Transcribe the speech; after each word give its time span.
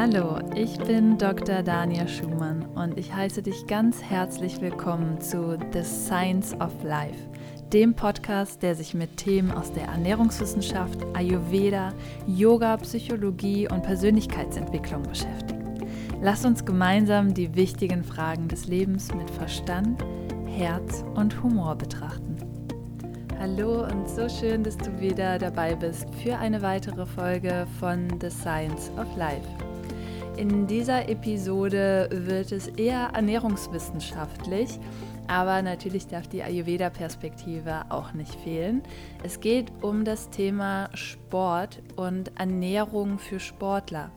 Hallo, 0.00 0.38
ich 0.54 0.78
bin 0.78 1.18
Dr. 1.18 1.64
Dania 1.64 2.06
Schumann 2.06 2.64
und 2.76 2.96
ich 2.96 3.12
heiße 3.12 3.42
dich 3.42 3.66
ganz 3.66 4.00
herzlich 4.00 4.60
willkommen 4.60 5.20
zu 5.20 5.58
The 5.72 5.82
Science 5.82 6.54
of 6.60 6.70
Life, 6.84 7.18
dem 7.72 7.94
Podcast, 7.94 8.62
der 8.62 8.76
sich 8.76 8.94
mit 8.94 9.16
Themen 9.16 9.50
aus 9.50 9.72
der 9.72 9.88
Ernährungswissenschaft, 9.88 11.04
Ayurveda, 11.14 11.92
Yoga, 12.28 12.76
Psychologie 12.76 13.68
und 13.68 13.82
Persönlichkeitsentwicklung 13.82 15.02
beschäftigt. 15.02 15.58
Lass 16.22 16.44
uns 16.44 16.64
gemeinsam 16.64 17.34
die 17.34 17.56
wichtigen 17.56 18.04
Fragen 18.04 18.46
des 18.46 18.68
Lebens 18.68 19.12
mit 19.12 19.28
Verstand, 19.28 20.00
Herz 20.46 21.04
und 21.16 21.42
Humor 21.42 21.74
betrachten. 21.74 22.36
Hallo 23.40 23.82
und 23.82 24.08
so 24.08 24.28
schön, 24.28 24.62
dass 24.62 24.76
du 24.76 25.00
wieder 25.00 25.40
dabei 25.40 25.74
bist 25.74 26.06
für 26.22 26.38
eine 26.38 26.62
weitere 26.62 27.04
Folge 27.04 27.66
von 27.80 28.06
The 28.20 28.30
Science 28.30 28.92
of 28.96 29.08
Life. 29.16 29.67
In 30.38 30.68
dieser 30.68 31.08
Episode 31.08 32.08
wird 32.12 32.52
es 32.52 32.68
eher 32.68 33.10
ernährungswissenschaftlich, 33.12 34.78
aber 35.26 35.62
natürlich 35.62 36.06
darf 36.06 36.28
die 36.28 36.44
Ayurveda-Perspektive 36.44 37.86
auch 37.88 38.12
nicht 38.12 38.36
fehlen. 38.36 38.84
Es 39.24 39.40
geht 39.40 39.72
um 39.82 40.04
das 40.04 40.30
Thema 40.30 40.90
Sport 40.94 41.82
und 41.96 42.30
Ernährung 42.38 43.18
für 43.18 43.40
Sportler. 43.40 44.12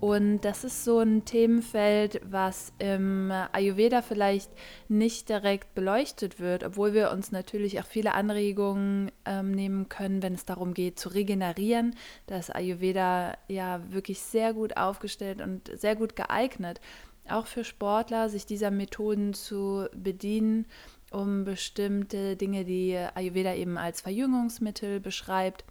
Und 0.00 0.40
das 0.40 0.62
ist 0.62 0.84
so 0.84 0.98
ein 0.98 1.24
Themenfeld, 1.24 2.20
was 2.24 2.72
im 2.78 3.32
Ayurveda 3.52 4.02
vielleicht 4.02 4.50
nicht 4.88 5.30
direkt 5.30 5.74
beleuchtet 5.74 6.38
wird, 6.38 6.64
obwohl 6.64 6.92
wir 6.92 7.10
uns 7.10 7.32
natürlich 7.32 7.80
auch 7.80 7.86
viele 7.86 8.12
Anregungen 8.12 9.10
ähm, 9.24 9.52
nehmen 9.52 9.88
können, 9.88 10.22
wenn 10.22 10.34
es 10.34 10.44
darum 10.44 10.74
geht 10.74 11.00
zu 11.00 11.08
regenerieren. 11.08 11.96
Da 12.26 12.36
ist 12.36 12.54
Ayurveda 12.54 13.38
ja 13.48 13.80
wirklich 13.90 14.20
sehr 14.20 14.52
gut 14.52 14.76
aufgestellt 14.76 15.40
und 15.40 15.70
sehr 15.78 15.96
gut 15.96 16.14
geeignet, 16.14 16.80
auch 17.28 17.46
für 17.46 17.64
Sportler, 17.64 18.28
sich 18.28 18.44
dieser 18.44 18.70
Methoden 18.70 19.32
zu 19.32 19.88
bedienen, 19.94 20.66
um 21.10 21.44
bestimmte 21.44 22.36
Dinge, 22.36 22.66
die 22.66 22.96
Ayurveda 23.14 23.54
eben 23.54 23.78
als 23.78 24.02
Verjüngungsmittel 24.02 25.00
beschreibt, 25.00 25.64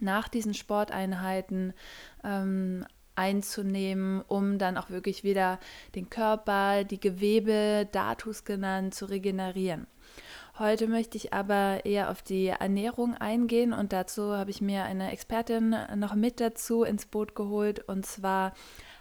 nach 0.00 0.28
diesen 0.28 0.52
Sporteinheiten 0.52 1.72
ähm, 2.24 2.84
einzunehmen, 3.16 4.22
um 4.22 4.58
dann 4.58 4.76
auch 4.76 4.90
wirklich 4.90 5.24
wieder 5.24 5.58
den 5.94 6.10
Körper, 6.10 6.84
die 6.84 7.00
Gewebe, 7.00 7.88
Datus 7.90 8.44
genannt, 8.44 8.94
zu 8.94 9.06
regenerieren. 9.06 9.86
Heute 10.58 10.86
möchte 10.86 11.16
ich 11.16 11.32
aber 11.32 11.84
eher 11.84 12.10
auf 12.10 12.22
die 12.22 12.46
Ernährung 12.46 13.14
eingehen 13.14 13.72
und 13.72 13.92
dazu 13.92 14.36
habe 14.36 14.52
ich 14.52 14.60
mir 14.60 14.84
eine 14.84 15.10
Expertin 15.10 15.74
noch 15.96 16.14
mit 16.14 16.40
dazu 16.40 16.84
ins 16.84 17.06
Boot 17.06 17.34
geholt 17.34 17.88
und 17.88 18.06
zwar 18.06 18.52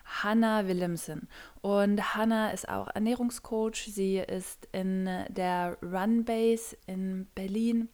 Hannah 0.04 0.68
Willemsen. 0.68 1.28
Und 1.62 2.16
Hannah 2.16 2.50
ist 2.52 2.68
auch 2.68 2.88
Ernährungscoach. 2.94 3.90
Sie 3.94 4.18
ist 4.18 4.68
in 4.72 5.08
der 5.30 5.78
Runbase 5.82 6.76
in 6.88 7.28
Berlin 7.36 7.90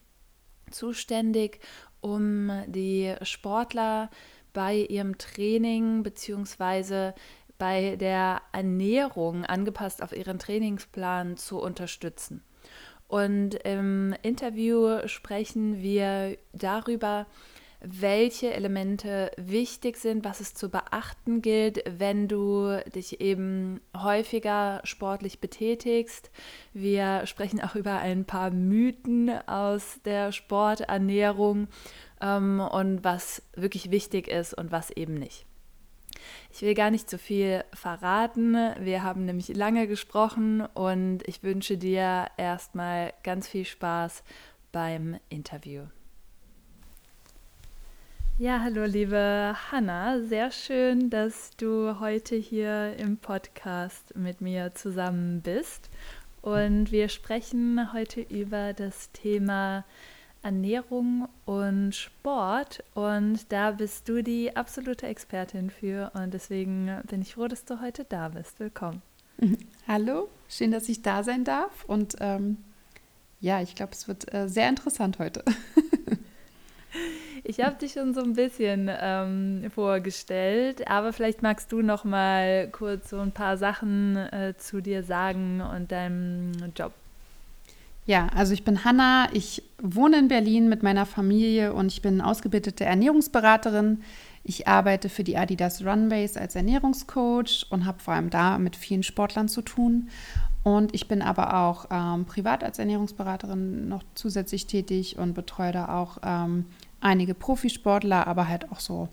zuständig, 0.72 1.60
um 2.02 2.64
die 2.68 3.16
Sportler 3.24 4.10
bei 4.54 4.76
ihrem 4.76 5.18
Training 5.18 6.04
bzw. 6.04 7.14
bei 7.58 7.96
der 7.96 8.42
Ernährung 8.52 9.46
angepasst 9.46 10.02
auf 10.02 10.16
ihren 10.16 10.40
Trainingsplan 10.40 11.38
zu 11.38 11.60
unterstützen. 11.60 12.44
Und 13.08 13.56
im 13.56 14.16
Interview 14.22 15.08
sprechen 15.08 15.82
wir 15.82 16.38
darüber, 16.54 17.26
welche 17.82 18.54
Elemente 18.54 19.32
wichtig 19.38 19.98
sind, 19.98 20.26
was 20.26 20.42
es 20.42 20.54
zu 20.54 20.70
beachten 20.70 21.42
gilt, 21.42 21.82
wenn 21.90 22.28
du 22.28 22.78
dich 22.94 23.22
eben 23.22 23.80
häufiger 23.96 24.82
sportlich 24.84 25.40
betätigst. 25.40 26.30
Wir 26.74 27.26
sprechen 27.26 27.62
auch 27.62 27.76
über 27.76 28.00
ein 28.00 28.26
paar 28.26 28.52
Mythen 28.52 29.32
aus 29.48 30.02
der 30.04 30.32
Sporternährung 30.32 31.68
ähm, 32.22 32.60
und 32.60 33.04
was 33.04 33.42
wirklich 33.56 33.92
wichtig 33.92 34.28
ist 34.28 34.54
und 34.54 34.72
was 34.72 34.92
eben 34.92 35.16
nicht. 35.16 35.46
Ich 36.52 36.62
will 36.62 36.74
gar 36.74 36.92
nicht 36.92 37.10
zu 37.10 37.18
viel 37.18 37.64
verraten. 37.74 38.56
Wir 38.80 39.04
haben 39.04 39.26
nämlich 39.26 39.50
lange 39.56 39.88
gesprochen 39.88 40.62
und 40.74 41.28
ich 41.28 41.44
wünsche 41.44 41.78
dir 41.78 42.28
erstmal 42.38 43.14
ganz 43.24 43.48
viel 43.48 43.66
Spaß 43.66 44.24
beim 44.72 45.18
Interview. 45.30 45.84
Ja, 48.38 48.62
hallo 48.62 48.86
liebe 48.86 49.54
Hanna, 49.70 50.22
sehr 50.22 50.50
schön, 50.52 51.10
dass 51.10 51.52
du 51.58 52.00
heute 52.00 52.38
hier 52.38 52.96
im 52.98 53.18
Podcast 53.18 54.16
mit 54.16 54.40
mir 54.40 54.74
zusammen 54.76 55.42
bist. 55.42 55.90
Und 56.42 56.90
wir 56.94 57.10
sprechen 57.10 57.92
heute 57.92 58.22
über 58.22 58.72
das 58.72 59.12
Thema 59.12 59.84
Ernährung 60.42 61.28
und 61.46 61.94
Sport. 61.94 62.84
Und 62.94 63.52
da 63.52 63.72
bist 63.72 64.08
du 64.10 64.24
die 64.24 64.56
absolute 64.56 65.08
Expertin 65.08 65.70
für. 65.70 66.12
Und 66.14 66.34
deswegen 66.34 67.02
bin 67.10 67.22
ich 67.22 67.34
froh, 67.34 67.48
dass 67.48 67.66
du 67.66 67.82
heute 67.82 68.06
da 68.06 68.30
bist. 68.30 68.60
Willkommen. 68.60 69.02
Hallo, 69.88 70.30
schön, 70.48 70.72
dass 70.72 70.90
ich 70.90 71.02
da 71.02 71.24
sein 71.24 71.44
darf. 71.44 71.86
Und 71.86 72.16
ähm, 72.20 72.58
ja, 73.42 73.62
ich 73.62 73.76
glaube, 73.76 73.94
es 73.94 74.08
wird 74.08 74.34
äh, 74.34 74.48
sehr 74.48 74.70
interessant 74.70 75.20
heute. 75.20 75.44
Ich 77.44 77.62
habe 77.62 77.76
dich 77.78 77.94
schon 77.94 78.14
so 78.14 78.22
ein 78.22 78.34
bisschen 78.34 78.92
ähm, 78.92 79.72
vorgestellt, 79.74 80.88
aber 80.88 81.14
vielleicht 81.14 81.42
magst 81.42 81.72
du 81.72 81.82
noch 81.82 82.04
mal 82.04 82.70
kurz 82.72 83.10
so 83.10 83.20
ein 83.20 83.32
paar 83.32 83.58
Sachen 83.58 84.18
äh, 84.18 84.54
zu 84.58 84.82
dir 84.82 85.04
sagen 85.04 85.62
und 85.62 85.92
deinem 85.92 86.52
Job. 86.76 86.94
Ja, 88.10 88.26
also 88.36 88.54
ich 88.54 88.64
bin 88.64 88.84
Hanna, 88.86 89.28
ich 89.34 89.62
wohne 89.80 90.18
in 90.18 90.30
Berlin 90.30 90.68
mit 90.68 90.82
meiner 90.82 91.06
Familie 91.06 91.74
und 91.74 91.94
ich 91.94 92.02
bin 92.02 92.22
ausgebildete 92.22 92.84
Ernährungsberaterin. 92.84 94.02
Ich 94.44 94.68
arbeite 94.68 95.10
für 95.10 95.24
die 95.24 95.38
Adidas 95.38 95.86
Runbase 95.86 96.42
als 96.42 96.56
Ernährungscoach 96.56 97.68
und 97.70 97.86
habe 97.86 98.00
vor 98.00 98.16
allem 98.16 98.32
da 98.32 98.58
mit 98.58 98.76
vielen 98.76 99.04
Sportlern 99.04 99.48
zu 99.48 99.62
tun. 99.62 100.10
Und 100.64 100.96
ich 100.96 101.08
bin 101.08 101.22
aber 101.22 101.54
auch 101.54 101.86
ähm, 101.92 102.26
privat 102.26 102.64
als 102.64 102.80
Ernährungsberaterin 102.80 103.88
noch 103.88 104.02
zusätzlich 104.16 104.66
tätig 104.66 105.20
und 105.20 105.36
betreue 105.36 105.72
da 105.72 105.90
auch 105.90 106.18
ähm, 106.24 106.66
einige 107.02 107.36
Profisportler, 107.36 108.26
aber 108.26 108.48
halt 108.48 108.72
auch 108.72 108.80
so 108.80 109.10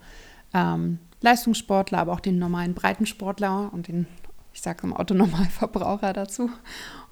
ähm, 0.55 1.01
Leistungssportler, 1.21 1.99
aber 1.99 2.15
auch 2.15 2.21
den 2.21 2.39
normalen 2.39 2.73
Breitensportler 2.73 3.69
und 3.75 3.89
den, 3.89 4.07
ich 4.55 4.63
sage 4.63 4.89
es 4.89 4.93
Autonormalverbraucher 4.95 6.15
dazu. 6.15 6.49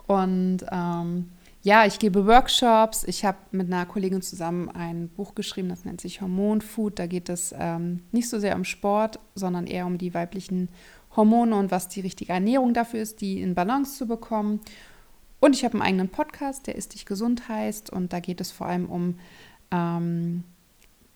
Und 0.06 0.64
ähm, 0.72 1.28
ja, 1.64 1.86
ich 1.86 1.98
gebe 1.98 2.26
Workshops. 2.26 3.04
Ich 3.04 3.24
habe 3.24 3.38
mit 3.50 3.72
einer 3.72 3.86
Kollegin 3.86 4.20
zusammen 4.20 4.68
ein 4.68 5.08
Buch 5.08 5.34
geschrieben, 5.34 5.70
das 5.70 5.86
nennt 5.86 5.98
sich 5.98 6.20
Hormonfood. 6.20 6.98
Da 6.98 7.06
geht 7.06 7.30
es 7.30 7.54
ähm, 7.58 8.02
nicht 8.12 8.28
so 8.28 8.38
sehr 8.38 8.54
um 8.54 8.64
Sport, 8.64 9.18
sondern 9.34 9.66
eher 9.66 9.86
um 9.86 9.96
die 9.96 10.12
weiblichen 10.12 10.68
Hormone 11.16 11.56
und 11.56 11.70
was 11.70 11.88
die 11.88 12.02
richtige 12.02 12.34
Ernährung 12.34 12.74
dafür 12.74 13.00
ist, 13.00 13.22
die 13.22 13.40
in 13.40 13.54
Balance 13.54 13.96
zu 13.96 14.06
bekommen. 14.06 14.60
Und 15.40 15.56
ich 15.56 15.64
habe 15.64 15.72
einen 15.74 15.82
eigenen 15.82 16.10
Podcast, 16.10 16.66
der 16.66 16.74
Ist 16.74 16.92
dich 16.92 17.06
gesund 17.06 17.48
heißt. 17.48 17.88
Und 17.88 18.12
da 18.12 18.20
geht 18.20 18.42
es 18.42 18.52
vor 18.52 18.66
allem 18.66 18.84
um 18.84 19.18
ähm, 19.70 20.44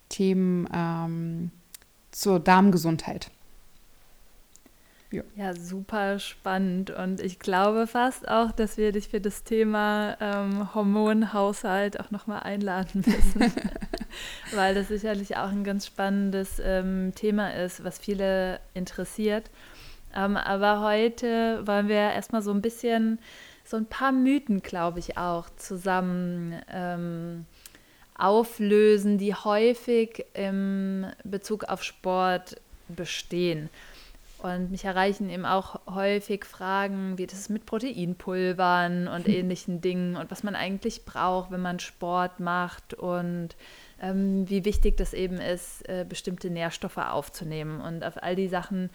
Themen 0.09 0.67
ähm, 0.73 1.51
zur 2.11 2.41
Darmgesundheit. 2.41 3.31
Ja. 5.11 5.23
ja. 5.37 5.55
super 5.55 6.19
spannend. 6.19 6.91
Und 6.91 7.21
ich 7.21 7.39
glaube 7.39 7.87
fast 7.87 8.29
auch, 8.29 8.53
dass 8.53 8.77
wir 8.77 8.93
dich 8.93 9.09
für 9.09 9.21
das 9.21 9.45
Thema 9.45 10.17
ähm, 10.21 10.75
Hormonhaushalt 10.75 11.99
auch 12.01 12.11
nochmal 12.11 12.41
einladen 12.41 13.05
müssen. 13.07 13.53
Weil 14.55 14.75
das 14.75 14.89
sicherlich 14.89 15.37
auch 15.37 15.51
ein 15.51 15.65
ganz 15.65 15.87
spannendes 15.87 16.61
ähm, 16.63 17.13
Thema 17.15 17.55
ist, 17.55 17.85
was 17.85 17.99
viele 17.99 18.61
interessiert. 18.75 19.51
Ähm, 20.15 20.37
aber 20.37 20.81
heute 20.81 21.67
wollen 21.67 21.89
wir 21.89 21.97
erstmal 21.97 22.43
so 22.43 22.51
ein 22.51 22.63
bisschen, 22.63 23.19
so 23.65 23.77
ein 23.77 23.87
paar 23.87 24.13
Mythen, 24.13 24.63
glaube 24.63 24.99
ich, 24.99 25.19
auch 25.19 25.49
zusammen 25.57 26.55
ähm, 26.71 27.45
auflösen, 28.17 29.19
die 29.19 29.35
häufig 29.35 30.25
im 30.35 31.07
Bezug 31.25 31.65
auf 31.65 31.83
Sport 31.83 32.57
bestehen. 32.89 33.71
Und 34.41 34.71
mich 34.71 34.85
erreichen 34.85 35.31
eben 35.31 35.45
auch 35.45 35.81
häufig 35.93 36.45
Fragen, 36.45 37.19
wie 37.19 37.27
das 37.27 37.41
ist 37.41 37.51
mit 37.51 37.67
Proteinpulvern 37.67 39.09
und 39.09 39.29
ähnlichen 39.29 39.81
Dingen 39.81 40.17
und 40.17 40.31
was 40.31 40.45
man 40.45 40.55
eigentlich 40.55 41.05
braucht, 41.05 41.51
wenn 41.51 41.61
man 41.61 41.81
Sport 41.81 42.39
macht 42.39 42.95
und 42.95 43.57
ähm, 44.01 44.49
wie 44.49 44.65
wichtig 44.65 44.97
das 44.97 45.13
eben 45.13 45.39
ist, 45.39 45.89
äh, 45.89 46.07
bestimmte 46.09 46.51
Nährstoffe 46.51 46.99
aufzunehmen. 46.99 47.81
Und 47.81 48.05
auf 48.05 48.23
all 48.23 48.37
die 48.37 48.47
Sachen 48.47 48.91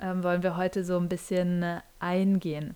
ähm, 0.00 0.22
wollen 0.22 0.42
wir 0.42 0.56
heute 0.56 0.82
so 0.82 0.96
ein 0.96 1.10
bisschen 1.10 1.62
äh, 1.62 1.80
eingehen. 2.00 2.74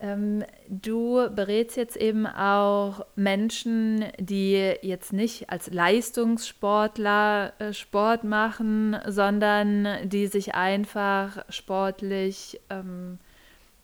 Ähm, 0.00 0.44
du 0.68 1.28
berätst 1.34 1.76
jetzt 1.76 1.96
eben 1.96 2.26
auch 2.26 3.04
Menschen, 3.16 4.06
die 4.18 4.74
jetzt 4.80 5.12
nicht 5.12 5.50
als 5.50 5.70
Leistungssportler 5.70 7.52
äh, 7.58 7.72
Sport 7.74 8.24
machen, 8.24 8.96
sondern 9.06 10.08
die 10.08 10.26
sich 10.26 10.54
einfach 10.54 11.44
sportlich 11.50 12.60
ähm, 12.70 13.18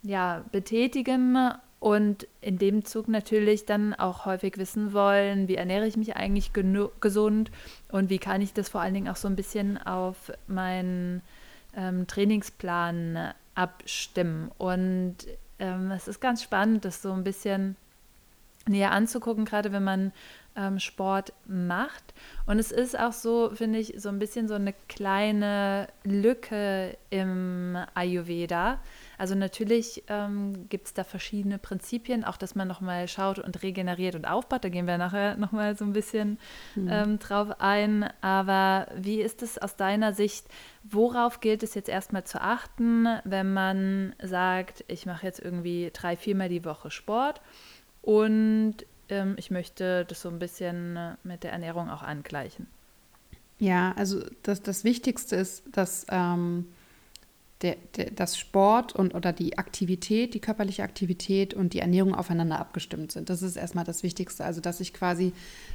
ja, 0.02 0.42
betätigen 0.52 1.52
und 1.80 2.26
in 2.40 2.56
dem 2.58 2.86
Zug 2.86 3.08
natürlich 3.08 3.66
dann 3.66 3.92
auch 3.92 4.24
häufig 4.24 4.56
wissen 4.56 4.94
wollen, 4.94 5.48
wie 5.48 5.56
ernähre 5.56 5.86
ich 5.86 5.98
mich 5.98 6.16
eigentlich 6.16 6.52
gesund 6.54 7.50
und 7.92 8.08
wie 8.08 8.18
kann 8.18 8.40
ich 8.40 8.54
das 8.54 8.70
vor 8.70 8.80
allen 8.80 8.94
Dingen 8.94 9.08
auch 9.08 9.16
so 9.16 9.28
ein 9.28 9.36
bisschen 9.36 9.76
auf 9.76 10.32
meinen 10.46 11.20
ähm, 11.76 12.06
Trainingsplan 12.06 13.34
abstimmen. 13.54 14.50
Und 14.56 15.16
ähm, 15.58 15.90
es 15.90 16.08
ist 16.08 16.20
ganz 16.20 16.42
spannend, 16.42 16.84
das 16.84 17.02
so 17.02 17.12
ein 17.12 17.24
bisschen 17.24 17.76
näher 18.68 18.92
anzugucken, 18.92 19.44
gerade 19.44 19.72
wenn 19.72 19.84
man 19.84 20.12
ähm, 20.56 20.78
Sport 20.78 21.32
macht. 21.46 22.14
Und 22.46 22.58
es 22.58 22.72
ist 22.72 22.98
auch 22.98 23.12
so, 23.12 23.50
finde 23.54 23.78
ich, 23.78 23.94
so 23.98 24.08
ein 24.08 24.18
bisschen 24.18 24.48
so 24.48 24.54
eine 24.54 24.74
kleine 24.88 25.88
Lücke 26.04 26.96
im 27.10 27.78
Ayurveda. 27.94 28.80
Also 29.18 29.34
natürlich 29.34 30.04
ähm, 30.08 30.68
gibt 30.68 30.86
es 30.86 30.94
da 30.94 31.04
verschiedene 31.04 31.58
Prinzipien, 31.58 32.24
auch 32.24 32.36
dass 32.36 32.54
man 32.54 32.68
nochmal 32.68 33.08
schaut 33.08 33.38
und 33.38 33.62
regeneriert 33.62 34.14
und 34.14 34.26
aufbaut. 34.26 34.64
Da 34.64 34.68
gehen 34.68 34.86
wir 34.86 34.98
nachher 34.98 35.36
nochmal 35.36 35.76
so 35.76 35.84
ein 35.84 35.92
bisschen 35.92 36.38
mhm. 36.74 36.88
ähm, 36.90 37.18
drauf 37.18 37.60
ein. 37.60 38.08
Aber 38.20 38.88
wie 38.96 39.20
ist 39.20 39.42
es 39.42 39.58
aus 39.58 39.76
deiner 39.76 40.12
Sicht? 40.12 40.46
Worauf 40.84 41.40
gilt 41.40 41.62
es 41.62 41.74
jetzt 41.74 41.88
erstmal 41.88 42.24
zu 42.24 42.40
achten, 42.40 43.06
wenn 43.24 43.52
man 43.52 44.14
sagt, 44.22 44.84
ich 44.88 45.06
mache 45.06 45.26
jetzt 45.26 45.40
irgendwie 45.40 45.90
drei, 45.92 46.16
viermal 46.16 46.48
die 46.48 46.64
Woche 46.64 46.90
Sport 46.90 47.40
und 48.02 48.76
ähm, 49.08 49.34
ich 49.38 49.50
möchte 49.50 50.04
das 50.04 50.22
so 50.22 50.28
ein 50.28 50.38
bisschen 50.38 51.16
mit 51.24 51.42
der 51.42 51.52
Ernährung 51.52 51.90
auch 51.90 52.02
angleichen? 52.02 52.66
Ja, 53.58 53.94
also 53.96 54.22
das, 54.42 54.62
das 54.62 54.84
Wichtigste 54.84 55.36
ist, 55.36 55.64
dass 55.72 56.06
ähm, 56.10 56.66
der, 57.62 57.76
der, 57.96 58.10
das 58.10 58.38
Sport 58.38 58.94
und 58.94 59.14
oder 59.14 59.32
die 59.32 59.56
Aktivität, 59.56 60.34
die 60.34 60.40
körperliche 60.40 60.82
Aktivität 60.82 61.54
und 61.54 61.72
die 61.72 61.78
Ernährung 61.78 62.14
aufeinander 62.14 62.58
abgestimmt 62.58 63.12
sind. 63.12 63.30
Das 63.30 63.42
ist 63.42 63.56
erstmal 63.56 63.84
das 63.84 64.02
Wichtigste. 64.02 64.44
Also, 64.44 64.60
dass 64.60 64.80
ich 64.80 64.92
quasi 64.92 65.32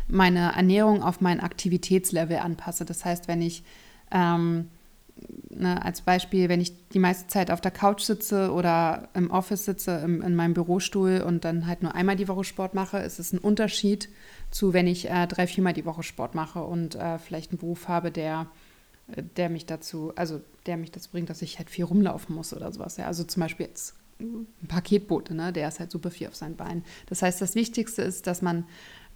meine 0.07 0.53
Ernährung 0.53 1.01
auf 1.01 1.21
mein 1.21 1.39
Aktivitätslevel 1.39 2.37
anpasse. 2.37 2.85
Das 2.85 3.03
heißt, 3.03 3.27
wenn 3.27 3.41
ich 3.41 3.63
ähm, 4.11 4.67
ne, 5.49 5.83
als 5.83 6.01
Beispiel, 6.01 6.49
wenn 6.49 6.61
ich 6.61 6.89
die 6.89 6.99
meiste 6.99 7.27
Zeit 7.27 7.49
auf 7.49 7.61
der 7.61 7.71
Couch 7.71 8.01
sitze 8.01 8.51
oder 8.51 9.09
im 9.13 9.31
Office 9.31 9.65
sitze, 9.65 10.01
im, 10.03 10.21
in 10.21 10.35
meinem 10.35 10.53
Bürostuhl 10.53 11.23
und 11.25 11.45
dann 11.45 11.67
halt 11.67 11.81
nur 11.81 11.95
einmal 11.95 12.15
die 12.15 12.27
Woche 12.27 12.43
Sport 12.43 12.73
mache, 12.73 12.99
ist 12.99 13.19
es 13.19 13.33
ein 13.33 13.39
Unterschied 13.39 14.09
zu, 14.51 14.73
wenn 14.73 14.87
ich 14.87 15.09
äh, 15.09 15.27
drei, 15.27 15.47
viermal 15.47 15.73
die 15.73 15.85
Woche 15.85 16.03
Sport 16.03 16.35
mache 16.35 16.61
und 16.61 16.95
äh, 16.95 17.19
vielleicht 17.19 17.51
einen 17.51 17.59
Beruf 17.59 17.87
habe, 17.87 18.11
der 18.11 18.47
der 19.37 19.49
mich 19.49 19.65
dazu, 19.65 20.13
also 20.15 20.41
der 20.65 20.77
mich 20.77 20.91
dazu 20.91 21.09
bringt, 21.11 21.29
dass 21.29 21.41
ich 21.41 21.57
halt 21.57 21.69
viel 21.69 21.85
rumlaufen 21.85 22.35
muss 22.35 22.53
oder 22.53 22.71
sowas. 22.71 22.97
Ja. 22.97 23.07
Also 23.07 23.23
zum 23.23 23.41
Beispiel 23.41 23.67
jetzt 23.67 23.95
ein 24.19 24.47
Paketbote, 24.67 25.33
ne? 25.33 25.51
der 25.51 25.67
ist 25.67 25.79
halt 25.79 25.91
super 25.91 26.11
viel 26.11 26.27
auf 26.27 26.35
seinen 26.35 26.55
Beinen. 26.55 26.83
Das 27.07 27.21
heißt, 27.21 27.41
das 27.41 27.55
Wichtigste 27.55 28.01
ist, 28.01 28.27
dass 28.27 28.41
man 28.41 28.65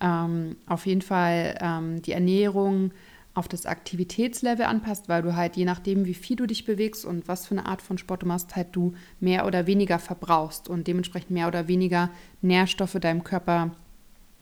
ähm, 0.02 0.56
auf 0.66 0.86
jeden 0.86 1.02
Fall 1.02 1.58
ähm, 1.62 2.02
die 2.02 2.12
Ernährung 2.12 2.92
auf 3.36 3.48
das 3.48 3.66
Aktivitätslevel 3.66 4.66
anpasst, 4.66 5.10
weil 5.10 5.22
du 5.22 5.36
halt 5.36 5.58
je 5.58 5.66
nachdem, 5.66 6.06
wie 6.06 6.14
viel 6.14 6.38
du 6.38 6.46
dich 6.46 6.66
bewegst 6.66 7.06
und 7.06 7.28
was 7.28 7.46
für 7.46 7.56
eine 7.56 7.66
Art 7.66 7.82
von 7.82 7.98
Sport 7.98 8.24
du 8.24 8.28
machst, 8.28 8.56
halt 8.56 8.70
du 8.72 8.94
mehr 9.20 9.46
oder 9.46 9.68
weniger 9.68 10.00
verbrauchst 10.00 10.70
und 10.70 10.88
dementsprechend 10.88 11.32
mehr 11.32 11.48
oder 11.48 11.68
weniger 11.68 12.10
Nährstoffe 12.42 12.94
deinem 12.94 13.24
Körper 13.24 13.76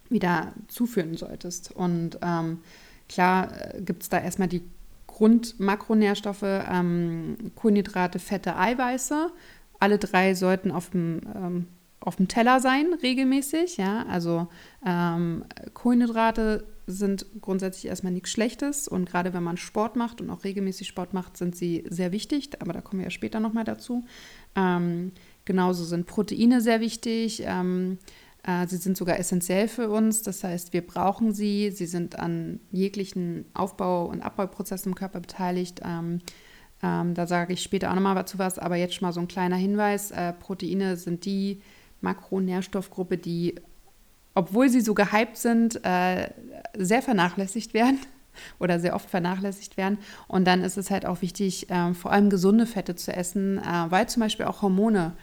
wieder 0.09 0.53
zuführen 0.67 1.17
solltest. 1.17 1.71
Und 1.71 2.19
ähm, 2.21 2.59
klar 3.09 3.73
äh, 3.73 3.81
gibt 3.81 4.03
es 4.03 4.09
da 4.09 4.19
erstmal 4.19 4.47
die 4.47 4.61
Grundmakronährstoffe, 5.13 6.41
ähm, 6.43 7.37
Kohlenhydrate, 7.53 8.17
Fette, 8.17 8.57
Eiweiße. 8.57 9.31
Alle 9.79 9.99
drei 9.99 10.33
sollten 10.33 10.71
auf 10.71 10.89
dem, 10.89 11.21
ähm, 11.35 11.67
auf 11.99 12.15
dem 12.15 12.27
Teller 12.27 12.59
sein, 12.59 12.95
regelmäßig. 13.01 13.77
Ja? 13.77 14.07
Also 14.07 14.47
ähm, 14.83 15.45
Kohlenhydrate 15.75 16.65
sind 16.87 17.27
grundsätzlich 17.41 17.85
erstmal 17.85 18.11
nichts 18.11 18.31
Schlechtes 18.31 18.87
und 18.87 19.07
gerade 19.07 19.33
wenn 19.35 19.43
man 19.43 19.57
Sport 19.57 19.95
macht 19.95 20.19
und 20.19 20.31
auch 20.31 20.43
regelmäßig 20.43 20.87
Sport 20.87 21.13
macht, 21.13 21.37
sind 21.37 21.55
sie 21.55 21.85
sehr 21.87 22.11
wichtig, 22.11 22.49
aber 22.59 22.73
da 22.73 22.81
kommen 22.81 22.99
wir 22.99 23.05
ja 23.05 23.11
später 23.11 23.39
nochmal 23.39 23.63
dazu. 23.63 24.03
Ähm, 24.55 25.11
genauso 25.45 25.85
sind 25.85 26.07
Proteine 26.07 26.59
sehr 26.59 26.81
wichtig. 26.81 27.43
Äh, 28.45 28.67
sie 28.67 28.77
sind 28.77 28.97
sogar 28.97 29.19
essentiell 29.19 29.67
für 29.67 29.89
uns, 29.89 30.21
das 30.21 30.43
heißt, 30.43 30.73
wir 30.73 30.85
brauchen 30.85 31.33
sie. 31.33 31.71
Sie 31.71 31.85
sind 31.85 32.19
an 32.19 32.59
jeglichen 32.71 33.45
Aufbau- 33.53 34.05
und 34.05 34.21
Abbauprozessen 34.21 34.91
im 34.91 34.95
Körper 34.95 35.21
beteiligt. 35.21 35.81
Ähm, 35.83 36.19
ähm, 36.83 37.13
da 37.13 37.25
sage 37.25 37.53
ich 37.53 37.63
später 37.63 37.89
auch 37.89 37.95
nochmal 37.95 38.15
dazu 38.15 38.37
was, 38.37 38.59
aber 38.59 38.75
jetzt 38.75 38.95
schon 38.95 39.07
mal 39.07 39.13
so 39.13 39.21
ein 39.21 39.29
kleiner 39.29 39.55
Hinweis. 39.55 40.11
Äh, 40.11 40.33
Proteine 40.33 40.97
sind 40.97 41.23
die 41.25 41.61
Makronährstoffgruppe, 42.01 43.17
die, 43.17 43.55
obwohl 44.35 44.67
sie 44.67 44.81
so 44.81 44.93
gehypt 44.93 45.37
sind, 45.37 45.79
äh, 45.85 46.29
sehr 46.77 47.01
vernachlässigt 47.01 47.73
werden 47.73 47.99
oder 48.59 48.81
sehr 48.81 48.95
oft 48.95 49.09
vernachlässigt 49.09 49.77
werden. 49.77 49.97
Und 50.27 50.45
dann 50.45 50.61
ist 50.61 50.77
es 50.77 50.91
halt 50.91 51.05
auch 51.05 51.21
wichtig, 51.21 51.69
äh, 51.69 51.93
vor 51.93 52.11
allem 52.11 52.29
gesunde 52.29 52.65
Fette 52.65 52.95
zu 52.95 53.15
essen, 53.15 53.59
äh, 53.59 53.85
weil 53.89 54.09
zum 54.09 54.19
Beispiel 54.19 54.45
auch 54.45 54.61
Hormone 54.61 55.13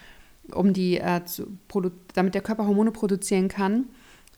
um 0.55 0.73
die 0.73 0.99
äh, 0.99 1.25
zu 1.25 1.47
damit 2.15 2.35
der 2.35 2.43
Körper 2.43 2.67
Hormone 2.67 2.93
produzieren 2.93 3.49
kann, 3.49 3.87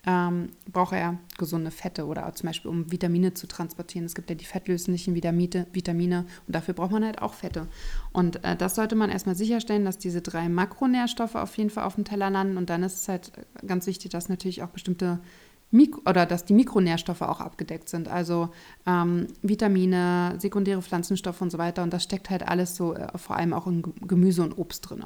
ähm, 0.04 0.48
braucht 0.72 0.94
er 0.94 1.18
gesunde 1.38 1.70
Fette 1.70 2.06
oder 2.06 2.32
zum 2.34 2.48
Beispiel 2.48 2.70
um 2.70 2.90
Vitamine 2.90 3.34
zu 3.34 3.46
transportieren. 3.46 4.04
Es 4.04 4.14
gibt 4.14 4.30
ja 4.30 4.36
die 4.36 4.44
fettlöslichen 4.44 5.14
Vitamine, 5.14 5.66
Vitamine 5.72 6.26
und 6.46 6.56
dafür 6.56 6.74
braucht 6.74 6.90
man 6.90 7.04
halt 7.04 7.22
auch 7.22 7.34
Fette. 7.34 7.68
Und 8.12 8.44
äh, 8.44 8.56
das 8.56 8.74
sollte 8.74 8.96
man 8.96 9.10
erstmal 9.10 9.36
sicherstellen, 9.36 9.84
dass 9.84 9.98
diese 9.98 10.20
drei 10.20 10.48
Makronährstoffe 10.48 11.36
auf 11.36 11.56
jeden 11.56 11.70
Fall 11.70 11.84
auf 11.84 11.94
dem 11.94 12.04
Teller 12.04 12.30
landen. 12.30 12.56
Und 12.56 12.68
dann 12.68 12.82
ist 12.82 13.02
es 13.02 13.08
halt 13.08 13.32
ganz 13.64 13.86
wichtig, 13.86 14.10
dass 14.10 14.28
natürlich 14.28 14.62
auch 14.62 14.68
bestimmte 14.68 15.20
Mikro 15.70 16.02
oder 16.04 16.26
dass 16.26 16.44
die 16.44 16.52
Mikronährstoffe 16.52 17.22
auch 17.22 17.40
abgedeckt 17.40 17.88
sind, 17.88 18.06
also 18.06 18.50
ähm, 18.86 19.28
Vitamine, 19.40 20.34
sekundäre 20.38 20.82
Pflanzenstoffe 20.82 21.40
und 21.40 21.50
so 21.50 21.58
weiter. 21.58 21.82
Und 21.82 21.92
das 21.92 22.02
steckt 22.02 22.28
halt 22.28 22.46
alles 22.46 22.76
so 22.76 22.94
äh, 22.94 23.16
vor 23.16 23.36
allem 23.36 23.54
auch 23.54 23.66
in 23.66 23.82
Gemüse 24.06 24.42
und 24.42 24.58
Obst 24.58 24.90
drin. 24.90 25.04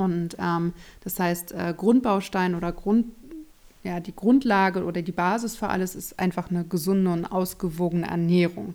Und 0.00 0.36
ähm, 0.38 0.72
das 1.04 1.20
heißt, 1.20 1.52
äh, 1.52 1.74
Grundbaustein 1.76 2.54
oder 2.54 2.72
Grund, 2.72 3.06
ja, 3.82 4.00
die 4.00 4.16
Grundlage 4.16 4.84
oder 4.84 5.02
die 5.02 5.12
Basis 5.12 5.56
für 5.56 5.68
alles 5.68 5.94
ist 5.94 6.18
einfach 6.18 6.50
eine 6.50 6.64
gesunde 6.64 7.12
und 7.12 7.26
ausgewogene 7.26 8.06
Ernährung. 8.06 8.74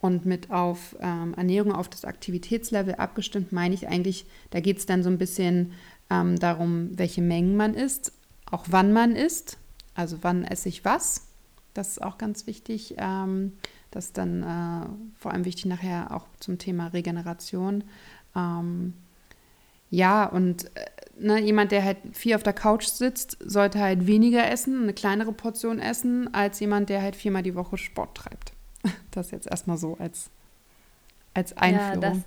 Und 0.00 0.24
mit 0.24 0.50
auf 0.50 0.96
ähm, 1.00 1.34
Ernährung 1.34 1.72
auf 1.72 1.90
das 1.90 2.06
Aktivitätslevel 2.06 2.94
abgestimmt, 2.94 3.52
meine 3.52 3.74
ich 3.74 3.88
eigentlich, 3.88 4.24
da 4.50 4.60
geht 4.60 4.78
es 4.78 4.86
dann 4.86 5.02
so 5.02 5.10
ein 5.10 5.18
bisschen 5.18 5.72
ähm, 6.08 6.38
darum, 6.38 6.96
welche 6.96 7.20
Mengen 7.20 7.56
man 7.56 7.74
isst, 7.74 8.12
auch 8.50 8.64
wann 8.70 8.92
man 8.94 9.16
isst, 9.16 9.58
also 9.94 10.18
wann 10.22 10.44
esse 10.44 10.70
ich 10.70 10.82
was. 10.82 11.26
Das 11.74 11.88
ist 11.88 12.02
auch 12.02 12.16
ganz 12.16 12.46
wichtig. 12.46 12.94
Ähm, 12.96 13.52
das 13.90 14.06
ist 14.06 14.18
dann 14.18 14.42
äh, 14.42 14.86
vor 15.18 15.32
allem 15.32 15.44
wichtig 15.44 15.66
nachher 15.66 16.14
auch 16.14 16.24
zum 16.40 16.56
Thema 16.56 16.86
Regeneration. 16.86 17.84
Ähm, 18.34 18.94
ja, 19.90 20.26
und 20.26 20.64
äh, 20.76 20.84
ne, 21.18 21.40
jemand, 21.40 21.72
der 21.72 21.84
halt 21.84 21.98
viel 22.12 22.34
auf 22.34 22.42
der 22.42 22.52
Couch 22.52 22.86
sitzt, 22.86 23.36
sollte 23.40 23.80
halt 23.80 24.06
weniger 24.06 24.50
essen, 24.50 24.82
eine 24.82 24.92
kleinere 24.92 25.32
Portion 25.32 25.78
essen, 25.78 26.32
als 26.34 26.60
jemand, 26.60 26.88
der 26.88 27.02
halt 27.02 27.16
viermal 27.16 27.42
die 27.42 27.54
Woche 27.54 27.78
Sport 27.78 28.16
treibt. 28.16 28.52
Das 29.10 29.30
jetzt 29.30 29.48
erstmal 29.48 29.78
so 29.78 29.96
als, 29.98 30.30
als 31.34 31.56
Einführung. 31.56 32.02
Ja, 32.02 32.10
das, 32.10 32.18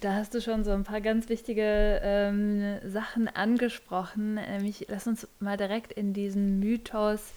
da 0.00 0.14
hast 0.14 0.34
du 0.34 0.40
schon 0.40 0.62
so 0.62 0.70
ein 0.70 0.84
paar 0.84 1.00
ganz 1.00 1.28
wichtige 1.28 2.00
ähm, 2.04 2.78
Sachen 2.86 3.26
angesprochen. 3.26 4.34
Nämlich, 4.34 4.86
lass 4.88 5.08
uns 5.08 5.26
mal 5.40 5.56
direkt 5.56 5.92
in 5.92 6.12
diesen 6.12 6.60
Mythos 6.60 7.32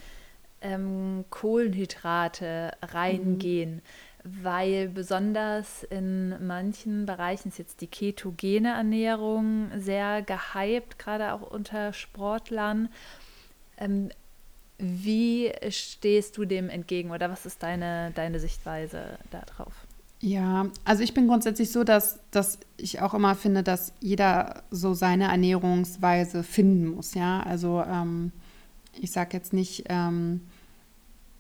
ähm, 0.62 1.26
Kohlenhydrate 1.32 2.74
reingehen. 2.84 3.76
Mhm 3.76 3.82
weil 4.24 4.88
besonders 4.88 5.84
in 5.84 6.46
manchen 6.46 7.06
Bereichen 7.06 7.50
ist 7.50 7.60
jetzt 7.60 7.82
die 7.82 7.88
ketogene 7.88 8.70
Ernährung 8.70 9.70
sehr 9.78 10.22
gehypt, 10.22 10.98
gerade 10.98 11.34
auch 11.34 11.42
unter 11.42 11.94
Sportlern. 11.94 12.90
Ähm, 13.78 14.10
wie 14.78 15.52
stehst 15.70 16.38
du 16.38 16.46
dem 16.46 16.70
entgegen 16.70 17.12
oder 17.12 17.30
was 17.30 17.46
ist 17.46 17.64
deine, 17.64 18.12
deine 18.16 18.40
Sichtweise 18.40 19.18
darauf? 19.30 19.74
Ja, 20.20 20.68
also 20.86 21.04
ich 21.04 21.14
bin 21.14 21.28
grundsätzlich 21.28 21.72
so, 21.72 21.84
dass, 21.84 22.20
dass 22.32 22.58
ich 22.78 23.02
auch 23.02 23.14
immer 23.14 23.36
finde, 23.36 23.62
dass 23.62 23.92
jeder 24.00 24.64
so 24.72 24.94
seine 24.94 25.26
Ernährungsweise 25.26 26.44
finden 26.44 26.88
muss. 26.88 27.14
Ja, 27.14 27.42
also 27.42 27.84
ähm, 27.86 28.32
ich 28.94 29.12
sage 29.12 29.36
jetzt 29.36 29.52
nicht, 29.52 29.84
ähm, 29.90 30.42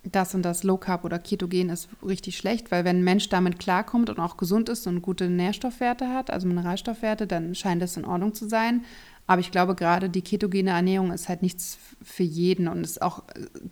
das 0.03 0.35
und 0.35 0.43
das 0.43 0.63
Low 0.63 0.77
Carb 0.77 1.05
oder 1.05 1.17
Ketogen 1.17 1.69
ist 1.69 1.87
richtig 2.05 2.37
schlecht, 2.37 2.71
weil 2.71 2.83
wenn 2.83 2.97
ein 2.97 3.03
Mensch 3.03 3.29
damit 3.29 3.59
klarkommt 3.59 4.09
und 4.09 4.19
auch 4.19 4.37
gesund 4.37 4.69
ist 4.69 4.85
und 4.85 5.01
gute 5.01 5.29
Nährstoffwerte 5.29 6.09
hat, 6.09 6.29
also 6.29 6.47
Mineralstoffwerte, 6.47 7.25
dann 7.25 7.55
scheint 7.55 7.81
das 7.81 7.95
in 7.95 8.05
Ordnung 8.05 8.33
zu 8.33 8.47
sein. 8.47 8.83
Aber 9.25 9.39
ich 9.39 9.51
glaube, 9.51 9.73
gerade 9.73 10.09
die 10.09 10.21
ketogene 10.21 10.71
Ernährung 10.71 11.13
ist 11.13 11.29
halt 11.29 11.41
nichts 11.41 11.77
für 12.01 12.23
jeden 12.23 12.67
und 12.67 12.83
ist 12.83 13.01
auch, 13.01 13.23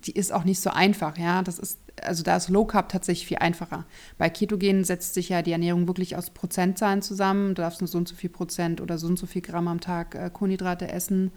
die 0.06 0.12
ist 0.12 0.32
auch 0.32 0.44
nicht 0.44 0.60
so 0.60 0.70
einfach, 0.70 1.18
ja. 1.18 1.42
Das 1.42 1.58
ist, 1.58 1.78
also 2.00 2.22
da 2.22 2.36
ist 2.36 2.48
Low 2.48 2.64
Carb 2.64 2.88
tatsächlich 2.88 3.26
viel 3.26 3.36
einfacher. 3.36 3.84
Bei 4.16 4.30
Ketogen 4.30 4.84
setzt 4.84 5.12
sich 5.12 5.28
ja 5.28 5.42
die 5.42 5.52
Ernährung 5.52 5.86
wirklich 5.86 6.16
aus 6.16 6.30
Prozentzahlen 6.30 7.02
zusammen. 7.02 7.54
Du 7.54 7.60
darfst 7.60 7.82
nur 7.82 7.88
so 7.88 7.98
und 7.98 8.08
so 8.08 8.14
viel 8.14 8.30
Prozent 8.30 8.80
oder 8.80 8.96
so 8.96 9.06
und 9.06 9.18
so 9.18 9.26
viel 9.26 9.42
Gramm 9.42 9.68
am 9.68 9.80
Tag 9.80 10.14
äh, 10.14 10.30
Kohlenhydrate 10.32 10.90
essen 10.90 11.32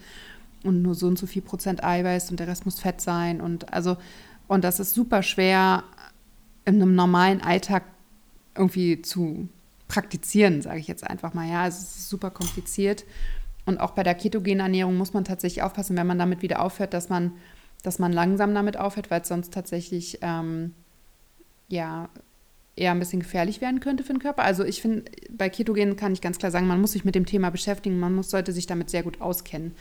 und 0.63 0.81
nur 0.81 0.95
so 0.95 1.07
und 1.07 1.19
so 1.19 1.27
viel 1.27 1.41
Prozent 1.41 1.83
Eiweiß 1.83 2.31
und 2.31 2.39
der 2.39 2.47
Rest 2.47 2.63
muss 2.63 2.79
Fett 2.79 3.01
sein. 3.01 3.41
Und 3.41 3.73
also, 3.73 3.97
und 4.47 4.63
das 4.63 4.79
ist 4.79 4.93
super 4.93 5.23
schwer 5.23 5.83
in 6.65 6.81
einem 6.81 6.95
normalen 6.95 7.41
Alltag 7.41 7.83
irgendwie 8.55 9.01
zu 9.01 9.49
praktizieren, 9.87 10.61
sage 10.61 10.79
ich 10.79 10.87
jetzt 10.87 11.05
einfach 11.05 11.33
mal. 11.33 11.47
Ja, 11.47 11.63
also 11.63 11.77
es 11.77 11.95
ist 11.95 12.09
super 12.09 12.31
kompliziert. 12.31 13.05
Und 13.65 13.79
auch 13.79 13.91
bei 13.91 14.03
der 14.03 14.15
ketogenen 14.15 14.59
Ernährung 14.59 14.97
muss 14.97 15.13
man 15.13 15.23
tatsächlich 15.23 15.63
aufpassen, 15.63 15.97
wenn 15.97 16.07
man 16.07 16.19
damit 16.19 16.41
wieder 16.41 16.61
aufhört, 16.61 16.93
dass 16.93 17.09
man, 17.09 17.33
dass 17.83 17.99
man 17.99 18.11
langsam 18.13 18.53
damit 18.53 18.77
aufhört, 18.77 19.11
weil 19.11 19.21
es 19.21 19.27
sonst 19.27 19.53
tatsächlich 19.53 20.19
ähm, 20.21 20.73
ja 21.67 22.09
eher 22.75 22.91
ein 22.91 22.99
bisschen 22.99 23.21
gefährlich 23.21 23.61
werden 23.61 23.79
könnte 23.79 24.03
für 24.03 24.13
den 24.13 24.19
Körper. 24.19 24.43
Also 24.43 24.63
ich 24.63 24.81
finde, 24.81 25.05
bei 25.29 25.49
Ketogen 25.49 25.95
kann 25.95 26.13
ich 26.13 26.21
ganz 26.21 26.37
klar 26.37 26.51
sagen, 26.51 26.67
man 26.67 26.81
muss 26.81 26.91
sich 26.91 27.05
mit 27.05 27.15
dem 27.15 27.25
Thema 27.25 27.49
beschäftigen, 27.49 27.99
man 27.99 28.13
muss, 28.13 28.29
sollte 28.29 28.51
sich 28.51 28.67
damit 28.67 28.89
sehr 28.89 29.03
gut 29.03 29.21
auskennen. 29.21 29.73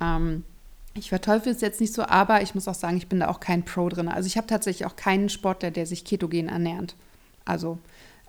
Ähm, 0.00 0.44
ich 0.94 1.08
verteufel 1.08 1.52
es 1.52 1.60
jetzt 1.60 1.80
nicht 1.80 1.92
so, 1.92 2.02
aber 2.02 2.42
ich 2.42 2.54
muss 2.54 2.68
auch 2.68 2.74
sagen, 2.74 2.96
ich 2.96 3.08
bin 3.08 3.20
da 3.20 3.28
auch 3.28 3.40
kein 3.40 3.64
Pro 3.64 3.88
drin. 3.88 4.08
Also 4.08 4.26
ich 4.26 4.36
habe 4.36 4.46
tatsächlich 4.46 4.86
auch 4.86 4.96
keinen 4.96 5.28
Sportler, 5.28 5.70
der 5.70 5.86
sich 5.86 6.04
ketogen 6.04 6.48
ernährt. 6.48 6.96
Also 7.44 7.78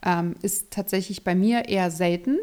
ähm, 0.03 0.35
ist 0.41 0.71
tatsächlich 0.71 1.23
bei 1.23 1.35
mir 1.35 1.69
eher 1.69 1.91
selten. 1.91 2.37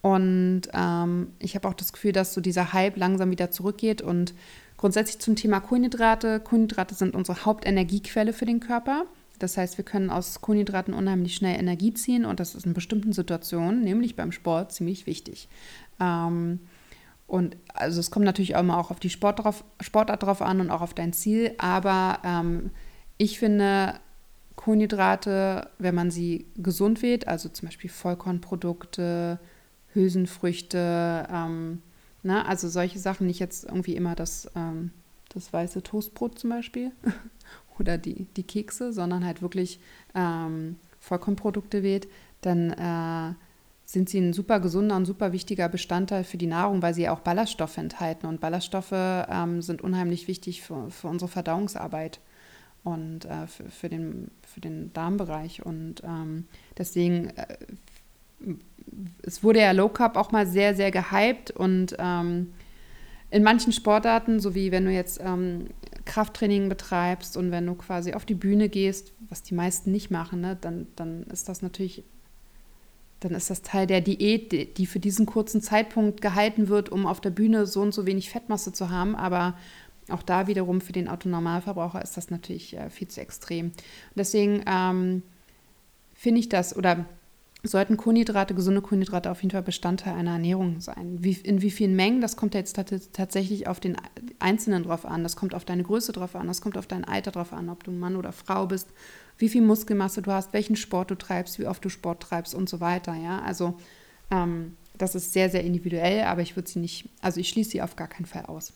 Und 0.00 0.62
ähm, 0.72 1.28
ich 1.38 1.54
habe 1.54 1.68
auch 1.68 1.74
das 1.74 1.92
Gefühl, 1.92 2.12
dass 2.12 2.34
so 2.34 2.40
dieser 2.40 2.72
Hype 2.72 2.96
langsam 2.96 3.30
wieder 3.30 3.50
zurückgeht. 3.50 4.02
Und 4.02 4.34
grundsätzlich 4.76 5.18
zum 5.18 5.36
Thema 5.36 5.60
Kohlenhydrate. 5.60 6.40
Kohlenhydrate 6.40 6.94
sind 6.94 7.14
unsere 7.14 7.44
Hauptenergiequelle 7.44 8.32
für 8.32 8.46
den 8.46 8.60
Körper. 8.60 9.06
Das 9.38 9.56
heißt, 9.56 9.78
wir 9.78 9.84
können 9.84 10.10
aus 10.10 10.40
Kohlenhydraten 10.40 10.94
unheimlich 10.94 11.34
schnell 11.34 11.58
Energie 11.58 11.92
ziehen 11.92 12.24
und 12.24 12.38
das 12.38 12.54
ist 12.54 12.66
in 12.66 12.72
bestimmten 12.72 13.12
Situationen, 13.12 13.82
nämlich 13.82 14.14
beim 14.14 14.30
Sport, 14.30 14.72
ziemlich 14.72 15.06
wichtig. 15.06 15.48
Ähm, 16.00 16.60
und 17.26 17.56
also 17.72 18.00
es 18.00 18.10
kommt 18.10 18.24
natürlich 18.24 18.54
auch 18.54 18.60
immer 18.60 18.78
auch 18.78 18.90
auf 18.90 19.00
die 19.00 19.10
Sport 19.10 19.40
drauf, 19.40 19.64
Sportart 19.80 20.22
drauf 20.22 20.42
an 20.42 20.60
und 20.60 20.70
auch 20.70 20.82
auf 20.82 20.94
dein 20.94 21.12
Ziel. 21.12 21.54
Aber 21.58 22.18
ähm, 22.22 22.70
ich 23.16 23.38
finde, 23.38 23.94
Kohlenhydrate, 24.56 25.68
wenn 25.78 25.94
man 25.94 26.10
sie 26.10 26.46
gesund 26.56 27.02
wählt, 27.02 27.26
also 27.26 27.48
zum 27.48 27.68
Beispiel 27.68 27.90
Vollkornprodukte, 27.90 29.38
Hülsenfrüchte, 29.94 31.26
ähm, 31.30 31.82
ne? 32.22 32.46
also 32.46 32.68
solche 32.68 32.98
Sachen, 32.98 33.26
nicht 33.26 33.40
jetzt 33.40 33.64
irgendwie 33.64 33.96
immer 33.96 34.14
das, 34.14 34.50
ähm, 34.54 34.90
das 35.30 35.52
weiße 35.52 35.82
Toastbrot 35.82 36.38
zum 36.38 36.50
Beispiel 36.50 36.92
oder 37.78 37.98
die, 37.98 38.26
die 38.36 38.42
Kekse, 38.42 38.92
sondern 38.92 39.24
halt 39.24 39.42
wirklich 39.42 39.80
ähm, 40.14 40.76
Vollkornprodukte 41.00 41.82
wählt, 41.82 42.08
dann 42.42 42.70
äh, 42.70 43.34
sind 43.94 44.10
sie 44.10 44.18
ein 44.18 44.32
super 44.34 44.60
gesunder 44.60 44.96
und 44.96 45.06
super 45.06 45.32
wichtiger 45.32 45.68
Bestandteil 45.68 46.24
für 46.24 46.36
die 46.36 46.46
Nahrung, 46.46 46.82
weil 46.82 46.92
sie 46.92 47.08
auch 47.08 47.20
Ballaststoffe 47.20 47.78
enthalten. 47.78 48.26
Und 48.26 48.40
Ballaststoffe 48.40 48.92
ähm, 48.92 49.62
sind 49.62 49.80
unheimlich 49.80 50.28
wichtig 50.28 50.62
für, 50.62 50.90
für 50.90 51.08
unsere 51.08 51.30
Verdauungsarbeit 51.30 52.20
und 52.82 53.24
äh, 53.24 53.46
für, 53.46 53.70
für, 53.70 53.88
den, 53.88 54.30
für 54.42 54.60
den 54.60 54.92
Darmbereich. 54.92 55.64
Und 55.64 56.02
ähm, 56.04 56.46
deswegen 56.76 57.30
äh, 57.30 57.56
es 59.22 59.42
wurde 59.42 59.60
ja 59.60 59.72
Low 59.72 59.88
Carb 59.88 60.16
auch 60.16 60.32
mal 60.32 60.46
sehr, 60.46 60.74
sehr 60.74 60.90
gehypt 60.90 61.50
und 61.50 61.96
ähm, 61.98 62.52
in 63.30 63.42
manchen 63.42 63.72
Sportarten, 63.72 64.38
so 64.38 64.54
wie 64.54 64.70
wenn 64.70 64.84
du 64.84 64.92
jetzt 64.92 65.20
ähm, 65.22 65.68
Krafttraining 66.04 66.68
betreibst 66.68 67.36
und 67.36 67.50
wenn 67.50 67.66
du 67.66 67.74
quasi 67.74 68.12
auf 68.12 68.24
die 68.24 68.34
Bühne 68.34 68.68
gehst, 68.68 69.12
was 69.28 69.42
die 69.42 69.54
meisten 69.54 69.90
nicht 69.90 70.10
machen, 70.10 70.40
ne, 70.40 70.56
dann, 70.60 70.86
dann 70.96 71.24
ist 71.24 71.48
das 71.48 71.62
natürlich, 71.62 72.04
dann 73.24 73.34
ist 73.34 73.48
das 73.48 73.62
Teil 73.62 73.86
der 73.86 74.02
Diät, 74.02 74.76
die 74.76 74.86
für 74.86 75.00
diesen 75.00 75.24
kurzen 75.24 75.62
Zeitpunkt 75.62 76.20
gehalten 76.20 76.68
wird, 76.68 76.90
um 76.90 77.06
auf 77.06 77.22
der 77.22 77.30
Bühne 77.30 77.66
so 77.66 77.80
und 77.80 77.94
so 77.94 78.04
wenig 78.04 78.28
Fettmasse 78.28 78.72
zu 78.72 78.90
haben. 78.90 79.16
Aber 79.16 79.54
auch 80.10 80.22
da 80.22 80.46
wiederum 80.46 80.82
für 80.82 80.92
den 80.92 81.08
Autonormalverbraucher 81.08 82.02
ist 82.02 82.18
das 82.18 82.30
natürlich 82.30 82.76
äh, 82.76 82.90
viel 82.90 83.08
zu 83.08 83.22
extrem. 83.22 83.72
Deswegen 84.14 84.62
ähm, 84.66 85.22
finde 86.12 86.40
ich 86.40 86.50
das, 86.50 86.76
oder 86.76 87.06
sollten 87.62 87.96
Kohlenhydrate, 87.96 88.54
gesunde 88.54 88.82
Kohlenhydrate 88.82 89.30
auf 89.30 89.40
jeden 89.40 89.52
Fall 89.52 89.62
Bestandteil 89.62 90.12
einer 90.12 90.32
Ernährung 90.32 90.82
sein. 90.82 91.16
Wie, 91.20 91.32
in 91.32 91.62
wie 91.62 91.70
vielen 91.70 91.96
Mengen, 91.96 92.20
das 92.20 92.36
kommt 92.36 92.52
ja 92.52 92.60
jetzt 92.60 92.78
tatsächlich 93.14 93.68
auf 93.68 93.80
den 93.80 93.96
Einzelnen 94.38 94.82
drauf 94.82 95.06
an. 95.06 95.22
Das 95.22 95.34
kommt 95.34 95.54
auf 95.54 95.64
deine 95.64 95.82
Größe 95.82 96.12
drauf 96.12 96.36
an, 96.36 96.46
das 96.46 96.60
kommt 96.60 96.76
auf 96.76 96.86
dein 96.86 97.04
Alter 97.04 97.30
drauf 97.30 97.54
an, 97.54 97.70
ob 97.70 97.84
du 97.84 97.90
Mann 97.90 98.16
oder 98.16 98.32
Frau 98.32 98.66
bist, 98.66 98.88
wie 99.38 99.48
viel 99.48 99.62
Muskelmasse 99.62 100.22
du 100.22 100.32
hast, 100.32 100.52
welchen 100.52 100.76
Sport 100.76 101.10
du 101.10 101.14
treibst, 101.14 101.58
wie 101.58 101.66
oft 101.66 101.84
du 101.84 101.88
Sport 101.88 102.22
treibst 102.22 102.54
und 102.54 102.68
so 102.68 102.80
weiter. 102.80 103.14
Ja, 103.14 103.40
also 103.40 103.78
ähm, 104.30 104.76
das 104.96 105.14
ist 105.14 105.32
sehr, 105.32 105.50
sehr 105.50 105.64
individuell, 105.64 106.22
aber 106.24 106.42
ich 106.42 106.56
würde 106.56 106.68
sie 106.68 106.78
nicht, 106.78 107.08
also 107.20 107.40
ich 107.40 107.48
schließe 107.48 107.70
sie 107.70 107.82
auf 107.82 107.96
gar 107.96 108.08
keinen 108.08 108.26
Fall 108.26 108.46
aus. 108.46 108.72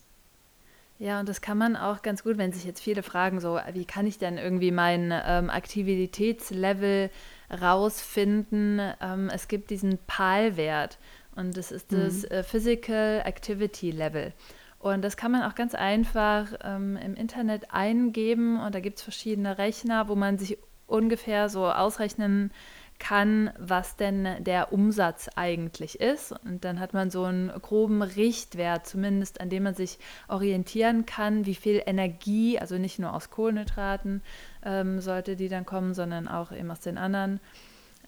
Ja, 0.99 1.21
und 1.21 1.29
das 1.29 1.41
kann 1.41 1.59
man 1.59 1.77
auch 1.77 2.03
ganz 2.03 2.25
gut, 2.25 2.38
wenn 2.38 2.53
sich 2.53 2.65
jetzt 2.65 2.81
viele 2.81 3.05
fragen, 3.05 3.41
so, 3.41 3.61
wie 3.73 3.85
kann 3.85 4.07
ich 4.07 4.19
denn 4.19 4.37
irgendwie 4.37 4.73
mein 4.73 5.12
ähm, 5.12 5.49
Aktivitätslevel 5.49 7.11
rausfinden? 7.50 8.81
Ähm, 9.00 9.31
es 9.33 9.47
gibt 9.47 9.71
diesen 9.71 9.99
PAL-Wert 10.09 10.99
und 11.37 11.57
das 11.57 11.71
ist 11.71 11.93
das 11.93 12.23
mhm. 12.23 12.29
äh, 12.31 12.43
Physical 12.43 13.23
Activity 13.25 13.93
Level. 13.93 14.33
Und 14.78 15.02
das 15.02 15.16
kann 15.16 15.32
man 15.32 15.42
auch 15.42 15.54
ganz 15.54 15.75
einfach 15.75 16.47
ähm, 16.62 16.97
im 16.97 17.14
Internet 17.14 17.73
eingeben 17.73 18.61
und 18.61 18.75
da 18.75 18.80
gibt 18.80 18.99
es 18.99 19.02
verschiedene 19.02 19.58
Rechner, 19.58 20.08
wo 20.08 20.14
man 20.14 20.38
sich 20.38 20.56
ungefähr 20.87 21.49
so 21.49 21.66
ausrechnen 21.66 22.52
kann, 22.99 23.52
was 23.58 23.97
denn 23.97 24.26
der 24.40 24.73
Umsatz 24.73 25.28
eigentlich 25.37 26.00
ist. 26.00 26.32
Und 26.44 26.64
dann 26.64 26.80
hat 26.80 26.94
man 26.94 27.11
so 27.11 27.25
einen 27.25 27.49
groben 27.49 28.02
Richtwert, 28.02 28.87
zumindest 28.87 29.40
an 29.40 29.50
dem 29.50 29.64
man 29.64 29.75
sich 29.75 29.99
orientieren 30.28 31.06
kann, 31.06 31.47
wie 31.47 31.54
viel 31.54 31.82
Energie, 31.87 32.58
also 32.58 32.76
nicht 32.76 32.99
nur 32.99 33.14
aus 33.14 33.30
Kohlenhydraten 33.30 34.23
ähm, 34.64 35.00
sollte 35.00 35.37
die 35.37 35.49
dann 35.49 35.66
kommen, 35.66 35.94
sondern 35.94 36.28
auch 36.28 36.52
eben 36.52 36.70
aus 36.70 36.80
den 36.80 36.99
anderen 36.99 37.40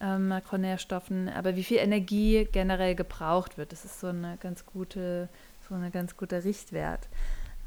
ähm, 0.01 0.27
Makronährstoffen, 0.27 1.29
aber 1.29 1.55
wie 1.55 1.63
viel 1.63 1.77
Energie 1.77 2.47
generell 2.51 2.95
gebraucht 2.95 3.57
wird. 3.57 3.71
Das 3.71 3.85
ist 3.85 3.99
so 3.99 4.07
eine 4.07 4.37
ganz 4.41 4.65
gute, 4.65 5.29
so 5.71 5.75
eine 5.77 5.89
ganz 5.89 6.17
guter 6.17 6.43
Richtwert. 6.43 7.07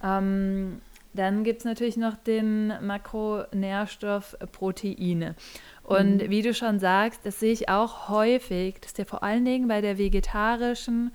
Ähm, 0.03 0.83
dann 1.15 1.43
gibt 1.43 1.61
es 1.61 1.65
natürlich 1.65 1.97
noch 1.97 2.17
den 2.17 2.69
Makronährstoff 2.87 4.37
Proteine. 4.53 5.35
Und 5.83 6.17
mhm. 6.17 6.31
wie 6.31 6.43
du 6.43 6.53
schon 6.53 6.81
sagst, 6.81 7.21
das 7.25 7.41
sehe 7.41 7.53
ich 7.53 7.71
auch 7.71 8.11
häufig, 8.11 8.81
dass 8.81 8.93
der 8.93 9.07
vor 9.07 9.23
allen 9.23 9.45
Dingen 9.45 9.69
bei 9.69 9.81
der 9.81 9.97
vegetarischen 9.97 11.13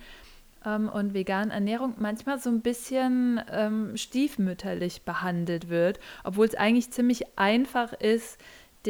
ähm, 0.65 0.89
und 0.89 1.13
veganen 1.13 1.51
Ernährung 1.51 1.93
manchmal 1.99 2.39
so 2.39 2.49
ein 2.49 2.61
bisschen 2.61 3.39
ähm, 3.51 3.95
stiefmütterlich 3.95 5.03
behandelt 5.03 5.69
wird, 5.69 5.99
obwohl 6.23 6.47
es 6.47 6.55
eigentlich 6.55 6.89
ziemlich 6.89 7.37
einfach 7.37 7.93
ist, 7.93 8.39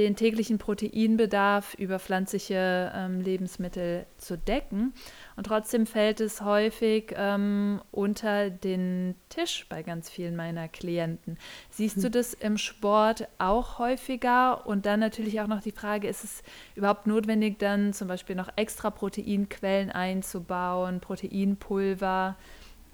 den 0.03 0.15
täglichen 0.15 0.57
Proteinbedarf 0.57 1.73
über 1.75 1.99
pflanzliche 1.99 2.91
ähm, 2.95 3.21
Lebensmittel 3.21 4.05
zu 4.17 4.37
decken. 4.37 4.93
Und 5.35 5.45
trotzdem 5.45 5.85
fällt 5.85 6.19
es 6.21 6.41
häufig 6.41 7.13
ähm, 7.15 7.81
unter 7.91 8.49
den 8.49 9.15
Tisch 9.29 9.65
bei 9.69 9.83
ganz 9.83 10.09
vielen 10.09 10.35
meiner 10.35 10.67
Klienten. 10.67 11.37
Siehst 11.69 11.95
hm. 11.95 12.03
du 12.03 12.11
das 12.11 12.33
im 12.33 12.57
Sport 12.57 13.27
auch 13.37 13.79
häufiger? 13.79 14.65
Und 14.65 14.85
dann 14.85 14.99
natürlich 14.99 15.41
auch 15.41 15.47
noch 15.47 15.61
die 15.61 15.71
Frage, 15.71 16.07
ist 16.07 16.23
es 16.23 16.43
überhaupt 16.75 17.07
notwendig, 17.07 17.59
dann 17.59 17.93
zum 17.93 18.07
Beispiel 18.07 18.35
noch 18.35 18.49
extra 18.55 18.89
Proteinquellen 18.89 19.91
einzubauen, 19.91 20.99
Proteinpulver? 20.99 22.35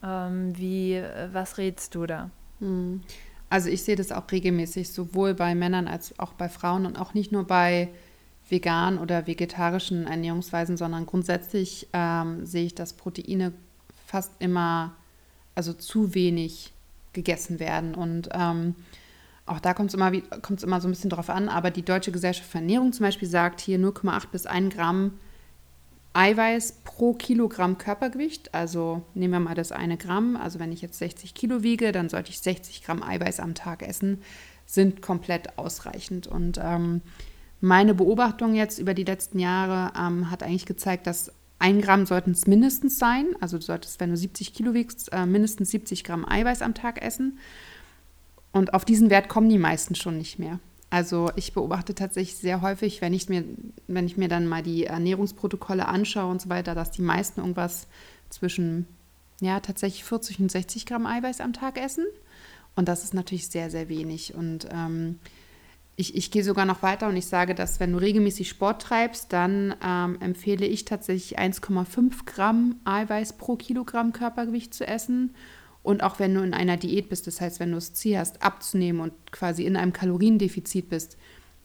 Ähm, 0.04 0.58
wie, 0.58 1.02
was 1.32 1.58
rätst 1.58 1.96
du 1.96 2.06
da? 2.06 2.30
Hm. 2.60 3.02
Also 3.50 3.70
ich 3.70 3.84
sehe 3.84 3.96
das 3.96 4.12
auch 4.12 4.32
regelmäßig, 4.32 4.92
sowohl 4.92 5.34
bei 5.34 5.56
Männern 5.56 5.88
als 5.88 6.18
auch 6.20 6.34
bei 6.34 6.50
Frauen 6.50 6.86
und 6.86 7.00
auch 7.00 7.14
nicht 7.14 7.32
nur 7.32 7.46
bei 7.46 7.90
vegan 8.50 8.98
oder 8.98 9.28
vegetarischen 9.28 10.08
Ernährungsweisen, 10.08 10.78
sondern 10.78 11.06
grundsätzlich 11.06 11.88
ähm, 11.94 12.46
sehe 12.46 12.66
ich, 12.66 12.76
dass 12.76 12.94
Proteine 12.94 13.54
fast 14.06 14.32
immer, 14.40 14.94
also 15.56 15.74
zu 15.74 16.14
wenig 16.14 16.72
gegessen 17.14 17.60
werden. 17.60 17.96
Und 17.96 18.30
ähm, 18.34 18.76
auch 19.46 19.60
da 19.60 19.74
kommt 19.74 19.90
es 19.90 19.94
immer, 19.94 20.12
immer 20.12 20.82
so 20.82 20.88
ein 20.88 20.92
bisschen 20.92 21.10
drauf 21.10 21.30
an, 21.30 21.50
aber 21.50 21.72
die 21.72 21.84
Deutsche 21.84 22.12
Gesellschaft 22.12 22.50
für 22.50 22.60
Ernährung 22.60 22.94
zum 22.94 23.06
Beispiel 23.06 23.28
sagt 23.28 23.62
hier 23.62 23.80
0,8 23.80 24.28
bis 24.32 24.46
1 24.46 24.76
Gramm 24.76 25.14
Eiweiß 26.16 26.82
pro 26.86 27.14
Kilogramm 27.14 27.78
Körpergewicht. 27.78 28.54
Also 28.54 29.04
nehmen 29.14 29.34
wir 29.34 29.40
mal 29.42 29.56
das 29.56 29.72
eine 29.72 29.98
Gramm. 29.98 30.38
Also 30.38 30.60
wenn 30.60 30.72
ich 30.72 30.82
jetzt 30.82 30.98
60 30.98 31.34
Kilo 31.34 31.62
wiege, 31.62 31.92
dann 31.92 32.08
sollte 32.08 32.32
ich 32.32 32.40
60 32.40 32.84
Gramm 32.84 33.04
Eiweiß 33.04 33.42
am 33.42 33.54
Tag 33.54 33.86
essen. 33.88 34.22
Sind 34.66 35.02
komplett 35.02 35.58
ausreichend. 35.58 36.26
Und 36.26 36.58
ähm, 36.64 37.02
meine 37.60 37.94
Beobachtung 37.94 38.56
jetzt 38.56 38.80
über 38.80 38.94
die 38.94 39.04
letzten 39.04 39.40
Jahre 39.40 39.92
ähm, 40.00 40.32
hat 40.32 40.42
eigentlich 40.42 40.66
gezeigt, 40.66 41.06
dass 41.06 41.34
ein 41.60 41.82
Gramm 41.82 42.06
sollten 42.06 42.32
es 42.32 42.48
mindestens 42.48 42.98
sein. 42.98 43.36
Also 43.42 43.58
du 43.58 43.64
solltest, 43.64 44.00
wenn 44.00 44.10
du 44.10 44.18
70 44.18 44.54
Kilo 44.54 44.74
wiegst, 44.74 45.12
äh, 45.12 45.26
mindestens 45.26 45.72
70 45.72 46.06
Gramm 46.06 46.26
Eiweiß 46.26 46.62
am 46.62 46.74
Tag 46.74 47.02
essen. 47.02 47.40
Und 48.54 48.74
auf 48.74 48.86
diesen 48.86 49.10
Wert 49.10 49.28
kommen 49.28 49.50
die 49.50 49.58
meisten 49.58 49.96
schon 49.96 50.18
nicht 50.18 50.40
mehr. 50.40 50.60
Also 50.90 51.32
ich 51.36 51.54
beobachte 51.54 51.96
tatsächlich 51.96 52.38
sehr 52.38 52.62
häufig, 52.62 53.02
wenn 53.02 53.14
ich 53.14 53.28
mir, 53.28 53.44
wenn 53.88 54.06
ich 54.06 54.18
mir 54.18 54.28
dann 54.28 54.48
mal 54.48 54.64
die 54.64 54.86
Ernährungsprotokolle 54.86 55.88
anschaue 55.88 56.32
und 56.32 56.42
so 56.42 56.50
weiter, 56.50 56.76
dass 56.76 56.92
die 56.92 57.02
meisten 57.02 57.42
irgendwas 57.42 57.88
zwischen 58.30 58.88
ja 59.42 59.60
tatsächlich 59.60 60.04
40 60.04 60.40
und 60.40 60.52
60 60.52 60.86
Gramm 60.86 61.06
Eiweiß 61.06 61.42
am 61.42 61.54
Tag 61.54 61.78
essen. 61.80 62.06
Und 62.76 62.88
das 62.88 63.04
ist 63.04 63.14
natürlich 63.14 63.50
sehr, 63.50 63.70
sehr 63.70 63.90
wenig. 63.90 64.36
Und 64.36 64.68
ähm, 64.72 65.20
ich, 65.96 66.16
ich 66.16 66.30
gehe 66.30 66.44
sogar 66.44 66.66
noch 66.66 66.84
weiter 66.84 67.08
und 67.08 67.16
ich 67.16 67.28
sage, 67.28 67.56
dass 67.56 67.80
wenn 67.80 67.94
du 67.94 67.98
regelmäßig 68.00 68.50
Sport 68.50 68.82
treibst, 68.82 69.32
dann 69.32 69.76
ähm, 69.84 70.18
empfehle 70.20 70.66
ich 70.66 70.86
tatsächlich 70.86 71.40
1,5 71.40 72.26
Gramm 72.26 72.76
Eiweiß 72.84 73.34
pro 73.34 73.56
Kilogramm 73.56 74.12
Körpergewicht 74.12 74.74
zu 74.74 74.86
essen. 74.86 75.34
Und 75.86 76.02
auch 76.02 76.20
wenn 76.20 76.34
du 76.34 76.42
in 76.42 76.54
einer 76.54 76.78
Diät 76.78 77.10
bist, 77.10 77.28
das 77.28 77.40
heißt, 77.40 77.60
wenn 77.60 77.70
du 77.70 77.76
das 77.76 77.94
Ziel 77.94 78.18
hast, 78.18 78.42
abzunehmen 78.42 79.02
und 79.02 79.14
quasi 79.32 79.66
in 79.66 79.78
einem 79.78 79.94
Kaloriendefizit 79.94 80.90
bist, 80.90 81.16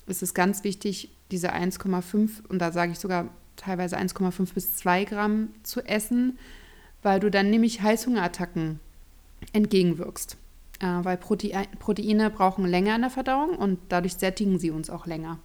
ist 0.07 0.23
es 0.23 0.35
ganz 0.35 0.62
wichtig, 0.62 1.11
diese 1.31 1.55
1,5 1.55 2.47
und 2.49 2.59
da 2.59 2.71
sage 2.71 2.93
ich 2.93 2.99
sogar 2.99 3.31
teilweise 3.57 3.97
1,5 3.97 4.53
bis 4.53 4.77
2 4.77 5.05
Gramm 5.05 5.49
zu 5.62 5.81
essen, 5.81 6.39
weil 7.03 7.19
du 7.19 7.31
dann 7.31 7.49
nämlich 7.49 7.81
Heißhungerattacken 7.81 8.79
entgegenwirkst 9.53 10.37
äh, 10.81 11.05
weil 11.05 11.17
Proteine, 11.17 11.67
Proteine 11.79 12.31
brauchen 12.31 12.67
länger 12.67 12.97
in 12.97 13.03
der 13.03 13.11
Verdauung 13.11 13.57
und 13.57 13.79
dadurch 13.89 14.15
sättigen 14.15 14.59
sie 14.59 14.71
uns 14.71 14.91
auch 14.91 15.07
länger. 15.07 15.39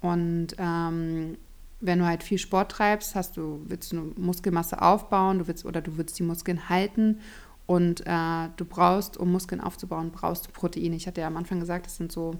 Und 0.00 0.48
ähm, 0.58 1.36
wenn 1.80 1.98
du 1.98 2.06
halt 2.06 2.22
viel 2.22 2.38
Sport 2.38 2.72
treibst, 2.72 3.14
hast 3.14 3.36
du, 3.36 3.60
willst 3.66 3.92
du 3.92 4.12
Muskelmasse 4.16 4.80
aufbauen, 4.80 5.40
du 5.40 5.46
willst 5.46 5.64
oder 5.64 5.80
du 5.80 5.96
willst 5.96 6.18
die 6.18 6.22
Muskeln 6.22 6.68
halten 6.68 7.20
und 7.70 8.04
äh, 8.04 8.48
du 8.56 8.64
brauchst, 8.64 9.16
um 9.16 9.30
Muskeln 9.30 9.60
aufzubauen, 9.60 10.10
brauchst 10.10 10.48
du 10.48 10.50
Proteine. 10.50 10.96
Ich 10.96 11.06
hatte 11.06 11.20
ja 11.20 11.28
am 11.28 11.36
Anfang 11.36 11.60
gesagt, 11.60 11.86
das 11.86 11.98
sind 11.98 12.10
so 12.10 12.34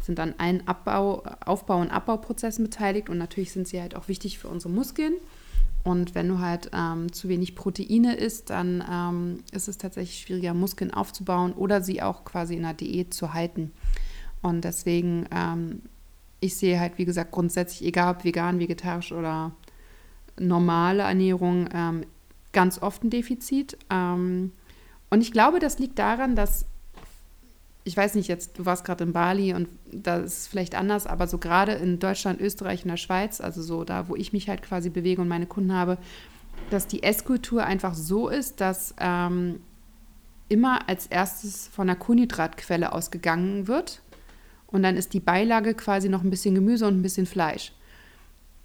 sind 0.00 0.18
dann 0.18 0.34
ein 0.36 0.68
Abbau, 0.68 1.22
Aufbau- 1.42 1.80
und 1.80 1.90
Abbauprozessen 1.90 2.62
beteiligt 2.62 3.08
und 3.08 3.16
natürlich 3.16 3.52
sind 3.52 3.66
sie 3.66 3.80
halt 3.80 3.96
auch 3.96 4.08
wichtig 4.08 4.38
für 4.38 4.48
unsere 4.48 4.74
Muskeln. 4.74 5.14
Und 5.82 6.14
wenn 6.14 6.28
du 6.28 6.40
halt 6.40 6.70
ähm, 6.74 7.10
zu 7.10 7.30
wenig 7.30 7.54
Proteine 7.54 8.16
isst, 8.16 8.50
dann 8.50 8.84
ähm, 8.86 9.38
ist 9.50 9.66
es 9.66 9.78
tatsächlich 9.78 10.20
schwieriger, 10.20 10.52
Muskeln 10.52 10.92
aufzubauen 10.92 11.54
oder 11.54 11.80
sie 11.80 12.02
auch 12.02 12.26
quasi 12.26 12.54
in 12.54 12.62
der 12.64 12.74
Diät 12.74 13.14
zu 13.14 13.32
halten. 13.32 13.72
Und 14.42 14.62
deswegen, 14.62 15.24
ähm, 15.30 15.80
ich 16.40 16.54
sehe 16.54 16.78
halt, 16.78 16.98
wie 16.98 17.06
gesagt, 17.06 17.32
grundsätzlich, 17.32 17.88
egal 17.88 18.14
ob 18.14 18.24
vegan, 18.24 18.58
vegetarisch 18.58 19.12
oder 19.12 19.52
normale 20.38 21.04
Ernährung, 21.04 21.66
ähm, 21.72 22.04
ganz 22.52 22.82
oft 22.82 23.04
ein 23.04 23.08
Defizit. 23.10 23.78
Ähm, 23.88 24.52
und 25.10 25.20
ich 25.20 25.32
glaube, 25.32 25.58
das 25.58 25.78
liegt 25.78 25.98
daran, 25.98 26.36
dass 26.36 26.66
ich 27.86 27.96
weiß 27.96 28.16
nicht 28.16 28.26
jetzt, 28.26 28.58
du 28.58 28.66
warst 28.66 28.84
gerade 28.84 29.04
in 29.04 29.12
Bali 29.12 29.54
und 29.54 29.68
da 29.92 30.16
ist 30.16 30.48
vielleicht 30.48 30.74
anders, 30.74 31.06
aber 31.06 31.28
so 31.28 31.38
gerade 31.38 31.70
in 31.72 32.00
Deutschland, 32.00 32.40
Österreich 32.40 32.82
und 32.82 32.90
der 32.90 32.96
Schweiz, 32.96 33.40
also 33.40 33.62
so 33.62 33.84
da, 33.84 34.08
wo 34.08 34.16
ich 34.16 34.32
mich 34.32 34.48
halt 34.48 34.62
quasi 34.62 34.90
bewege 34.90 35.22
und 35.22 35.28
meine 35.28 35.46
Kunden 35.46 35.72
habe, 35.72 35.96
dass 36.70 36.88
die 36.88 37.04
Esskultur 37.04 37.64
einfach 37.64 37.94
so 37.94 38.28
ist, 38.28 38.60
dass 38.60 38.92
ähm, 38.98 39.60
immer 40.48 40.88
als 40.88 41.06
erstes 41.06 41.68
von 41.68 41.88
einer 41.88 41.96
Kohlenhydratquelle 41.96 42.92
ausgegangen 42.92 43.68
wird 43.68 44.02
und 44.66 44.82
dann 44.82 44.96
ist 44.96 45.12
die 45.12 45.20
Beilage 45.20 45.74
quasi 45.74 46.08
noch 46.08 46.24
ein 46.24 46.30
bisschen 46.30 46.56
Gemüse 46.56 46.88
und 46.88 46.98
ein 46.98 47.02
bisschen 47.02 47.26
Fleisch. 47.26 47.72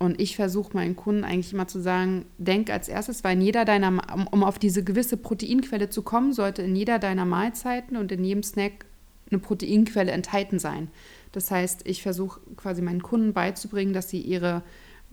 Und 0.01 0.20
ich 0.20 0.36
versuche 0.36 0.74
meinen 0.74 0.96
Kunden 0.96 1.24
eigentlich 1.24 1.53
immer 1.53 1.67
zu 1.67 1.79
sagen, 1.79 2.25
denk 2.39 2.72
als 2.72 2.89
erstes, 2.89 3.24
weil 3.24 3.38
in 3.38 3.43
jeder 3.43 3.65
deiner, 3.65 3.93
um 4.31 4.43
auf 4.43 4.58
diese 4.58 4.84
gewisse 4.84 5.15
Proteinquelle 5.15 5.91
zu 5.91 6.01
kommen, 6.01 6.34
sollte 6.34 6.63
in 6.63 6.75
jeder 6.75 6.98
deiner 6.98 7.24
Mahlzeiten 7.24 7.96
und 7.96 8.12
in 8.12 8.24
jedem 8.24 8.41
Snack 8.41 8.88
eine 9.29 9.38
Proteinquelle 9.38 10.12
enthalten 10.12 10.58
sein. 10.58 10.87
Das 11.33 11.51
heißt, 11.51 11.81
ich 11.85 12.01
versuche 12.01 12.40
quasi 12.57 12.81
meinen 12.81 13.03
Kunden 13.03 13.33
beizubringen, 13.33 13.94
dass 13.94 14.09
sie 14.09 14.22
ihre 14.22 14.64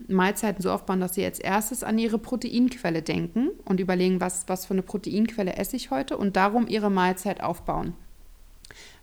Mahlzeiten 0.07 0.63
so 0.63 0.71
aufbauen, 0.71 1.01
dass 1.01 1.13
sie 1.13 1.23
als 1.23 1.37
erstes 1.37 1.83
an 1.83 1.99
ihre 1.99 2.17
Proteinquelle 2.17 3.03
denken 3.03 3.49
und 3.65 3.79
überlegen, 3.79 4.19
was, 4.19 4.45
was 4.47 4.65
für 4.65 4.73
eine 4.73 4.81
Proteinquelle 4.81 5.55
esse 5.55 5.75
ich 5.75 5.91
heute 5.91 6.17
und 6.17 6.35
darum 6.35 6.65
ihre 6.65 6.89
Mahlzeit 6.89 7.43
aufbauen. 7.43 7.93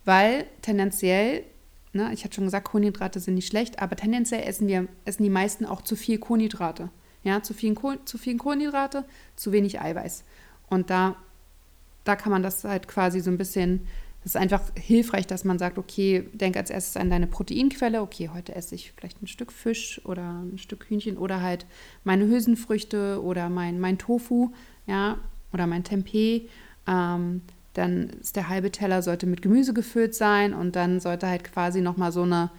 Weil 0.05 0.47
tendenziell, 0.63 1.45
ne, 1.97 2.11
ich 2.13 2.25
hatte 2.25 2.35
schon 2.37 2.45
gesagt, 2.45 2.69
Kohlenhydrate 2.69 3.21
sind 3.21 3.35
nicht 3.35 3.49
schlecht, 3.49 3.81
aber 3.81 3.97
tendenziell 3.97 4.43
essen 4.43 4.69
wir, 4.69 4.89
essen 5.05 5.23
die 5.23 5.31
meisten 5.31 5.65
auch 5.65 5.83
zu 5.83 5.97
viel 5.97 6.19
Kohlenhydrate. 6.19 6.91
Ja, 7.25 7.43
zu 7.43 7.55
viel, 7.55 7.75
zu 8.05 8.19
viel 8.19 8.37
Kohlenhydrate, 8.37 9.05
zu 9.35 9.51
wenig 9.51 9.81
Eiweiß. 9.81 10.25
Und 10.69 10.91
da, 10.91 11.17
da 12.05 12.15
kann 12.15 12.31
man 12.31 12.43
das 12.43 12.63
halt 12.63 12.87
quasi 12.87 13.21
so 13.21 13.31
ein 13.31 13.39
bisschen 13.39 13.87
es 14.27 14.35
ist 14.35 14.41
einfach 14.41 14.63
hilfreich, 14.75 15.29
dass 15.29 15.45
man 15.45 15.57
sagt, 15.57 15.79
okay, 15.79 16.29
denk 16.33 16.57
als 16.57 16.69
erstes 16.69 16.97
an 16.97 17.11
deine 17.11 17.29
Proteinquelle. 17.29 18.03
Okay, 18.03 18.29
heute 18.35 18.57
esse 18.57 18.75
ich 18.75 18.91
vielleicht 18.91 19.23
ein 19.23 19.29
Stück 19.29 19.53
Fisch 19.53 20.01
oder 20.05 20.43
ein 20.43 20.59
Stück 20.59 20.87
Hühnchen 20.89 21.17
oder 21.17 21.43
halt 21.43 21.65
meine 22.03 22.27
Hülsenfrüchte 22.27 23.23
oder 23.23 23.49
mein, 23.51 23.79
mein 23.79 23.99
Tofu, 23.99 24.51
ja, 24.89 25.19
oder 25.53 25.69
mein 25.69 25.85
Tempeh. 25.85 26.49
Ähm, 26.89 27.43
dann 27.77 28.11
ist 28.21 28.37
der 28.37 28.49
halbe 28.49 28.71
Teller 28.71 29.03
sollte 29.03 29.27
mit 29.27 29.43
Gemüse 29.43 29.75
gefüllt 29.75 30.15
sein 30.15 30.55
und 30.55 30.77
dann 30.77 31.01
sollte 31.01 31.29
halt 31.29 31.45
quasi 31.45 31.81
nochmal 31.81 32.13
so 32.13 32.23
eine, 32.23 32.51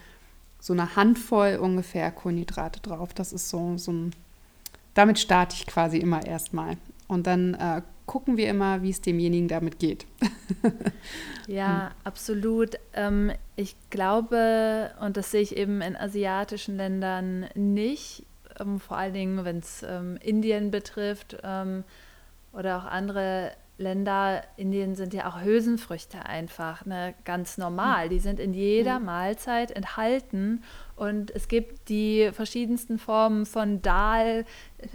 so 0.59 0.73
eine 0.73 0.95
Handvoll 0.95 1.57
ungefähr 1.61 2.11
Kohlenhydrate 2.11 2.81
drauf. 2.81 3.13
Das 3.13 3.33
ist 3.33 3.49
so, 3.49 3.77
so 3.77 3.91
ein, 3.91 4.11
damit 4.93 5.19
starte 5.19 5.55
ich 5.55 5.65
quasi 5.65 5.97
immer 5.97 6.25
erstmal. 6.25 6.77
Und 7.07 7.25
dann 7.25 7.53
äh, 7.55 7.81
gucken 8.05 8.37
wir 8.37 8.49
immer, 8.49 8.81
wie 8.83 8.89
es 8.89 9.01
demjenigen 9.01 9.47
damit 9.47 9.79
geht. 9.79 10.05
ja, 11.47 11.91
absolut. 12.03 12.77
Ähm, 12.93 13.31
ich 13.55 13.75
glaube, 13.89 14.91
und 15.01 15.17
das 15.17 15.31
sehe 15.31 15.41
ich 15.41 15.55
eben 15.57 15.81
in 15.81 15.95
asiatischen 15.95 16.77
Ländern 16.77 17.47
nicht, 17.55 18.25
ähm, 18.59 18.79
vor 18.79 18.97
allen 18.97 19.13
Dingen, 19.13 19.45
wenn 19.45 19.59
es 19.59 19.83
ähm, 19.83 20.17
Indien 20.21 20.69
betrifft 20.69 21.37
ähm, 21.43 21.83
oder 22.53 22.77
auch 22.77 22.85
andere 22.85 23.51
Länder, 23.77 24.43
Indien 24.55 24.95
sind 24.95 25.13
ja 25.13 25.29
auch 25.29 25.41
Hülsenfrüchte 25.41 26.25
einfach 26.25 26.85
ne, 26.85 27.13
ganz 27.25 27.57
normal. 27.57 28.05
Hm. 28.05 28.09
Die 28.09 28.19
sind 28.19 28.39
in 28.39 28.53
jeder 28.53 28.99
Mahlzeit 28.99 29.71
enthalten 29.71 30.63
und 30.95 31.29
es 31.31 31.47
gibt 31.47 31.89
die 31.89 32.31
verschiedensten 32.33 32.97
Formen 32.97 33.45
von 33.45 33.81
Dal, 33.81 34.45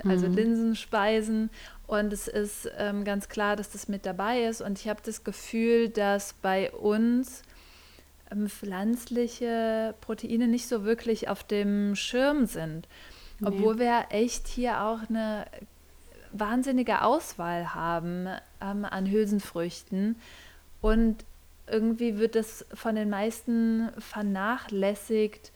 also 0.05 0.29
mhm. 0.29 0.35
Linsenspeisen 0.35 1.51
und 1.93 2.11
es 2.11 2.27
ist 2.27 2.71
ähm, 2.79 3.05
ganz 3.05 3.29
klar, 3.29 3.55
dass 3.55 3.71
das 3.71 3.87
mit 3.87 4.07
dabei 4.07 4.45
ist. 4.45 4.63
Und 4.63 4.79
ich 4.79 4.89
habe 4.89 5.01
das 5.05 5.25
Gefühl, 5.25 5.91
dass 5.91 6.33
bei 6.33 6.73
uns 6.73 7.43
ähm, 8.31 8.49
pflanzliche 8.49 9.95
Proteine 10.01 10.49
nicht 10.49 10.69
so 10.69 10.85
wirklich 10.85 11.29
auf 11.29 11.45
dem 11.45 11.95
Schirm 11.95 12.47
sind. 12.47 12.89
Nee. 13.41 13.49
Obwohl 13.49 13.79
wir 13.79 14.07
echt 14.09 14.49
hier 14.49 14.83
auch 14.83 15.01
eine 15.09 15.45
wahnsinnige 16.33 17.03
Auswahl 17.03 17.75
haben 17.75 18.27
ähm, 18.61 18.85
an 18.85 19.11
Hülsenfrüchten. 19.11 20.17
Und 20.81 21.25
irgendwie 21.67 22.19
wird 22.19 22.35
das 22.35 22.67
von 22.75 22.95
den 22.95 23.11
meisten 23.11 23.91
vernachlässigt. 23.99 25.53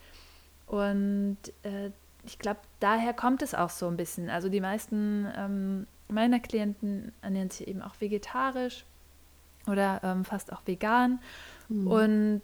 Und 0.67 1.39
äh, 1.63 1.91
ich 2.25 2.39
glaube, 2.39 2.61
daher 2.81 3.13
kommt 3.13 3.43
es 3.43 3.55
auch 3.55 3.71
so 3.71 3.87
ein 3.89 3.97
bisschen. 3.97 4.31
Also 4.31 4.49
die 4.49 4.61
meisten 4.61 5.27
ähm, 5.37 5.87
meiner 6.09 6.41
Klienten 6.41 7.13
ernähren 7.23 7.51
sich 7.51 7.69
eben 7.69 7.83
auch 7.83 7.95
vegetarisch 8.01 8.85
oder 9.67 10.01
ähm, 10.05 10.25
fast 10.25 10.53
auch 10.53 10.63
vegan. 10.65 11.21
Mhm. 11.69 11.87
Und 11.87 12.43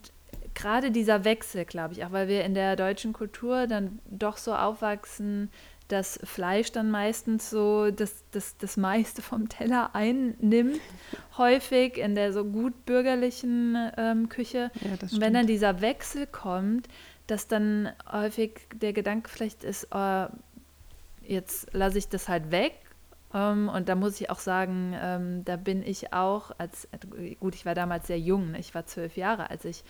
gerade 0.55 0.91
dieser 0.91 1.25
Wechsel, 1.25 1.65
glaube 1.65 1.95
ich, 1.95 2.05
auch 2.05 2.13
weil 2.13 2.29
wir 2.29 2.45
in 2.45 2.55
der 2.55 2.77
deutschen 2.77 3.13
Kultur 3.13 3.67
dann 3.67 4.01
doch 4.07 4.37
so 4.37 4.55
aufwachsen, 4.55 5.51
dass 5.93 6.19
Fleisch 6.25 6.73
dann 6.73 6.91
meistens 6.91 7.51
so 7.51 7.91
das, 7.91 8.25
das, 8.31 8.57
das 8.57 8.79
meiste 8.79 9.21
vom 9.21 9.51
Teller 9.51 9.95
einnimmt, 9.95 10.81
häufig 11.37 11.99
in 11.99 12.15
der 12.15 12.33
so 12.33 12.47
gut 12.47 12.87
bürgerlichen 12.87 13.77
ähm, 13.99 14.31
Küche. 14.31 14.71
Ja, 14.81 14.93
Und 14.93 15.21
wenn 15.21 15.35
dann 15.35 15.47
dieser 15.47 15.83
Wechsel 15.83 16.27
kommt, 16.27 16.89
dass 17.27 17.47
dann 17.47 17.91
häufig 18.11 18.61
der 18.75 18.95
Gedanke 18.95 19.29
vielleicht 19.29 19.65
ist, 19.65 19.89
oh, 19.91 20.27
jetzt 21.21 21.75
lasse 21.75 21.99
ich 21.99 22.09
das 22.09 22.27
halt 22.27 22.51
weg 22.51 22.73
ähm, 23.35 23.69
und 23.69 23.91
da 23.91 23.95
muss 23.95 24.19
ich 24.19 24.31
auch 24.31 24.41
sagen, 24.41 24.97
ähm, 24.99 25.45
da 25.45 25.57
bin 25.57 25.83
ich 25.83 26.15
auch 26.15 26.53
als, 26.57 26.89
gut, 27.39 27.55
ich 27.55 27.67
war 27.67 27.75
damals 27.75 28.07
sehr 28.07 28.19
jung, 28.19 28.53
ne? 28.53 28.59
ich 28.61 28.75
war 28.75 28.87
zwölf 28.87 29.19
Jahre, 29.19 29.51
als 29.51 29.67
ich 29.67 29.85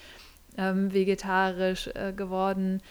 ähm, 0.58 0.92
vegetarisch 0.92 1.86
äh, 1.94 2.12
geworden 2.12 2.78
bin. 2.78 2.88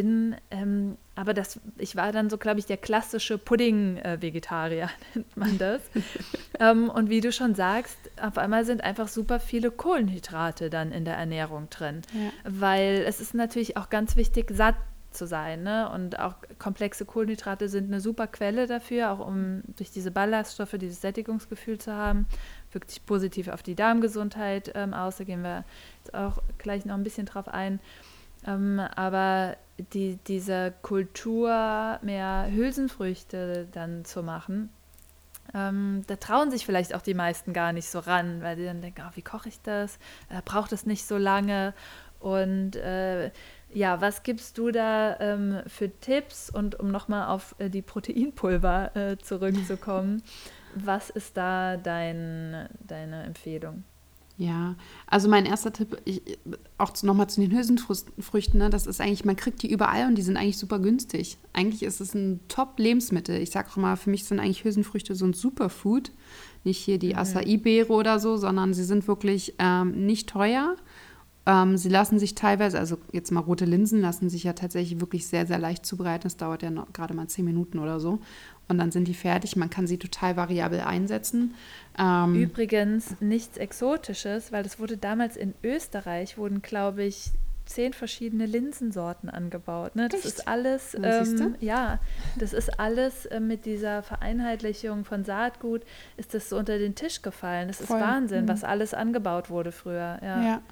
Ähm, 0.00 0.96
aber 1.14 1.32
das, 1.32 1.60
ich 1.78 1.96
war 1.96 2.12
dann 2.12 2.28
so, 2.28 2.38
glaube 2.38 2.58
ich, 2.58 2.66
der 2.66 2.76
klassische 2.76 3.38
Pudding-Vegetarier, 3.38 4.90
nennt 5.14 5.36
man 5.36 5.58
das. 5.58 5.82
ähm, 6.60 6.90
und 6.90 7.08
wie 7.08 7.20
du 7.20 7.32
schon 7.32 7.54
sagst, 7.54 7.98
auf 8.20 8.38
einmal 8.38 8.64
sind 8.64 8.84
einfach 8.84 9.08
super 9.08 9.40
viele 9.40 9.70
Kohlenhydrate 9.70 10.70
dann 10.70 10.92
in 10.92 11.04
der 11.04 11.16
Ernährung 11.16 11.70
drin. 11.70 12.02
Ja. 12.12 12.30
Weil 12.44 13.04
es 13.06 13.20
ist 13.20 13.34
natürlich 13.34 13.76
auch 13.76 13.88
ganz 13.88 14.16
wichtig, 14.16 14.50
satt 14.52 14.76
zu 15.16 15.26
sein. 15.26 15.62
Ne? 15.62 15.90
Und 15.90 16.18
auch 16.20 16.34
komplexe 16.58 17.04
Kohlenhydrate 17.04 17.68
sind 17.68 17.86
eine 17.86 18.00
super 18.00 18.26
Quelle 18.26 18.66
dafür, 18.66 19.10
auch 19.10 19.26
um 19.26 19.62
durch 19.76 19.90
diese 19.90 20.10
Ballaststoffe 20.10 20.76
dieses 20.78 21.00
Sättigungsgefühl 21.00 21.78
zu 21.78 21.92
haben. 21.92 22.26
Wirkt 22.72 22.90
sich 22.90 23.04
positiv 23.04 23.48
auf 23.48 23.62
die 23.62 23.74
Darmgesundheit 23.74 24.72
ähm, 24.74 24.94
aus. 24.94 25.16
Da 25.16 25.24
gehen 25.24 25.42
wir 25.42 25.64
jetzt 25.98 26.14
auch 26.14 26.42
gleich 26.58 26.84
noch 26.84 26.94
ein 26.94 27.04
bisschen 27.04 27.26
drauf 27.26 27.48
ein. 27.48 27.80
Ähm, 28.46 28.80
aber 28.94 29.56
die, 29.78 30.18
diese 30.26 30.72
Kultur, 30.82 31.98
mehr 32.02 32.48
Hülsenfrüchte 32.50 33.68
dann 33.72 34.04
zu 34.04 34.22
machen, 34.22 34.70
ähm, 35.54 36.02
da 36.06 36.16
trauen 36.16 36.50
sich 36.50 36.66
vielleicht 36.66 36.94
auch 36.94 37.02
die 37.02 37.14
meisten 37.14 37.52
gar 37.52 37.72
nicht 37.72 37.88
so 37.88 38.00
ran, 38.00 38.42
weil 38.42 38.56
die 38.56 38.64
dann 38.64 38.80
denken, 38.80 39.02
oh, 39.06 39.10
wie 39.14 39.22
koche 39.22 39.48
ich 39.48 39.60
das? 39.62 39.98
Äh, 40.28 40.42
braucht 40.44 40.72
es 40.72 40.86
nicht 40.86 41.06
so 41.06 41.16
lange? 41.16 41.74
Und 42.18 42.76
äh, 42.76 43.30
ja, 43.72 44.00
was 44.00 44.22
gibst 44.22 44.58
du 44.58 44.70
da 44.70 45.18
ähm, 45.20 45.60
für 45.66 45.90
Tipps? 46.00 46.50
Und 46.50 46.80
um 46.80 46.90
nochmal 46.90 47.28
auf 47.28 47.54
äh, 47.58 47.68
die 47.68 47.82
Proteinpulver 47.82 48.96
äh, 48.96 49.18
zurückzukommen, 49.18 50.22
was 50.74 51.10
ist 51.10 51.36
da 51.36 51.76
dein, 51.76 52.68
deine 52.80 53.24
Empfehlung? 53.24 53.84
Ja, 54.38 54.74
also 55.06 55.30
mein 55.30 55.46
erster 55.46 55.72
Tipp, 55.72 55.96
ich, 56.04 56.20
auch 56.76 56.92
nochmal 57.02 57.28
zu 57.28 57.40
den 57.40 57.52
Hülsenfrüchten, 57.52 58.58
ne, 58.58 58.68
das 58.68 58.86
ist 58.86 59.00
eigentlich, 59.00 59.24
man 59.24 59.36
kriegt 59.36 59.62
die 59.62 59.70
überall 59.70 60.08
und 60.08 60.16
die 60.16 60.22
sind 60.22 60.36
eigentlich 60.36 60.58
super 60.58 60.78
günstig. 60.78 61.38
Eigentlich 61.54 61.82
ist 61.82 62.02
es 62.02 62.14
ein 62.14 62.40
Top-Lebensmittel. 62.48 63.40
Ich 63.40 63.50
sage 63.50 63.68
auch 63.70 63.76
mal, 63.76 63.96
für 63.96 64.10
mich 64.10 64.24
sind 64.24 64.38
eigentlich 64.38 64.64
Hülsenfrüchte 64.64 65.14
so 65.14 65.24
ein 65.24 65.32
Superfood. 65.32 66.12
Nicht 66.64 66.78
hier 66.78 66.98
die 66.98 67.14
mhm. 67.14 67.18
Acai-Beere 67.18 67.92
oder 67.92 68.18
so, 68.18 68.36
sondern 68.36 68.74
sie 68.74 68.84
sind 68.84 69.08
wirklich 69.08 69.54
ähm, 69.58 70.04
nicht 70.04 70.28
teuer 70.28 70.76
ähm, 71.46 71.76
sie 71.76 71.88
lassen 71.88 72.18
sich 72.18 72.34
teilweise, 72.34 72.78
also 72.78 72.98
jetzt 73.12 73.30
mal 73.30 73.40
rote 73.40 73.64
Linsen, 73.64 74.00
lassen 74.00 74.28
sich 74.28 74.42
ja 74.42 74.52
tatsächlich 74.52 75.00
wirklich 75.00 75.28
sehr, 75.28 75.46
sehr 75.46 75.58
leicht 75.58 75.86
zubereiten. 75.86 76.24
Das 76.24 76.36
dauert 76.36 76.62
ja 76.62 76.70
gerade 76.92 77.14
mal 77.14 77.28
zehn 77.28 77.44
Minuten 77.44 77.78
oder 77.78 78.00
so. 78.00 78.18
Und 78.68 78.78
dann 78.78 78.90
sind 78.90 79.06
die 79.06 79.14
fertig. 79.14 79.56
Man 79.56 79.70
kann 79.70 79.86
sie 79.86 79.98
total 79.98 80.36
variabel 80.36 80.80
einsetzen. 80.80 81.54
Ähm, 81.98 82.34
Übrigens 82.34 83.14
nichts 83.20 83.56
Exotisches, 83.58 84.50
weil 84.50 84.64
das 84.64 84.80
wurde 84.80 84.96
damals 84.96 85.36
in 85.36 85.54
Österreich, 85.62 86.36
wurden, 86.36 86.62
glaube 86.62 87.04
ich, 87.04 87.30
zehn 87.66 87.92
verschiedene 87.92 88.46
Linsensorten 88.46 89.28
angebaut. 89.28 89.96
Ne? 89.96 90.08
Das 90.08 90.24
Echt? 90.24 90.38
ist 90.38 90.48
alles, 90.48 90.96
ähm, 91.00 91.56
ja, 91.60 91.98
das 92.38 92.52
ist 92.52 92.78
alles 92.78 93.26
äh, 93.26 93.40
mit 93.40 93.66
dieser 93.66 94.02
Vereinheitlichung 94.02 95.04
von 95.04 95.24
Saatgut, 95.24 95.82
ist 96.16 96.32
das 96.32 96.48
so 96.48 96.56
unter 96.56 96.78
den 96.78 96.94
Tisch 96.94 97.22
gefallen. 97.22 97.68
Das 97.68 97.78
Voll. 97.78 97.98
ist 97.98 98.02
Wahnsinn, 98.02 98.44
mhm. 98.44 98.48
was 98.48 98.64
alles 98.64 98.94
angebaut 98.94 99.50
wurde 99.50 99.72
früher. 99.72 100.18
Ja. 100.22 100.42
ja. 100.42 100.62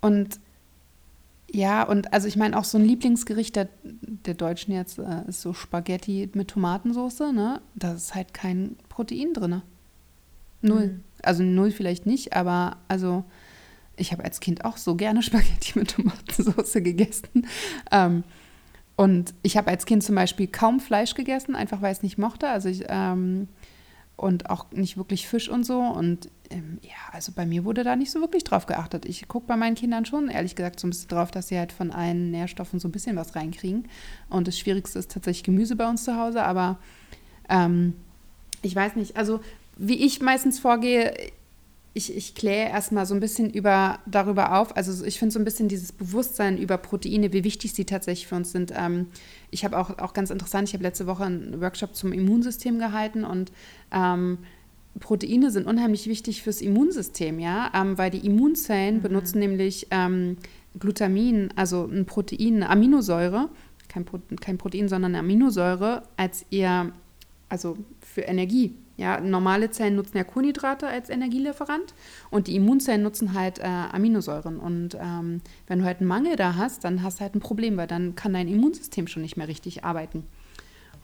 Und 0.00 0.40
ja, 1.52 1.82
und 1.82 2.12
also 2.12 2.28
ich 2.28 2.36
meine 2.36 2.56
auch 2.56 2.64
so 2.64 2.78
ein 2.78 2.84
Lieblingsgericht 2.84 3.56
der, 3.56 3.68
der 3.82 4.34
Deutschen 4.34 4.72
jetzt 4.72 4.98
äh, 4.98 5.28
ist 5.28 5.40
so 5.40 5.52
Spaghetti 5.52 6.30
mit 6.34 6.48
Tomatensauce, 6.48 7.32
ne? 7.32 7.60
Da 7.74 7.94
ist 7.94 8.14
halt 8.14 8.32
kein 8.34 8.76
Protein 8.88 9.34
drin. 9.34 9.62
Null. 10.62 10.86
Mhm. 10.86 11.04
Also 11.22 11.42
null 11.42 11.70
vielleicht 11.70 12.06
nicht, 12.06 12.34
aber 12.34 12.76
also 12.88 13.24
ich 13.96 14.12
habe 14.12 14.24
als 14.24 14.40
Kind 14.40 14.64
auch 14.64 14.76
so 14.76 14.94
gerne 14.94 15.22
Spaghetti 15.24 15.78
mit 15.78 15.90
Tomatensauce 15.90 16.74
gegessen. 16.74 17.46
Ähm, 17.90 18.24
und 18.96 19.34
ich 19.42 19.56
habe 19.56 19.70
als 19.70 19.86
Kind 19.86 20.04
zum 20.04 20.14
Beispiel 20.14 20.46
kaum 20.46 20.78
Fleisch 20.78 21.14
gegessen, 21.14 21.56
einfach 21.56 21.82
weil 21.82 21.92
ich 21.92 21.98
es 21.98 22.02
nicht 22.02 22.18
mochte. 22.18 22.48
Also 22.48 22.68
ich, 22.68 22.84
ähm, 22.88 23.48
und 24.20 24.50
auch 24.50 24.70
nicht 24.70 24.98
wirklich 24.98 25.26
Fisch 25.26 25.48
und 25.48 25.64
so. 25.64 25.80
Und 25.80 26.28
ähm, 26.50 26.78
ja, 26.82 26.90
also 27.12 27.32
bei 27.32 27.46
mir 27.46 27.64
wurde 27.64 27.84
da 27.84 27.96
nicht 27.96 28.10
so 28.10 28.20
wirklich 28.20 28.44
drauf 28.44 28.66
geachtet. 28.66 29.06
Ich 29.06 29.26
gucke 29.28 29.46
bei 29.46 29.56
meinen 29.56 29.76
Kindern 29.76 30.04
schon, 30.04 30.28
ehrlich 30.28 30.54
gesagt, 30.54 30.78
so 30.78 30.86
ein 30.86 30.90
bisschen 30.90 31.08
drauf, 31.08 31.30
dass 31.30 31.48
sie 31.48 31.58
halt 31.58 31.72
von 31.72 31.90
allen 31.90 32.30
Nährstoffen 32.30 32.80
so 32.80 32.88
ein 32.88 32.92
bisschen 32.92 33.16
was 33.16 33.34
reinkriegen. 33.34 33.88
Und 34.28 34.46
das 34.46 34.58
Schwierigste 34.58 34.98
ist 34.98 35.10
tatsächlich 35.10 35.44
Gemüse 35.44 35.74
bei 35.74 35.88
uns 35.88 36.04
zu 36.04 36.16
Hause. 36.16 36.42
Aber 36.42 36.78
ähm, 37.48 37.94
ich 38.60 38.76
weiß 38.76 38.96
nicht, 38.96 39.16
also 39.16 39.40
wie 39.78 40.04
ich 40.04 40.20
meistens 40.20 40.58
vorgehe, 40.58 41.14
ich, 41.92 42.16
ich 42.16 42.34
kläre 42.34 42.70
erstmal 42.70 43.04
so 43.04 43.14
ein 43.14 43.20
bisschen 43.20 43.50
über, 43.50 43.98
darüber 44.06 44.58
auf. 44.58 44.76
Also 44.76 45.04
ich 45.04 45.18
finde 45.18 45.32
so 45.32 45.38
ein 45.38 45.44
bisschen 45.44 45.68
dieses 45.68 45.92
Bewusstsein 45.92 46.56
über 46.56 46.78
Proteine, 46.78 47.32
wie 47.32 47.42
wichtig 47.42 47.72
sie 47.74 47.84
tatsächlich 47.84 48.28
für 48.28 48.36
uns 48.36 48.52
sind. 48.52 48.72
Ähm, 48.76 49.08
ich 49.50 49.64
habe 49.64 49.76
auch, 49.76 49.98
auch 49.98 50.12
ganz 50.12 50.30
interessant, 50.30 50.68
ich 50.68 50.74
habe 50.74 50.84
letzte 50.84 51.06
Woche 51.06 51.24
einen 51.24 51.60
Workshop 51.60 51.96
zum 51.96 52.12
Immunsystem 52.12 52.78
gehalten 52.78 53.24
und 53.24 53.50
ähm, 53.92 54.38
Proteine 54.98 55.50
sind 55.50 55.66
unheimlich 55.66 56.06
wichtig 56.06 56.42
fürs 56.42 56.60
Immunsystem, 56.60 57.38
ja, 57.38 57.70
ähm, 57.74 57.98
weil 57.98 58.10
die 58.10 58.24
Immunzellen 58.24 58.96
mhm. 58.96 59.02
benutzen 59.02 59.38
nämlich 59.38 59.88
ähm, 59.90 60.36
Glutamin, 60.78 61.50
also 61.56 61.86
ein 61.86 62.06
Protein, 62.06 62.56
eine 62.56 62.70
Aminosäure, 62.70 63.48
kein, 63.88 64.04
Pro 64.04 64.20
kein 64.40 64.58
Protein, 64.58 64.88
sondern 64.88 65.12
eine 65.12 65.20
Aminosäure 65.20 66.04
als 66.16 66.44
ihr, 66.50 66.92
also 67.48 67.76
für 68.00 68.22
Energie. 68.22 68.74
Ja, 69.00 69.18
normale 69.18 69.70
Zellen 69.70 69.96
nutzen 69.96 70.18
ja 70.18 70.24
Kohlenhydrate 70.24 70.86
als 70.86 71.08
Energielieferant 71.08 71.94
und 72.30 72.48
die 72.48 72.56
Immunzellen 72.56 73.02
nutzen 73.02 73.32
halt 73.32 73.58
äh, 73.58 73.62
Aminosäuren. 73.62 74.58
Und 74.58 74.94
ähm, 75.00 75.40
wenn 75.66 75.78
du 75.78 75.86
halt 75.86 76.00
einen 76.00 76.08
Mangel 76.08 76.36
da 76.36 76.56
hast, 76.56 76.84
dann 76.84 77.02
hast 77.02 77.16
du 77.16 77.22
halt 77.22 77.34
ein 77.34 77.40
Problem, 77.40 77.78
weil 77.78 77.86
dann 77.86 78.14
kann 78.14 78.34
dein 78.34 78.46
Immunsystem 78.46 79.06
schon 79.06 79.22
nicht 79.22 79.38
mehr 79.38 79.48
richtig 79.48 79.84
arbeiten. 79.84 80.24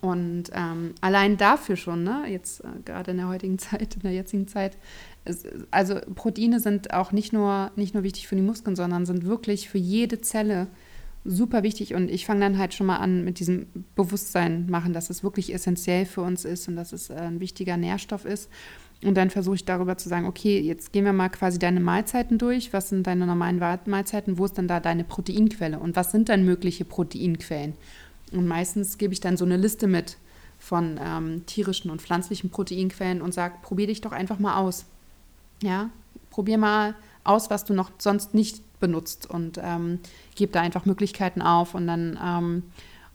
Und 0.03 0.51
ähm, 0.53 0.93
allein 1.01 1.39
dafür 1.39 1.77
schon, 1.77 2.05
ne, 2.05 2.25
jetzt 2.29 2.61
äh, 2.61 2.67
gerade 2.85 3.13
in 3.13 3.17
der 3.17 3.29
heutigen 3.29 3.59
Zeit, 3.59 3.95
in 3.95 4.03
der 4.03 4.13
jetzigen 4.13 4.47
Zeit, 4.47 4.77
ist, 5.25 5.49
also 5.71 5.95
Proteine 6.15 6.61
sind 6.61 6.93
auch 6.93 7.13
nicht 7.13 7.33
nur, 7.33 7.71
nicht 7.77 7.95
nur 7.95 8.03
wichtig 8.03 8.29
für 8.29 8.37
die 8.37 8.43
Muskeln, 8.43 8.77
sondern 8.77 9.07
sind 9.07 9.25
wirklich 9.25 9.71
für 9.71 9.79
jede 9.79 10.21
Zelle 10.21 10.67
super 11.27 11.63
wichtig 11.63 11.95
und 11.95 12.11
ich 12.11 12.27
fange 12.27 12.41
dann 12.41 12.59
halt 12.59 12.75
schon 12.75 12.87
mal 12.87 12.97
an 12.97 13.25
mit 13.25 13.39
diesem 13.39 13.67
Bewusstsein 13.95 14.67
machen, 14.69 14.93
dass 14.93 15.11
es 15.11 15.23
wirklich 15.23 15.53
essentiell 15.53 16.07
für 16.07 16.23
uns 16.23 16.45
ist 16.45 16.69
und 16.69 16.77
dass 16.77 16.93
es 16.93 17.11
äh, 17.11 17.15
ein 17.15 17.41
wichtiger 17.41 17.77
Nährstoff 17.77 18.25
ist. 18.25 18.51
Und 19.05 19.17
dann 19.17 19.31
versuche 19.31 19.57
ich 19.57 19.65
darüber 19.65 19.99
zu 19.99 20.09
sagen, 20.09 20.27
okay, 20.27 20.59
jetzt 20.59 20.93
gehen 20.93 21.05
wir 21.05 21.13
mal 21.13 21.29
quasi 21.29 21.59
deine 21.59 21.81
Mahlzeiten 21.81 22.39
durch. 22.39 22.73
Was 22.73 22.89
sind 22.89 23.07
deine 23.07 23.27
normalen 23.27 23.59
Mahlzeiten? 23.59 24.39
Wo 24.39 24.47
ist 24.47 24.57
denn 24.57 24.69
da 24.69 24.81
deine 24.81 25.05
Proteinquelle? 25.05 25.79
Und 25.79 25.97
was 25.97 26.13
sind 26.13 26.31
dann 26.31 26.45
mögliche 26.45 26.87
Proteinquellen? 26.87 27.75
Und 28.33 28.47
meistens 28.47 28.97
gebe 28.97 29.13
ich 29.13 29.21
dann 29.21 29.37
so 29.37 29.45
eine 29.45 29.59
Liste 29.59 29.87
mit 29.87 30.17
von 30.59 30.99
ähm, 31.03 31.45
tierischen 31.45 31.91
und 31.91 32.01
pflanzlichen 32.01 32.49
Proteinquellen 32.49 33.21
und 33.21 33.35
sage, 33.35 33.57
probier 33.63 33.87
dich 33.89 34.01
doch 34.01 34.13
einfach 34.13 34.39
mal 34.39 34.57
aus. 34.57 34.87
Ja, 35.63 35.91
probier 36.31 36.57
mal 36.57 36.95
aus, 37.23 37.51
was 37.51 37.65
du 37.65 37.75
noch 37.75 37.91
sonst 37.99 38.35
nicht 38.35 38.63
benutzt 38.81 39.29
und 39.29 39.59
ähm, 39.63 40.01
gebe 40.35 40.53
da 40.53 40.61
einfach 40.61 40.85
Möglichkeiten 40.85 41.43
auf 41.43 41.75
und 41.75 41.87
dann 41.87 42.19
ähm, 42.23 42.63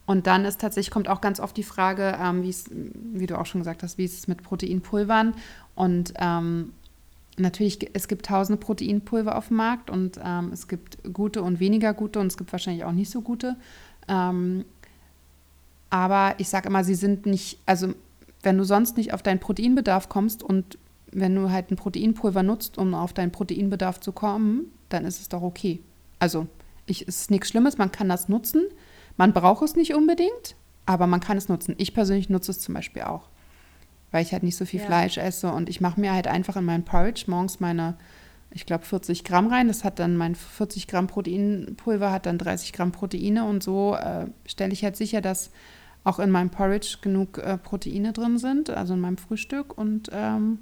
und 0.08 0.28
dann 0.28 0.46
ist 0.46 0.60
tatsächlich 0.60 0.92
kommt 0.92 1.08
auch 1.08 1.22
ganz 1.22 1.40
oft 1.40 1.56
die 1.56 1.64
Frage, 1.64 2.18
ähm, 2.22 2.44
wie 2.44 3.28
du 3.28 3.40
auch 3.40 3.46
schon 3.46 3.62
gesagt 3.62 3.84
hast, 3.84 3.98
wie 3.98 4.06
ist 4.06 4.18
es 4.18 4.28
mit 4.28 4.44
Proteinpulvern 4.44 5.36
und 5.76 6.14
ähm, 6.18 6.74
natürlich 7.38 7.90
es 7.94 8.08
gibt 8.08 8.26
tausende 8.26 8.60
Proteinpulver 8.60 9.38
auf 9.38 9.48
dem 9.50 9.58
Markt 9.58 9.90
und 9.90 10.20
ähm, 10.24 10.50
es 10.52 10.68
gibt 10.68 10.98
gute 11.14 11.42
und 11.42 11.60
weniger 11.60 11.94
gute 11.94 12.20
und 12.20 12.28
es 12.28 12.38
gibt 12.38 12.52
wahrscheinlich 12.52 12.84
auch 12.84 12.92
nicht 12.92 13.10
so 13.10 13.22
gute. 13.22 13.56
Ähm, 14.08 14.66
aber 15.90 16.36
ich 16.38 16.50
sage 16.50 16.70
immer, 16.70 16.84
sie 16.84 16.96
sind 16.96 17.26
nicht, 17.26 17.60
also 17.66 17.94
wenn 18.44 18.58
du 18.58 18.64
sonst 18.64 18.98
nicht 18.98 19.14
auf 19.14 19.22
deinen 19.22 19.40
Proteinbedarf 19.40 20.10
kommst 20.10 20.42
und 20.42 20.78
wenn 21.12 21.36
du 21.36 21.52
halt 21.52 21.70
ein 21.70 21.76
Proteinpulver 21.76 22.44
nutzt, 22.44 22.78
um 22.78 22.94
auf 22.94 23.14
deinen 23.14 23.32
Proteinbedarf 23.32 24.00
zu 24.00 24.14
kommen, 24.14 24.72
dann 24.94 25.06
ist 25.06 25.20
es 25.20 25.30
doch 25.30 25.42
okay. 25.42 25.82
Also, 26.20 26.48
ich, 26.86 27.08
es 27.08 27.22
ist 27.22 27.32
nichts 27.32 27.50
Schlimmes, 27.50 27.78
man 27.78 27.92
kann 27.92 28.10
das 28.10 28.30
nutzen. 28.30 28.64
Man 29.18 29.34
braucht 29.34 29.64
es 29.64 29.76
nicht 29.76 29.94
unbedingt, 29.94 30.56
aber 30.86 31.08
man 31.08 31.20
kann 31.20 31.38
es 31.38 31.50
nutzen. 31.50 31.76
Ich 31.78 31.94
persönlich 31.94 32.30
nutze 32.30 32.52
es 32.52 32.60
zum 32.60 32.76
Beispiel 32.76 33.04
auch, 33.04 33.30
weil 34.12 34.24
ich 34.24 34.34
halt 34.34 34.44
nicht 34.44 34.58
so 34.58 34.66
viel 34.66 34.80
ja. 34.80 34.86
Fleisch 34.86 35.18
esse 35.18 35.52
und 35.52 35.70
ich 35.70 35.82
mache 35.82 36.00
mir 36.00 36.14
halt 36.14 36.28
einfach 36.28 36.56
in 36.56 36.66
meinen 36.66 36.86
Porridge 36.86 37.26
morgens 37.28 37.60
meine, 37.60 37.98
ich 38.52 38.66
glaube, 38.66 38.86
40 38.86 39.24
Gramm 39.24 39.48
rein. 39.48 39.68
Das 39.68 39.84
hat 39.84 40.00
dann 40.00 40.18
mein 40.18 40.36
40 40.36 40.88
Gramm 40.88 41.08
Proteinpulver, 41.08 42.12
hat 42.12 42.26
dann 42.26 42.38
30 42.38 42.74
Gramm 42.74 42.92
Proteine 42.92 43.46
und 43.46 43.64
so 43.64 43.96
äh, 43.96 44.28
stelle 44.46 44.74
ich 44.74 44.84
halt 44.84 44.98
sicher, 44.98 45.22
dass 45.22 45.52
auch 46.04 46.20
in 46.20 46.32
meinem 46.32 46.50
Porridge 46.50 46.98
genug 47.02 47.38
äh, 47.38 47.58
Proteine 47.58 48.12
drin 48.12 48.38
sind, 48.38 48.70
also 48.70 48.96
in 48.96 49.02
meinem 49.02 49.18
Frühstück 49.18 49.78
und 49.78 50.10
ähm, 50.12 50.60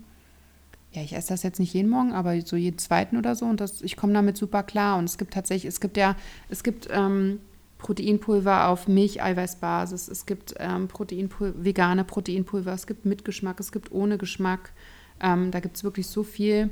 ja, 0.91 1.03
ich 1.03 1.13
esse 1.13 1.29
das 1.29 1.43
jetzt 1.43 1.59
nicht 1.59 1.73
jeden 1.73 1.89
Morgen, 1.89 2.13
aber 2.13 2.39
so 2.41 2.55
jeden 2.55 2.79
zweiten 2.79 3.17
oder 3.17 3.35
so 3.35 3.45
und 3.45 3.61
das, 3.61 3.81
ich 3.81 3.95
komme 3.95 4.13
damit 4.13 4.37
super 4.37 4.63
klar. 4.63 4.97
Und 4.97 5.05
es 5.05 5.17
gibt 5.17 5.33
tatsächlich, 5.33 5.65
es 5.65 5.79
gibt 5.79 5.97
ja, 5.97 6.15
es 6.49 6.63
gibt 6.63 6.87
ähm, 6.91 7.39
Proteinpulver 7.77 8.67
auf 8.67 8.87
Milcheiweißbasis, 8.87 10.07
es 10.07 10.25
gibt 10.25 10.55
ähm, 10.57 10.87
Proteinpulver, 10.87 11.63
vegane 11.63 12.03
Proteinpulver, 12.03 12.73
es 12.73 12.87
gibt 12.87 13.05
mit 13.05 13.23
Geschmack, 13.23 13.59
es 13.59 13.71
gibt 13.71 13.91
ohne 13.91 14.17
Geschmack. 14.17 14.71
Ähm, 15.21 15.51
da 15.51 15.59
gibt 15.59 15.77
es 15.77 15.83
wirklich 15.83 16.07
so 16.07 16.23
viel. 16.23 16.71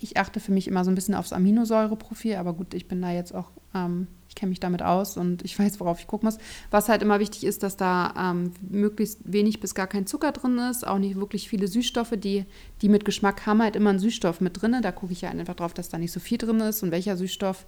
Ich 0.00 0.16
achte 0.16 0.40
für 0.40 0.52
mich 0.52 0.68
immer 0.68 0.84
so 0.84 0.90
ein 0.90 0.94
bisschen 0.94 1.14
aufs 1.14 1.32
Aminosäureprofil, 1.32 2.36
aber 2.36 2.52
gut, 2.52 2.74
ich 2.74 2.86
bin 2.86 3.00
da 3.00 3.12
jetzt 3.12 3.34
auch 3.34 3.50
ähm, 3.74 4.08
kenne 4.34 4.50
mich 4.50 4.60
damit 4.60 4.82
aus 4.82 5.16
und 5.16 5.44
ich 5.44 5.58
weiß, 5.58 5.80
worauf 5.80 6.00
ich 6.00 6.06
gucken 6.06 6.26
muss. 6.26 6.38
Was 6.70 6.88
halt 6.88 7.02
immer 7.02 7.18
wichtig 7.18 7.44
ist, 7.44 7.62
dass 7.62 7.76
da 7.76 8.14
ähm, 8.16 8.52
möglichst 8.68 9.20
wenig 9.24 9.60
bis 9.60 9.74
gar 9.74 9.86
kein 9.86 10.06
Zucker 10.06 10.32
drin 10.32 10.58
ist, 10.58 10.86
auch 10.86 10.98
nicht 10.98 11.16
wirklich 11.16 11.48
viele 11.48 11.66
Süßstoffe, 11.66 12.14
die, 12.16 12.44
die 12.80 12.88
mit 12.88 13.04
Geschmack 13.04 13.46
haben 13.46 13.62
halt 13.62 13.76
immer 13.76 13.90
einen 13.90 13.98
Süßstoff 13.98 14.40
mit 14.40 14.60
drin. 14.60 14.76
Da 14.82 14.92
gucke 14.92 15.12
ich 15.12 15.22
ja 15.22 15.30
einfach 15.30 15.56
drauf, 15.56 15.74
dass 15.74 15.88
da 15.88 15.98
nicht 15.98 16.12
so 16.12 16.20
viel 16.20 16.38
drin 16.38 16.60
ist 16.60 16.82
und 16.82 16.90
welcher 16.90 17.16
Süßstoff, 17.16 17.66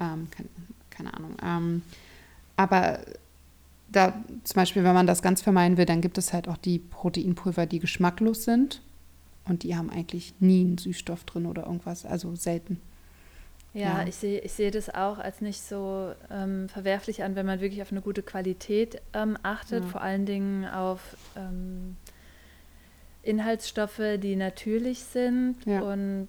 ähm, 0.00 0.28
keine, 0.30 0.48
keine, 0.90 1.14
Ahnung. 1.14 1.36
Ähm, 1.42 1.82
aber 2.56 3.00
da 3.90 4.14
zum 4.44 4.54
Beispiel, 4.54 4.84
wenn 4.84 4.94
man 4.94 5.06
das 5.06 5.22
ganz 5.22 5.42
vermeiden 5.42 5.76
will, 5.76 5.86
dann 5.86 6.00
gibt 6.00 6.18
es 6.18 6.32
halt 6.32 6.48
auch 6.48 6.56
die 6.56 6.78
Proteinpulver, 6.78 7.66
die 7.66 7.78
geschmacklos 7.78 8.44
sind. 8.44 8.80
Und 9.44 9.64
die 9.64 9.76
haben 9.76 9.90
eigentlich 9.90 10.34
nie 10.38 10.60
einen 10.60 10.78
Süßstoff 10.78 11.24
drin 11.24 11.46
oder 11.46 11.66
irgendwas, 11.66 12.06
also 12.06 12.36
selten. 12.36 12.80
Ja, 13.74 14.00
ja. 14.00 14.06
ich 14.06 14.16
sehe 14.16 14.40
ich 14.40 14.52
seh 14.52 14.70
das 14.70 14.90
auch 14.90 15.18
als 15.18 15.40
nicht 15.40 15.62
so 15.62 16.12
ähm, 16.30 16.68
verwerflich 16.68 17.22
an, 17.22 17.36
wenn 17.36 17.46
man 17.46 17.60
wirklich 17.60 17.80
auf 17.80 17.90
eine 17.90 18.02
gute 18.02 18.22
Qualität 18.22 19.00
ähm, 19.14 19.38
achtet, 19.42 19.84
ja. 19.84 19.90
vor 19.90 20.02
allen 20.02 20.26
Dingen 20.26 20.66
auf 20.66 21.16
ähm, 21.36 21.96
Inhaltsstoffe, 23.22 24.02
die 24.18 24.36
natürlich 24.36 25.04
sind 25.04 25.56
ja. 25.64 25.80
und 25.80 26.28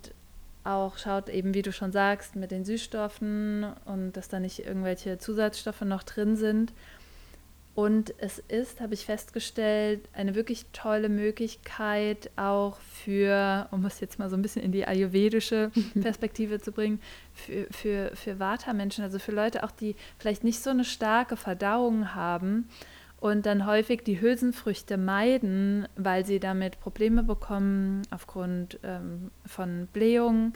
auch 0.63 0.97
schaut 0.97 1.27
eben, 1.27 1.53
wie 1.53 1.61
du 1.61 1.73
schon 1.73 1.91
sagst, 1.91 2.35
mit 2.35 2.51
den 2.51 2.63
Süßstoffen 2.63 3.65
und 3.85 4.13
dass 4.13 4.29
da 4.29 4.39
nicht 4.39 4.65
irgendwelche 4.65 5.17
Zusatzstoffe 5.17 5.81
noch 5.81 6.03
drin 6.03 6.37
sind. 6.37 6.71
Und 7.75 8.13
es 8.19 8.37
ist, 8.37 8.81
habe 8.81 8.93
ich 8.93 9.05
festgestellt, 9.05 10.07
eine 10.13 10.35
wirklich 10.35 10.67
tolle 10.73 11.09
Möglichkeit 11.09 12.29
auch 12.35 12.77
für, 12.77 13.67
um 13.71 13.83
es 13.85 13.99
jetzt 13.99 14.19
mal 14.19 14.29
so 14.29 14.35
ein 14.35 14.43
bisschen 14.43 14.61
in 14.61 14.71
die 14.71 14.85
ayurvedische 14.85 15.71
Perspektive 16.01 16.61
zu 16.61 16.71
bringen, 16.71 17.01
für, 17.33 17.65
für, 17.71 18.15
für 18.15 18.39
Vata-Menschen, 18.39 19.03
also 19.03 19.17
für 19.17 19.31
Leute 19.31 19.63
auch, 19.63 19.71
die 19.71 19.95
vielleicht 20.19 20.43
nicht 20.43 20.61
so 20.61 20.69
eine 20.69 20.85
starke 20.85 21.35
Verdauung 21.35 22.13
haben 22.13 22.69
und 23.23 23.45
dann 23.45 23.65
häufig 23.65 24.03
die 24.03 24.19
Hülsenfrüchte 24.19 24.97
meiden, 24.97 25.87
weil 25.95 26.25
sie 26.25 26.41
damit 26.41 26.81
Probleme 26.81 27.23
bekommen 27.23 28.01
aufgrund 28.11 28.79
ähm, 28.83 29.31
von 29.45 29.87
Blähungen 29.93 30.51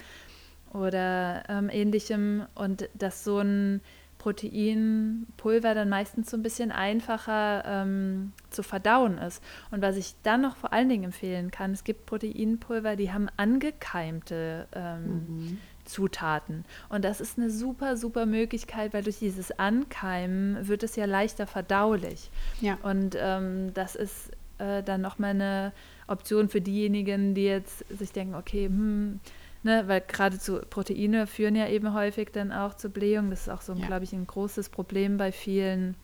oder 0.74 1.44
ähm, 1.48 1.70
ähnlichem. 1.72 2.46
Und 2.56 2.90
dass 2.94 3.24
so 3.24 3.40
ein 3.40 3.80
Proteinpulver 4.28 5.74
dann 5.74 5.88
meistens 5.88 6.30
so 6.30 6.36
ein 6.36 6.44
bisschen 6.44 6.74
einfacher 6.74 7.64
ähm, 7.66 8.34
zu 8.50 8.62
verdauen 8.62 9.18
ist. 9.20 9.42
Und 9.72 9.82
was 9.82 9.96
ich 9.96 10.16
dann 10.24 10.42
noch 10.42 10.58
vor 10.58 10.74
allen 10.74 10.90
Dingen 10.90 11.06
empfehlen 11.06 11.50
kann, 11.50 11.72
es 11.72 11.86
gibt 11.86 12.06
Proteinpulver, 12.06 12.98
die 12.98 13.14
haben 13.14 13.30
angekeimte 13.38 14.68
ähm, 14.74 15.06
mhm. 15.06 15.58
Zutaten. 15.86 16.66
Und 16.90 17.06
das 17.06 17.22
ist 17.22 17.38
eine 17.38 17.50
super, 17.50 17.96
super 17.96 18.26
Möglichkeit, 18.26 18.94
weil 18.94 19.04
durch 19.04 19.20
dieses 19.20 19.58
Ankeimen 19.58 20.68
wird 20.68 20.84
es 20.84 20.98
ja 20.98 21.06
leichter 21.06 21.48
verdaulich. 21.48 22.30
Ja. 22.60 22.78
Und 22.84 23.16
ähm, 23.18 23.74
das 23.74 23.96
ist 23.96 24.32
äh, 24.58 24.84
dann 24.84 25.00
nochmal 25.00 25.30
eine 25.30 25.72
Option 26.08 26.50
für 26.50 26.60
diejenigen, 26.60 27.34
die 27.34 27.46
jetzt 27.46 27.88
sich 27.98 28.12
denken, 28.12 28.36
okay, 28.36 28.66
hm, 28.66 29.22
Ne, 29.68 29.86
weil 29.90 30.00
geradezu 30.00 30.62
Proteine 30.70 31.28
führen 31.28 31.54
ja 31.54 31.68
eben 31.68 31.94
häufig 31.94 32.32
dann 32.32 32.54
auch 32.54 32.76
zur 32.76 32.90
Blähung. 32.90 33.30
Das 33.30 33.42
ist 33.42 33.50
auch 33.50 33.60
so, 33.60 33.74
ja. 33.74 33.86
glaube 33.86 34.06
ich, 34.06 34.14
ein 34.14 34.26
großes 34.26 34.70
Problem 34.70 35.18
bei 35.18 35.34
vielen 35.34 35.96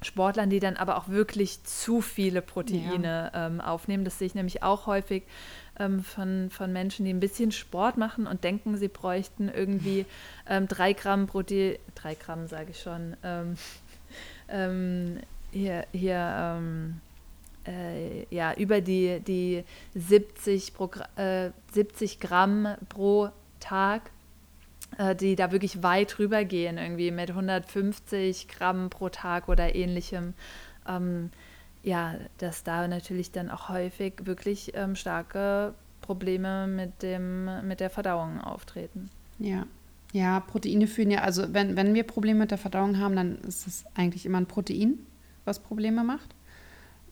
Sportlern, 0.00 0.48
die 0.48 0.60
dann 0.60 0.78
aber 0.78 0.96
auch 0.96 1.08
wirklich 1.08 1.62
zu 1.62 2.00
viele 2.00 2.40
Proteine 2.40 3.30
ja. 3.34 3.46
ähm, 3.48 3.60
aufnehmen. 3.60 4.06
Das 4.06 4.18
sehe 4.18 4.28
ich 4.28 4.34
nämlich 4.34 4.62
auch 4.62 4.86
häufig 4.86 5.24
ähm, 5.78 6.02
von, 6.02 6.48
von 6.48 6.72
Menschen, 6.72 7.04
die 7.04 7.12
ein 7.12 7.20
bisschen 7.20 7.52
Sport 7.52 7.98
machen 7.98 8.26
und 8.26 8.44
denken, 8.44 8.78
sie 8.78 8.88
bräuchten 8.88 9.50
irgendwie 9.50 10.06
ähm, 10.48 10.66
drei 10.66 10.94
Gramm 10.94 11.26
Protein, 11.26 11.76
drei 11.94 12.14
Gramm 12.14 12.46
sage 12.46 12.70
ich 12.70 12.80
schon, 12.80 13.14
ähm, 13.22 13.56
ähm, 14.48 15.18
hier, 15.50 15.84
hier 15.92 16.34
ähm, 16.34 17.02
äh, 17.66 18.26
ja, 18.34 18.54
über 18.54 18.80
die, 18.80 19.20
die 19.20 19.64
70, 19.94 20.74
pro, 20.74 20.90
äh, 21.16 21.50
70 21.72 22.20
Gramm 22.20 22.68
pro 22.88 23.30
Tag, 23.60 24.10
äh, 24.98 25.14
die 25.14 25.36
da 25.36 25.52
wirklich 25.52 25.82
weit 25.82 26.18
rüber 26.18 26.44
gehen, 26.44 26.78
irgendwie 26.78 27.10
mit 27.10 27.30
150 27.30 28.48
Gramm 28.48 28.90
pro 28.90 29.08
Tag 29.08 29.48
oder 29.48 29.74
ähnlichem. 29.74 30.34
Ähm, 30.88 31.30
ja, 31.82 32.14
dass 32.38 32.62
da 32.62 32.86
natürlich 32.86 33.32
dann 33.32 33.50
auch 33.50 33.68
häufig 33.68 34.14
wirklich 34.24 34.72
ähm, 34.74 34.94
starke 34.94 35.74
Probleme 36.00 36.66
mit, 36.66 37.02
dem, 37.02 37.66
mit 37.66 37.80
der 37.80 37.90
Verdauung 37.90 38.40
auftreten. 38.40 39.10
Ja. 39.38 39.66
Ja, 40.12 40.40
Proteine 40.40 40.86
führen 40.86 41.10
ja, 41.10 41.22
also 41.22 41.54
wenn, 41.54 41.74
wenn 41.74 41.94
wir 41.94 42.02
Probleme 42.02 42.40
mit 42.40 42.50
der 42.50 42.58
Verdauung 42.58 42.98
haben, 42.98 43.16
dann 43.16 43.38
ist 43.38 43.66
es 43.66 43.84
eigentlich 43.94 44.26
immer 44.26 44.38
ein 44.38 44.46
Protein, 44.46 44.98
was 45.46 45.58
Probleme 45.58 46.04
macht. 46.04 46.34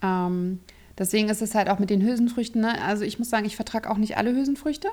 Ähm, 0.03 0.61
deswegen 0.99 1.29
ist 1.29 1.43
es 1.43 1.55
halt 1.55 1.69
auch 1.69 1.79
mit 1.79 1.91
den 1.91 2.03
Hülsenfrüchten. 2.03 2.61
Ne? 2.61 2.83
Also 2.83 3.05
ich 3.05 3.19
muss 3.19 3.31
sagen, 3.31 3.47
ich 3.47 3.57
vertrage 3.57 3.91
auch 3.91 3.97
nicht 3.97 4.17
alle 4.17 4.35
Hülsenfrüchte. 4.35 4.89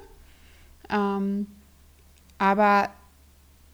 Ähm, 0.89 1.47
aber 2.37 2.89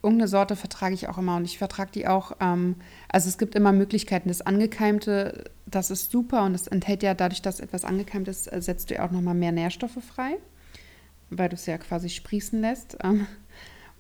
irgendeine 0.01 0.27
Sorte 0.27 0.55
vertrage 0.55 0.93
ich 0.93 1.07
auch 1.07 1.17
immer 1.17 1.37
und 1.37 1.45
ich 1.45 1.57
vertrage 1.57 1.91
die 1.91 2.07
auch. 2.07 2.33
Ähm, 2.39 2.75
also 3.09 3.29
es 3.29 3.37
gibt 3.37 3.55
immer 3.55 3.71
Möglichkeiten. 3.71 4.27
Das 4.27 4.41
Angekeimte, 4.41 5.45
das 5.65 5.91
ist 5.91 6.11
super 6.11 6.43
und 6.43 6.53
es 6.53 6.67
enthält 6.67 7.03
ja 7.03 7.13
dadurch, 7.13 7.41
dass 7.41 7.59
etwas 7.59 7.85
angekeimt 7.85 8.27
ist, 8.27 8.45
setzt 8.45 8.89
du 8.89 8.95
ja 8.95 9.05
auch 9.05 9.11
nochmal 9.11 9.33
mehr 9.33 9.51
Nährstoffe 9.51 10.03
frei, 10.05 10.37
weil 11.29 11.49
du 11.49 11.55
es 11.55 11.65
ja 11.65 11.77
quasi 11.77 12.09
sprießen 12.09 12.59
lässt. 12.61 12.97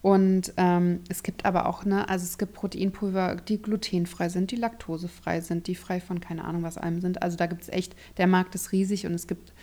Und 0.03 0.51
ähm, 0.57 0.99
es 1.07 1.23
gibt 1.23 1.45
aber 1.45 1.65
auch, 1.65 1.85
ne, 1.85 2.09
also 2.09 2.25
es 2.25 2.37
gibt 2.37 2.51
Proteinpulver, 2.51 3.37
die 3.37 3.61
glutenfrei 3.61 4.27
sind, 4.27 4.51
die 4.51 4.57
laktosefrei 4.57 5.39
sind, 5.39 5.67
die 5.67 5.75
frei 5.75 6.01
von 6.01 6.19
keine 6.19 6.43
Ahnung 6.43 6.61
was 6.61 6.77
allem 6.77 6.99
sind. 6.99 7.21
Also 7.23 7.37
da 7.37 7.45
gibt 7.45 7.61
es 7.61 7.69
echt, 7.69 7.95
der 8.17 8.27
Markt 8.27 8.53
ist 8.53 8.73
riesig 8.73 9.05
und 9.05 9.13
es 9.13 9.27
gibt, 9.27 9.53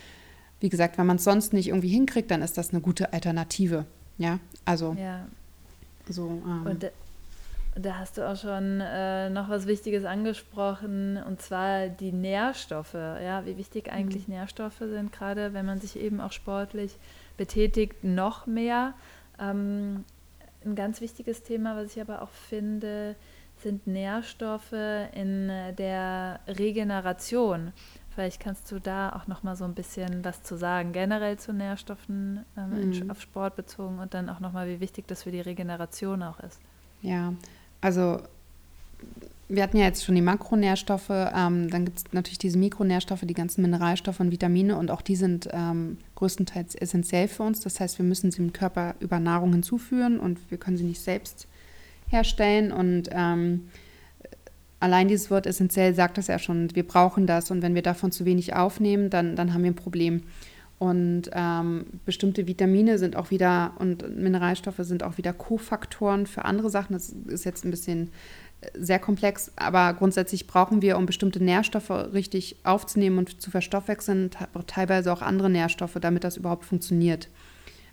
wie 0.60 0.70
gesagt, 0.70 0.96
wenn 0.96 1.04
man 1.04 1.16
es 1.16 1.24
sonst 1.24 1.52
nicht 1.52 1.68
irgendwie 1.68 1.90
hinkriegt, 1.90 2.30
dann 2.30 2.40
ist 2.40 2.56
das 2.56 2.70
eine 2.70 2.80
gute 2.80 3.12
Alternative. 3.12 3.84
Ja, 4.16 4.40
also 4.64 4.96
ja. 4.98 5.26
so. 6.08 6.40
Ähm, 6.46 6.66
und 6.66 6.82
da, 6.84 6.88
da, 7.74 7.98
hast 7.98 8.16
du 8.16 8.26
auch 8.26 8.36
schon 8.36 8.80
äh, 8.80 9.28
noch 9.28 9.50
was 9.50 9.66
Wichtiges 9.66 10.06
angesprochen 10.06 11.18
und 11.22 11.42
zwar 11.42 11.88
die 11.88 12.12
Nährstoffe. 12.12 12.94
Ja, 12.94 13.44
wie 13.44 13.58
wichtig 13.58 13.92
eigentlich 13.92 14.26
mhm. 14.26 14.36
Nährstoffe 14.36 14.78
sind, 14.78 15.12
gerade 15.12 15.52
wenn 15.52 15.66
man 15.66 15.82
sich 15.82 15.96
eben 16.00 16.18
auch 16.18 16.32
sportlich 16.32 16.96
betätigt, 17.36 18.04
noch 18.04 18.46
mehr. 18.46 18.94
Ähm, 19.38 20.06
ein 20.64 20.74
ganz 20.74 21.00
wichtiges 21.00 21.42
Thema, 21.42 21.76
was 21.76 21.96
ich 21.96 22.00
aber 22.00 22.22
auch 22.22 22.30
finde, 22.30 23.16
sind 23.56 23.86
Nährstoffe 23.86 24.72
in 25.12 25.48
der 25.76 26.40
Regeneration. 26.46 27.72
Vielleicht 28.10 28.40
kannst 28.40 28.70
du 28.72 28.80
da 28.80 29.10
auch 29.10 29.26
noch 29.26 29.42
mal 29.42 29.56
so 29.56 29.64
ein 29.64 29.74
bisschen 29.74 30.24
was 30.24 30.42
zu 30.42 30.56
sagen, 30.56 30.92
generell 30.92 31.38
zu 31.38 31.52
Nährstoffen 31.52 32.44
ähm, 32.56 32.90
mhm. 32.90 33.10
auf 33.10 33.20
Sport 33.20 33.56
bezogen 33.56 33.98
und 33.98 34.14
dann 34.14 34.28
auch 34.28 34.40
noch 34.40 34.52
mal, 34.52 34.68
wie 34.68 34.80
wichtig 34.80 35.06
das 35.06 35.22
für 35.22 35.30
die 35.30 35.40
Regeneration 35.40 36.22
auch 36.22 36.40
ist. 36.40 36.60
Ja, 37.02 37.34
also 37.80 38.20
wir 39.50 39.64
hatten 39.64 39.76
ja 39.76 39.84
jetzt 39.84 40.04
schon 40.04 40.14
die 40.14 40.22
Makronährstoffe, 40.22 41.10
ähm, 41.10 41.70
dann 41.70 41.84
gibt 41.84 41.98
es 41.98 42.04
natürlich 42.12 42.38
diese 42.38 42.56
Mikronährstoffe, 42.56 43.22
die 43.22 43.34
ganzen 43.34 43.62
Mineralstoffe 43.62 44.20
und 44.20 44.30
Vitamine 44.30 44.76
und 44.76 44.92
auch 44.92 45.02
die 45.02 45.16
sind 45.16 45.48
ähm, 45.52 45.98
größtenteils 46.14 46.76
essentiell 46.76 47.26
für 47.26 47.42
uns. 47.42 47.60
Das 47.60 47.80
heißt, 47.80 47.98
wir 47.98 48.04
müssen 48.04 48.30
sie 48.30 48.42
im 48.42 48.52
Körper 48.52 48.94
über 49.00 49.18
Nahrung 49.18 49.52
hinzuführen 49.52 50.20
und 50.20 50.38
wir 50.50 50.58
können 50.58 50.76
sie 50.76 50.84
nicht 50.84 51.00
selbst 51.00 51.48
herstellen. 52.08 52.70
Und 52.70 53.08
ähm, 53.10 53.68
allein 54.78 55.08
dieses 55.08 55.32
Wort 55.32 55.46
essentiell 55.46 55.94
sagt 55.94 56.18
das 56.18 56.28
ja 56.28 56.38
schon, 56.38 56.74
wir 56.76 56.86
brauchen 56.86 57.26
das 57.26 57.50
und 57.50 57.60
wenn 57.60 57.74
wir 57.74 57.82
davon 57.82 58.12
zu 58.12 58.24
wenig 58.24 58.54
aufnehmen, 58.54 59.10
dann, 59.10 59.34
dann 59.34 59.52
haben 59.52 59.64
wir 59.64 59.72
ein 59.72 59.76
Problem. 59.76 60.22
Und 60.78 61.24
ähm, 61.34 61.84
bestimmte 62.06 62.46
Vitamine 62.46 62.98
sind 62.98 63.14
auch 63.14 63.30
wieder 63.30 63.74
und 63.78 64.16
Mineralstoffe 64.16 64.78
sind 64.78 65.02
auch 65.02 65.18
wieder 65.18 65.34
Kofaktoren 65.34 66.26
für 66.26 66.46
andere 66.46 66.70
Sachen. 66.70 66.94
Das 66.94 67.10
ist 67.10 67.44
jetzt 67.44 67.66
ein 67.66 67.70
bisschen 67.70 68.10
sehr 68.74 68.98
komplex, 68.98 69.52
aber 69.56 69.94
grundsätzlich 69.94 70.46
brauchen 70.46 70.82
wir, 70.82 70.98
um 70.98 71.06
bestimmte 71.06 71.42
Nährstoffe 71.42 71.90
richtig 71.90 72.56
aufzunehmen 72.64 73.18
und 73.18 73.40
zu 73.40 73.50
verstoffwechseln, 73.50 74.30
teilweise 74.66 75.12
auch 75.12 75.22
andere 75.22 75.48
Nährstoffe, 75.48 75.96
damit 76.00 76.24
das 76.24 76.36
überhaupt 76.36 76.64
funktioniert. 76.64 77.28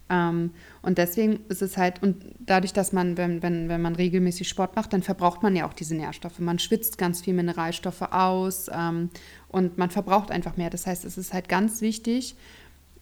Ähm, 0.10 0.52
und 0.82 0.98
deswegen 0.98 1.40
ist 1.50 1.62
es 1.62 1.78
halt, 1.78 2.02
und 2.02 2.24
dadurch, 2.40 2.74
dass 2.74 2.94
man, 2.94 3.18
wenn, 3.18 3.44
wenn, 3.44 3.70
wenn 3.70 3.82
man 3.82 3.96
regelmäßig 3.96 4.48
Sport 4.48 4.76
macht, 4.76 4.94
dann 4.94 5.04
verbraucht 5.04 5.44
man 5.44 5.56
ja 5.56 5.68
auch 5.68 5.74
diese 5.74 5.96
Nährstoffe. 5.96 6.40
Man 6.40 6.60
schwitzt 6.60 6.98
ganz 6.98 7.22
viel 7.22 7.34
Mineralstoffe 7.34 8.02
aus 8.02 8.70
ähm, 8.74 9.10
und 9.50 9.78
man 9.78 9.90
verbraucht 9.90 10.32
einfach 10.32 10.58
mehr. 10.58 10.70
Das 10.70 10.88
heißt, 10.88 11.06
es 11.06 11.18
ist 11.18 11.34
halt 11.34 11.50
ganz 11.50 11.82
wichtig, 11.82 12.36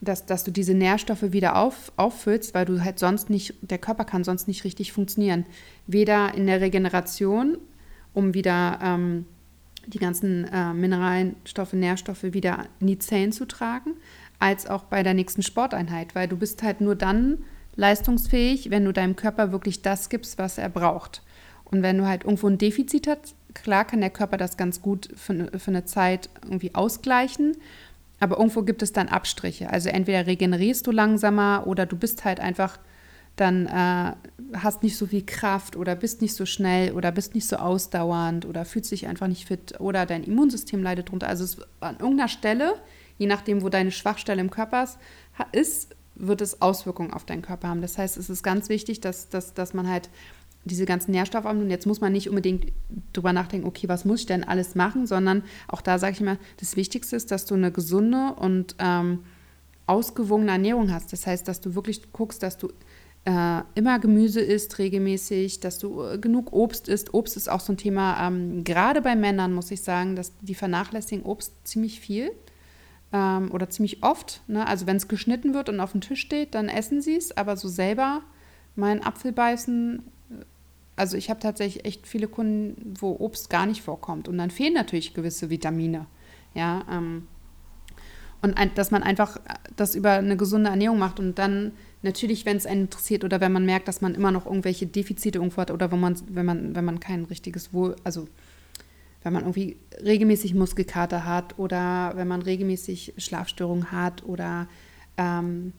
dass, 0.01 0.25
dass 0.25 0.43
du 0.43 0.51
diese 0.51 0.73
Nährstoffe 0.73 1.31
wieder 1.31 1.55
auf, 1.55 1.91
auffüllst, 1.95 2.53
weil 2.53 2.65
du 2.65 2.83
halt 2.83 2.99
sonst 2.99 3.29
nicht, 3.29 3.55
der 3.61 3.77
Körper 3.77 4.05
kann 4.05 4.23
sonst 4.23 4.47
nicht 4.47 4.63
richtig 4.63 4.91
funktionieren. 4.91 5.45
Weder 5.87 6.33
in 6.33 6.47
der 6.47 6.61
Regeneration, 6.61 7.57
um 8.13 8.33
wieder 8.33 8.79
ähm, 8.81 9.25
die 9.87 9.99
ganzen 9.99 10.45
äh, 10.45 10.73
Mineralstoffe, 10.73 11.73
Nährstoffe 11.73 12.23
wieder 12.23 12.65
in 12.79 12.87
die 12.87 12.99
Zellen 12.99 13.31
zu 13.31 13.45
tragen, 13.45 13.93
als 14.39 14.67
auch 14.67 14.83
bei 14.83 15.03
der 15.03 15.13
nächsten 15.13 15.43
Sporteinheit, 15.43 16.15
weil 16.15 16.27
du 16.27 16.37
bist 16.37 16.63
halt 16.63 16.81
nur 16.81 16.95
dann 16.95 17.39
leistungsfähig, 17.75 18.69
wenn 18.69 18.85
du 18.85 18.93
deinem 18.93 19.15
Körper 19.15 19.51
wirklich 19.51 19.81
das 19.81 20.09
gibst, 20.09 20.37
was 20.37 20.57
er 20.57 20.69
braucht. 20.69 21.21
Und 21.65 21.81
wenn 21.81 21.97
du 21.97 22.05
halt 22.05 22.23
irgendwo 22.23 22.47
ein 22.47 22.57
Defizit 22.57 23.07
hast, 23.07 23.35
klar 23.53 23.85
kann 23.85 24.01
der 24.01 24.09
Körper 24.09 24.37
das 24.37 24.57
ganz 24.57 24.81
gut 24.81 25.09
für, 25.15 25.33
ne, 25.33 25.51
für 25.57 25.71
eine 25.71 25.85
Zeit 25.85 26.29
irgendwie 26.43 26.75
ausgleichen. 26.75 27.57
Aber 28.19 28.37
irgendwo 28.37 28.63
gibt 28.63 28.81
es 28.81 28.93
dann 28.93 29.09
Abstriche. 29.09 29.69
Also 29.69 29.89
entweder 29.89 30.25
regenerierst 30.25 30.87
du 30.87 30.91
langsamer 30.91 31.63
oder 31.67 31.85
du 31.85 31.97
bist 31.97 32.25
halt 32.25 32.39
einfach 32.39 32.79
dann 33.35 33.65
äh, 33.65 34.13
hast 34.57 34.83
nicht 34.83 34.97
so 34.97 35.07
viel 35.07 35.25
Kraft 35.25 35.75
oder 35.75 35.95
bist 35.95 36.21
nicht 36.21 36.33
so 36.33 36.45
schnell 36.45 36.93
oder 36.93 37.11
bist 37.11 37.35
nicht 37.35 37.47
so 37.47 37.57
ausdauernd 37.57 38.45
oder 38.45 38.63
fühlst 38.65 38.91
dich 38.91 39.07
einfach 39.07 39.27
nicht 39.27 39.45
fit 39.45 39.79
oder 39.79 40.05
dein 40.05 40.23
Immunsystem 40.23 40.81
leidet 40.81 41.11
drunter. 41.11 41.27
Also 41.27 41.43
es, 41.43 41.57
an 41.81 41.97
irgendeiner 41.99 42.29
Stelle, 42.29 42.75
je 43.17 43.27
nachdem, 43.27 43.61
wo 43.61 43.69
deine 43.69 43.91
Schwachstelle 43.91 44.39
im 44.39 44.51
Körper 44.51 44.87
ist, 45.51 45.89
wird 46.15 46.39
es 46.39 46.61
Auswirkungen 46.61 47.11
auf 47.11 47.25
deinen 47.25 47.41
Körper 47.41 47.67
haben. 47.67 47.81
Das 47.81 47.97
heißt, 47.97 48.15
es 48.15 48.29
ist 48.29 48.41
ganz 48.41 48.69
wichtig, 48.69 49.01
dass, 49.01 49.27
dass, 49.27 49.53
dass 49.53 49.73
man 49.73 49.89
halt 49.89 50.09
diese 50.65 50.85
ganzen 50.85 51.11
Nährstoffe 51.11 51.45
und 51.45 51.69
jetzt 51.69 51.85
muss 51.85 52.01
man 52.01 52.11
nicht 52.11 52.29
unbedingt 52.29 52.73
drüber 53.13 53.33
nachdenken, 53.33 53.67
okay, 53.67 53.87
was 53.87 54.03
muss 54.03 54.21
ich 54.21 54.25
denn 54.25 54.43
alles 54.43 54.75
machen, 54.75 55.05
sondern 55.05 55.43
auch 55.67 55.81
da 55.81 55.99
sage 55.99 56.13
ich 56.13 56.21
immer, 56.21 56.37
das 56.57 56.75
Wichtigste 56.75 57.15
ist, 57.15 57.31
dass 57.31 57.45
du 57.45 57.53
eine 57.53 57.71
gesunde 57.71 58.33
und 58.37 58.75
ähm, 58.79 59.19
ausgewogene 59.85 60.51
Ernährung 60.51 60.91
hast. 60.91 61.13
Das 61.13 61.27
heißt, 61.27 61.47
dass 61.47 61.61
du 61.61 61.75
wirklich 61.75 62.11
guckst, 62.11 62.41
dass 62.41 62.57
du 62.57 62.69
äh, 63.25 63.61
immer 63.75 63.99
Gemüse 63.99 64.41
isst 64.41 64.77
regelmäßig, 64.79 65.59
dass 65.59 65.77
du 65.77 66.03
äh, 66.03 66.17
genug 66.17 66.51
Obst 66.51 66.87
isst. 66.87 67.13
Obst 67.13 67.37
ist 67.37 67.49
auch 67.49 67.59
so 67.59 67.73
ein 67.73 67.77
Thema, 67.77 68.27
ähm, 68.27 68.63
gerade 68.63 69.01
bei 69.01 69.15
Männern 69.15 69.53
muss 69.53 69.71
ich 69.71 69.81
sagen, 69.81 70.15
dass 70.15 70.33
die 70.41 70.55
vernachlässigen 70.55 71.25
Obst 71.25 71.53
ziemlich 71.63 71.99
viel 71.99 72.31
ähm, 73.13 73.51
oder 73.51 73.69
ziemlich 73.69 74.03
oft. 74.03 74.41
Ne? 74.47 74.65
Also 74.65 74.87
wenn 74.87 74.97
es 74.97 75.07
geschnitten 75.07 75.53
wird 75.53 75.69
und 75.69 75.79
auf 75.79 75.91
dem 75.91 76.01
Tisch 76.01 76.21
steht, 76.21 76.55
dann 76.55 76.69
essen 76.69 77.01
sie 77.01 77.15
es, 77.15 77.35
aber 77.35 77.57
so 77.57 77.67
selber 77.67 78.21
meinen 78.75 79.03
Apfel 79.03 79.31
beißen 79.31 80.03
also 80.95 81.17
ich 81.17 81.29
habe 81.29 81.39
tatsächlich 81.39 81.85
echt 81.85 82.07
viele 82.07 82.27
Kunden, 82.27 82.93
wo 82.99 83.15
Obst 83.19 83.49
gar 83.49 83.65
nicht 83.65 83.81
vorkommt. 83.81 84.27
Und 84.27 84.37
dann 84.37 84.49
fehlen 84.49 84.73
natürlich 84.73 85.13
gewisse 85.13 85.49
Vitamine. 85.49 86.05
Ja, 86.53 86.85
ähm, 86.89 87.27
und 88.41 88.57
ein, 88.57 88.73
dass 88.75 88.91
man 88.91 89.03
einfach 89.03 89.37
das 89.75 89.95
über 89.95 90.11
eine 90.11 90.37
gesunde 90.37 90.69
Ernährung 90.69 90.99
macht 90.99 91.19
und 91.19 91.39
dann 91.39 91.71
natürlich, 92.03 92.45
wenn 92.45 92.57
es 92.57 92.65
einen 92.65 92.81
interessiert 92.81 93.23
oder 93.23 93.41
wenn 93.41 93.51
man 93.51 93.65
merkt, 93.65 93.87
dass 93.87 94.01
man 94.01 94.13
immer 94.13 94.31
noch 94.31 94.45
irgendwelche 94.45 94.85
Defizite 94.85 95.39
irgendwo 95.39 95.61
hat 95.61 95.71
oder 95.71 95.91
wenn 95.91 95.99
man, 95.99 96.15
wenn 96.29 96.45
man, 96.45 96.75
wenn 96.75 96.85
man 96.85 96.99
kein 96.99 97.25
richtiges 97.25 97.73
Wohl, 97.73 97.95
also 98.03 98.27
wenn 99.23 99.33
man 99.33 99.43
irgendwie 99.43 99.77
regelmäßig 100.03 100.53
Muskelkater 100.53 101.25
hat 101.25 101.57
oder 101.57 102.13
wenn 102.15 102.27
man 102.27 102.43
regelmäßig 102.43 103.15
Schlafstörungen 103.17 103.91
hat 103.91 104.23
oder 104.23 104.67
ähm, 105.17 105.73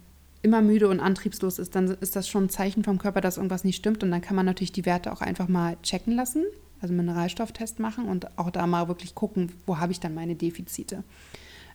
immer 0.46 0.62
müde 0.62 0.88
und 0.88 1.00
antriebslos 1.00 1.58
ist, 1.58 1.74
dann 1.74 1.88
ist 1.88 2.14
das 2.14 2.28
schon 2.28 2.44
ein 2.44 2.48
Zeichen 2.48 2.84
vom 2.84 2.98
Körper, 2.98 3.20
dass 3.20 3.36
irgendwas 3.36 3.64
nicht 3.64 3.76
stimmt. 3.76 4.04
Und 4.04 4.12
dann 4.12 4.20
kann 4.20 4.36
man 4.36 4.46
natürlich 4.46 4.70
die 4.70 4.86
Werte 4.86 5.12
auch 5.12 5.20
einfach 5.20 5.48
mal 5.48 5.76
checken 5.82 6.14
lassen, 6.14 6.44
also 6.80 6.94
Mineralstofftest 6.94 7.80
machen 7.80 8.08
und 8.08 8.38
auch 8.38 8.50
da 8.50 8.66
mal 8.68 8.86
wirklich 8.86 9.16
gucken, 9.16 9.52
wo 9.66 9.78
habe 9.78 9.90
ich 9.90 9.98
dann 9.98 10.14
meine 10.14 10.36
Defizite. 10.36 11.02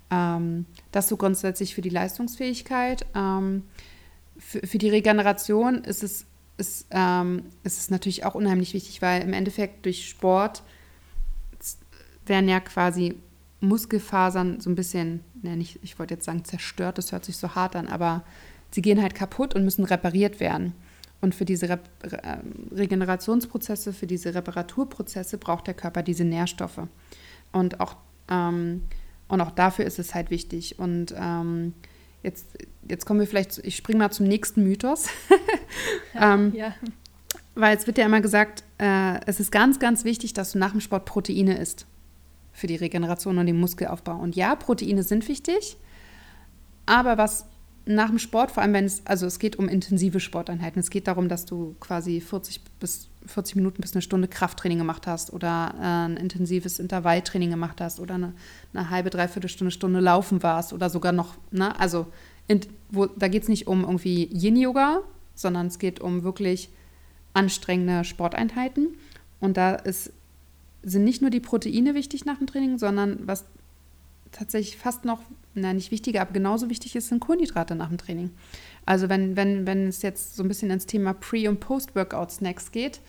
Ähm, 0.10 0.66
das 0.94 1.10
so 1.10 1.18
grundsätzlich 1.18 1.76
für 1.76 1.82
die 1.82 1.90
Leistungsfähigkeit. 1.90 3.06
Ähm, 3.14 3.64
für, 4.38 4.66
für, 4.66 4.78
die 4.78 4.90
Regeneration 4.90 5.84
ist 5.84 6.02
es, 6.02 6.26
ist, 6.58 6.88
ähm, 6.92 7.44
ist 7.64 7.78
es 7.78 7.90
natürlich 7.90 8.24
auch 8.24 8.36
unheimlich 8.36 8.74
wichtig, 8.74 9.02
weil 9.02 9.22
im 9.22 9.34
Endeffekt 9.34 9.86
durch 9.86 10.08
Sport 10.08 10.64
werden 12.26 12.48
ja 12.48 12.62
quasi 12.62 13.16
Muskelfasern 13.60 14.62
so 14.62 14.70
ein 14.70 14.76
bisschen, 14.76 15.22
ne, 15.42 15.58
nicht, 15.58 15.80
ich 15.84 16.00
wollte 16.00 16.14
jetzt 16.14 16.26
sagen 16.26 16.46
zerstört, 16.46 16.98
das 16.98 17.12
hört 17.12 17.26
sich 17.26 17.38
so 17.38 17.56
hart 17.56 17.76
an, 17.76 17.88
aber 17.88 18.24
sie 18.74 18.82
gehen 18.82 19.02
halt 19.02 19.16
kaputt 19.16 19.56
und 19.56 19.64
müssen 19.64 19.86
repariert 19.86 20.40
werden. 20.40 20.74
Und 21.22 21.36
für 21.36 21.46
diese 21.46 21.70
Re 21.70 21.80
ähm, 22.24 22.70
Regenerationsprozesse, 22.72 23.94
für 23.94 24.08
diese 24.08 24.34
Reparaturprozesse 24.34 25.38
braucht 25.38 25.68
der 25.68 25.76
Körper 25.76 26.02
diese 26.02 26.24
Nährstoffe. 26.24 26.82
Und 27.52 27.80
auch, 27.80 27.96
ähm, 28.28 28.84
und 29.28 29.42
auch 29.42 29.52
dafür 29.52 29.86
ist 29.86 30.00
es 30.00 30.16
halt 30.16 30.32
wichtig. 30.32 30.80
Und 30.80 31.14
ähm, 31.16 31.74
jetzt, 32.24 32.58
jetzt 32.90 33.06
kommen 33.06 33.20
wir 33.20 33.28
vielleicht, 33.28 33.60
ich 33.60 33.76
springe 33.76 34.00
mal 34.00 34.12
zum 34.12 34.28
nächsten 34.28 34.64
Mythos. 34.64 35.10
ja, 36.16 36.34
ähm, 36.34 36.54
ja. 36.56 36.74
Weil 37.54 37.78
es 37.78 37.86
wird 37.86 38.00
ja 38.00 38.06
immer 38.06 38.22
gesagt, 38.22 38.64
äh, 38.80 39.20
es 39.28 39.40
ist 39.40 39.52
ganz, 39.52 39.78
ganz 39.78 40.04
wichtig, 40.04 40.34
dass 40.34 40.54
du 40.54 40.58
nach 40.58 40.72
dem 40.72 40.82
Sport 40.82 41.06
Proteine 41.06 41.58
isst 41.58 41.86
für 42.52 42.66
die 42.66 42.78
Regeneration 42.78 43.38
und 43.38 43.46
den 43.46 43.60
Muskelaufbau. 43.60 44.18
Und 44.18 44.36
ja, 44.36 44.56
Proteine 44.56 45.04
sind 45.04 45.28
wichtig, 45.28 45.78
aber 46.86 47.18
was 47.18 47.46
nach 47.96 48.10
dem 48.10 48.20
Sport, 48.20 48.52
vor 48.52 48.64
allem 48.64 48.74
wenn 48.74 48.86
es, 48.86 49.06
also 49.06 49.26
es 49.26 49.40
geht 49.40 49.58
um 49.58 49.68
intensive 49.68 50.20
Sporteinheiten. 50.20 50.80
Es 50.80 50.90
geht 50.90 51.08
darum, 51.08 51.30
dass 51.30 51.46
du 51.46 51.76
quasi 51.80 52.22
40 52.22 52.62
bis 52.80 53.10
40 53.26 53.56
Minuten 53.56 53.82
bis 53.82 53.94
eine 53.94 54.02
Stunde 54.02 54.28
Krafttraining 54.28 54.80
gemacht 54.80 55.08
hast 55.08 55.32
oder 55.32 55.76
äh, 55.80 55.84
ein 55.84 56.18
intensives 56.18 56.80
Intervalltraining 56.80 57.50
gemacht 57.50 57.80
hast 57.80 58.00
oder 58.00 58.16
eine, 58.16 58.34
eine 58.74 58.90
halbe, 58.90 59.10
dreiviertel 59.10 59.50
Stunde, 59.50 59.72
Stunde 59.72 60.00
laufen 60.00 60.44
warst 60.44 60.74
oder 60.74 60.90
sogar 60.90 61.12
noch, 61.12 61.36
ne, 61.52 61.80
also 61.80 62.08
in, 62.48 62.62
wo, 62.90 63.06
da 63.06 63.28
geht 63.28 63.44
es 63.44 63.50
nicht 63.50 63.68
um 63.68 63.82
irgendwie 63.82 64.26
Yin-Yoga, 64.34 65.02
sondern 65.36 65.68
es 65.68 65.80
geht 65.80 66.00
um 66.02 66.24
wirklich 66.24 66.70
anstrengende 67.34 68.04
Sporteinheiten. 68.04 68.90
Und 69.40 69.58
da 69.58 69.76
ist, 69.76 70.12
sind 70.84 71.04
nicht 71.04 71.22
nur 71.22 71.30
die 71.30 71.40
Proteine 71.40 71.94
wichtig 71.96 72.26
nach 72.26 72.38
dem 72.38 72.48
Training, 72.48 72.78
sondern 72.78 73.20
was 73.26 73.46
tatsächlich 74.32 74.78
fast 74.78 75.06
noch, 75.06 75.22
na 75.54 75.74
nicht 75.74 75.92
wichtiger, 75.92 76.22
aber 76.22 76.34
genauso 76.34 76.70
wichtig 76.70 76.96
ist, 76.96 77.10
sind 77.10 77.20
Kohlenhydrate 77.20 77.76
nach 77.76 77.90
dem 77.90 77.98
Training. 77.98 78.32
Also 78.86 79.10
wenn, 79.10 79.36
wenn, 79.36 79.66
wenn 79.68 79.88
es 79.88 80.02
jetzt 80.02 80.36
so 80.36 80.44
ein 80.44 80.48
bisschen 80.48 80.72
ins 80.72 80.86
Thema 80.86 81.14
Pre- 81.14 81.50
und 81.50 81.60
Post-Workout-Snacks 81.60 82.72
geht, 82.72 83.02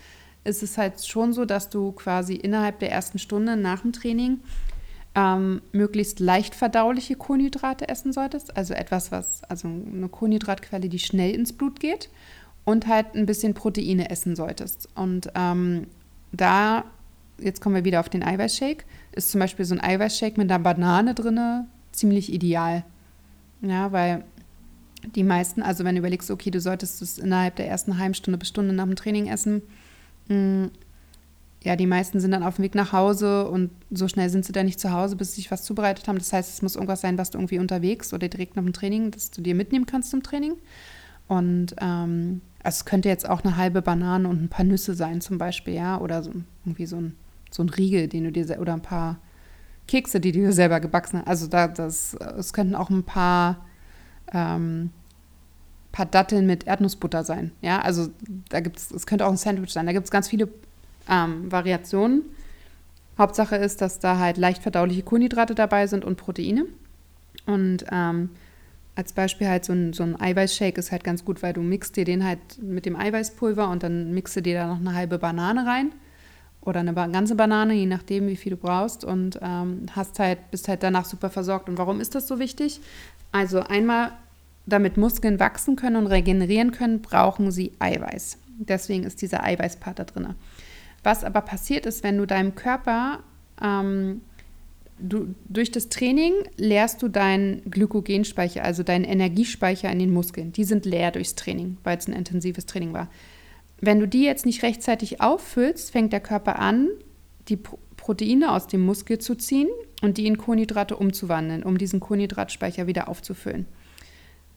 ist 0.44 0.62
es 0.62 0.76
halt 0.76 1.04
schon 1.04 1.32
so, 1.32 1.44
dass 1.44 1.68
du 1.68 1.92
quasi 1.92 2.34
innerhalb 2.34 2.80
der 2.80 2.90
ersten 2.90 3.18
Stunde 3.18 3.56
nach 3.56 3.82
dem 3.82 3.92
Training 3.92 4.40
ähm, 5.14 5.62
möglichst 5.72 6.20
leicht 6.20 6.54
verdauliche 6.54 7.16
Kohlenhydrate 7.16 7.88
essen 7.88 8.12
solltest. 8.12 8.56
Also 8.56 8.74
etwas, 8.74 9.12
was, 9.12 9.44
also 9.44 9.68
eine 9.68 10.08
Kohlenhydratquelle, 10.08 10.88
die 10.88 10.98
schnell 10.98 11.34
ins 11.34 11.52
Blut 11.52 11.80
geht 11.80 12.10
und 12.64 12.86
halt 12.86 13.14
ein 13.14 13.26
bisschen 13.26 13.54
Proteine 13.54 14.10
essen 14.10 14.34
solltest. 14.34 14.88
Und 14.94 15.30
ähm, 15.34 15.86
da 16.32 16.84
jetzt 17.42 17.60
kommen 17.60 17.74
wir 17.74 17.84
wieder 17.84 18.00
auf 18.00 18.08
den 18.08 18.22
Eiweißshake, 18.22 18.84
ist 19.12 19.30
zum 19.30 19.40
Beispiel 19.40 19.64
so 19.64 19.74
ein 19.74 19.80
Eiweißshake 19.80 20.38
mit 20.38 20.50
einer 20.50 20.62
Banane 20.62 21.14
drin 21.14 21.66
ziemlich 21.92 22.32
ideal. 22.32 22.84
Ja, 23.60 23.92
weil 23.92 24.24
die 25.14 25.24
meisten, 25.24 25.62
also 25.62 25.84
wenn 25.84 25.94
du 25.94 26.00
überlegst, 26.00 26.30
okay, 26.30 26.50
du 26.50 26.60
solltest 26.60 27.02
es 27.02 27.18
innerhalb 27.18 27.56
der 27.56 27.68
ersten 27.68 27.98
halben 27.98 28.14
Stunde 28.14 28.38
bis 28.38 28.48
Stunde 28.48 28.72
nach 28.72 28.84
dem 28.84 28.96
Training 28.96 29.26
essen, 29.26 29.62
mh, 30.28 30.36
mm, 30.36 30.70
ja, 31.64 31.76
die 31.76 31.86
meisten 31.86 32.18
sind 32.18 32.32
dann 32.32 32.42
auf 32.42 32.56
dem 32.56 32.64
Weg 32.64 32.74
nach 32.74 32.92
Hause 32.92 33.48
und 33.48 33.70
so 33.88 34.08
schnell 34.08 34.28
sind 34.28 34.44
sie 34.44 34.52
dann 34.52 34.66
nicht 34.66 34.80
zu 34.80 34.90
Hause, 34.90 35.14
bis 35.14 35.30
sie 35.30 35.42
sich 35.42 35.50
was 35.52 35.62
zubereitet 35.62 36.08
haben. 36.08 36.18
Das 36.18 36.32
heißt, 36.32 36.52
es 36.52 36.60
muss 36.60 36.74
irgendwas 36.74 37.02
sein, 37.02 37.18
was 37.18 37.30
du 37.30 37.38
irgendwie 37.38 37.60
unterwegs 37.60 38.12
oder 38.12 38.26
direkt 38.28 38.56
nach 38.56 38.64
dem 38.64 38.72
Training, 38.72 39.12
dass 39.12 39.30
du 39.30 39.42
dir 39.42 39.54
mitnehmen 39.54 39.86
kannst 39.86 40.10
zum 40.10 40.24
Training. 40.24 40.54
Und 41.28 41.76
ähm, 41.80 42.40
also 42.64 42.78
es 42.78 42.84
könnte 42.84 43.08
jetzt 43.08 43.28
auch 43.28 43.44
eine 43.44 43.56
halbe 43.56 43.80
Banane 43.80 44.28
und 44.28 44.42
ein 44.42 44.48
paar 44.48 44.64
Nüsse 44.64 44.94
sein, 44.94 45.20
zum 45.20 45.38
Beispiel, 45.38 45.74
ja, 45.74 46.00
oder 46.00 46.24
so 46.24 46.32
irgendwie 46.64 46.86
so 46.86 46.96
ein 46.96 47.14
so 47.52 47.62
ein 47.62 47.68
Riegel, 47.68 48.08
den 48.08 48.24
du 48.24 48.32
dir 48.32 48.58
oder 48.60 48.72
ein 48.72 48.82
paar 48.82 49.18
Kekse, 49.88 50.20
die 50.20 50.32
du 50.32 50.52
selber 50.52 50.80
gebacken 50.80 51.18
hast. 51.20 51.26
Also 51.26 51.46
da, 51.46 51.68
das, 51.68 52.14
es 52.14 52.52
könnten 52.52 52.74
auch 52.74 52.90
ein 52.90 53.04
paar, 53.04 53.64
ähm, 54.32 54.90
paar 55.90 56.06
Datteln 56.06 56.46
mit 56.46 56.66
Erdnussbutter 56.66 57.24
sein. 57.24 57.52
Ja, 57.60 57.80
also 57.80 58.08
da 58.48 58.60
gibt 58.60 58.78
es, 58.78 58.90
es 58.90 59.06
könnte 59.06 59.26
auch 59.26 59.30
ein 59.30 59.36
Sandwich 59.36 59.72
sein. 59.72 59.86
Da 59.86 59.92
gibt 59.92 60.04
es 60.04 60.10
ganz 60.10 60.28
viele 60.28 60.48
ähm, 61.08 61.50
Variationen. 61.50 62.22
Hauptsache 63.18 63.56
ist, 63.56 63.80
dass 63.80 63.98
da 63.98 64.18
halt 64.18 64.38
leicht 64.38 64.62
verdauliche 64.62 65.02
Kohlenhydrate 65.02 65.54
dabei 65.54 65.86
sind 65.86 66.04
und 66.04 66.16
Proteine. 66.16 66.64
Und 67.46 67.84
ähm, 67.90 68.30
als 68.94 69.12
Beispiel 69.12 69.48
halt 69.48 69.64
so 69.64 69.72
ein, 69.72 69.92
so 69.92 70.02
ein 70.02 70.18
Eiweißshake 70.18 70.78
ist 70.78 70.92
halt 70.92 71.04
ganz 71.04 71.24
gut, 71.24 71.42
weil 71.42 71.52
du 71.52 71.60
mixt 71.60 71.96
dir 71.96 72.04
den 72.04 72.24
halt 72.24 72.38
mit 72.62 72.86
dem 72.86 72.96
Eiweißpulver 72.96 73.68
und 73.68 73.82
dann 73.82 74.12
mixe 74.14 74.42
dir 74.42 74.54
da 74.54 74.66
noch 74.68 74.80
eine 74.80 74.94
halbe 74.94 75.18
Banane 75.18 75.66
rein 75.66 75.92
oder 76.62 76.80
eine 76.80 76.94
ganze 76.94 77.34
Banane, 77.34 77.74
je 77.74 77.86
nachdem, 77.86 78.28
wie 78.28 78.36
viel 78.36 78.50
du 78.50 78.56
brauchst 78.56 79.04
und 79.04 79.38
ähm, 79.42 79.86
hast 79.92 80.18
halt, 80.18 80.50
bist 80.50 80.68
halt 80.68 80.82
danach 80.82 81.04
super 81.04 81.28
versorgt. 81.28 81.68
Und 81.68 81.78
warum 81.78 82.00
ist 82.00 82.14
das 82.14 82.28
so 82.28 82.38
wichtig? 82.38 82.80
Also 83.32 83.60
einmal, 83.60 84.12
damit 84.66 84.96
Muskeln 84.96 85.40
wachsen 85.40 85.76
können 85.76 85.96
und 85.96 86.06
regenerieren 86.06 86.70
können, 86.70 87.02
brauchen 87.02 87.50
sie 87.50 87.72
Eiweiß. 87.78 88.38
Deswegen 88.58 89.04
ist 89.04 89.22
dieser 89.22 89.42
Eiweißpart 89.42 89.98
da 89.98 90.04
drin. 90.04 90.34
Was 91.02 91.24
aber 91.24 91.40
passiert 91.40 91.84
ist, 91.84 92.04
wenn 92.04 92.18
du 92.18 92.26
deinem 92.26 92.54
Körper 92.54 93.20
ähm, 93.60 94.20
du, 95.02 95.34
durch 95.48 95.70
das 95.70 95.88
Training 95.88 96.32
leerst 96.56 97.02
du 97.02 97.08
deinen 97.08 97.62
Glykogenspeicher, 97.70 98.64
also 98.64 98.82
deinen 98.82 99.04
Energiespeicher 99.04 99.90
in 99.90 99.98
den 99.98 100.12
Muskeln. 100.12 100.52
Die 100.52 100.64
sind 100.64 100.86
leer 100.86 101.10
durchs 101.10 101.34
Training, 101.34 101.76
weil 101.84 101.98
es 101.98 102.06
ein 102.06 102.12
intensives 102.12 102.66
Training 102.66 102.92
war. 102.92 103.08
Wenn 103.84 103.98
du 103.98 104.06
die 104.06 104.22
jetzt 104.22 104.46
nicht 104.46 104.62
rechtzeitig 104.62 105.20
auffüllst, 105.20 105.90
fängt 105.90 106.12
der 106.12 106.20
Körper 106.20 106.60
an, 106.60 106.88
die 107.48 107.56
Proteine 107.56 108.52
aus 108.52 108.68
dem 108.68 108.86
Muskel 108.86 109.18
zu 109.18 109.34
ziehen 109.34 109.68
und 110.02 110.18
die 110.18 110.26
in 110.28 110.38
Kohlenhydrate 110.38 110.96
umzuwandeln, 110.96 111.64
um 111.64 111.76
diesen 111.78 111.98
Kohlenhydratspeicher 111.98 112.86
wieder 112.86 113.08
aufzufüllen. 113.08 113.66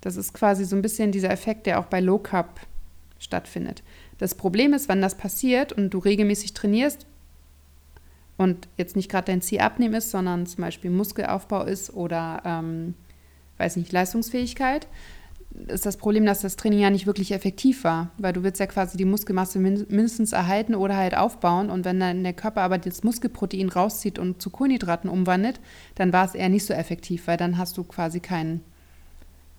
Das 0.02 0.16
ist 0.16 0.34
quasi 0.34 0.64
so 0.64 0.76
ein 0.76 0.84
bisschen 0.84 1.12
dieser 1.12 1.32
Effekt, 1.32 1.66
der 1.66 1.80
auch 1.80 1.88
bei 1.88 2.02
Low 2.02 2.20
Carb 2.20 2.60
stattfindet. 3.18 3.82
Das 4.20 4.36
Problem 4.36 4.74
ist, 4.74 4.90
wenn 4.90 5.02
das 5.02 5.16
passiert 5.16 5.74
und 5.74 5.90
du 5.90 5.98
regelmäßig 5.98 6.54
trainierst 6.54 7.08
und 8.38 8.68
jetzt 8.78 8.96
nicht 8.96 9.10
gerade 9.10 9.32
dein 9.32 9.42
Ziel 9.42 9.62
abnehmen 9.62 9.96
ist, 9.96 10.12
sondern 10.12 10.46
zum 10.46 10.62
Beispiel 10.62 10.92
Muskelaufbau 10.92 11.64
ist 11.64 11.92
oder, 11.96 12.44
ähm, 12.46 12.94
weiß 13.58 13.78
nicht, 13.78 13.92
Leistungsfähigkeit, 13.92 14.88
ist 15.68 15.86
das 15.86 15.98
Problem, 15.98 16.26
dass 16.26 16.42
das 16.42 16.56
Training 16.56 16.80
ja 16.80 16.90
nicht 16.90 17.08
wirklich 17.08 17.32
effektiv 17.32 17.84
war, 17.84 18.12
weil 18.18 18.34
du 18.34 18.44
willst 18.44 18.60
ja 18.60 18.68
quasi 18.68 18.98
die 18.98 19.06
Muskelmasse 19.06 19.60
mindestens 19.60 20.34
erhalten 20.34 20.76
oder 20.76 20.98
halt 20.98 21.16
aufbauen. 21.16 21.70
Und 21.70 21.86
wenn 21.86 22.00
dann 22.00 22.24
der 22.24 22.34
Körper 22.34 22.62
aber 22.62 22.78
das 22.78 23.04
Muskelprotein 23.04 23.70
rauszieht 23.70 24.20
und 24.20 24.42
zu 24.42 24.50
Kohlenhydraten 24.50 25.10
umwandelt, 25.10 25.60
dann 25.96 26.14
war 26.14 26.26
es 26.26 26.36
eher 26.36 26.50
nicht 26.50 26.66
so 26.66 26.74
effektiv, 26.74 27.28
weil 27.28 27.38
dann 27.38 27.58
hast 27.58 27.78
du 27.78 27.84
quasi 27.84 28.20
keinen 28.20 28.62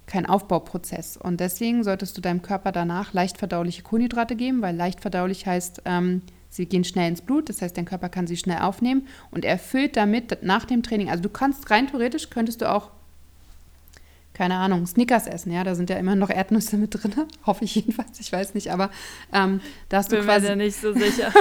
kein 0.06 0.26
Aufbauprozess. 0.26 1.16
Und 1.16 1.40
deswegen 1.40 1.82
solltest 1.82 2.16
du 2.16 2.20
deinem 2.20 2.42
Körper 2.42 2.72
danach 2.72 3.12
leicht 3.12 3.38
verdauliche 3.38 3.82
Kohlenhydrate 3.82 4.36
geben, 4.36 4.62
weil 4.62 4.76
leicht 4.76 5.00
verdaulich 5.00 5.46
heißt, 5.46 5.82
ähm, 5.84 6.22
sie 6.48 6.66
gehen 6.66 6.84
schnell 6.84 7.08
ins 7.08 7.22
Blut, 7.22 7.48
das 7.48 7.60
heißt, 7.60 7.76
dein 7.76 7.86
Körper 7.86 8.08
kann 8.08 8.26
sie 8.26 8.36
schnell 8.36 8.58
aufnehmen 8.58 9.06
und 9.32 9.44
er 9.44 9.58
füllt 9.58 9.96
damit 9.96 10.42
nach 10.42 10.64
dem 10.64 10.84
Training, 10.84 11.10
also 11.10 11.22
du 11.22 11.28
kannst 11.28 11.70
rein 11.70 11.88
theoretisch, 11.88 12.30
könntest 12.30 12.62
du 12.62 12.70
auch 12.70 12.92
keine 14.36 14.56
Ahnung, 14.56 14.86
Snickers 14.86 15.26
essen, 15.26 15.50
ja, 15.50 15.64
da 15.64 15.74
sind 15.74 15.88
ja 15.88 15.96
immer 15.96 16.14
noch 16.14 16.28
Erdnüsse 16.28 16.76
mit 16.76 16.92
drin, 16.92 17.14
hoffe 17.46 17.64
ich 17.64 17.74
jedenfalls, 17.74 18.20
ich 18.20 18.30
weiß 18.30 18.52
nicht, 18.52 18.70
aber 18.70 18.90
ähm, 19.32 19.62
da 19.88 19.96
hast 19.96 20.10
Bin 20.10 20.18
du 20.18 20.24
quasi... 20.26 20.48
mir 20.48 20.56
nicht 20.56 20.78
so 20.78 20.92
sicher. 20.92 21.32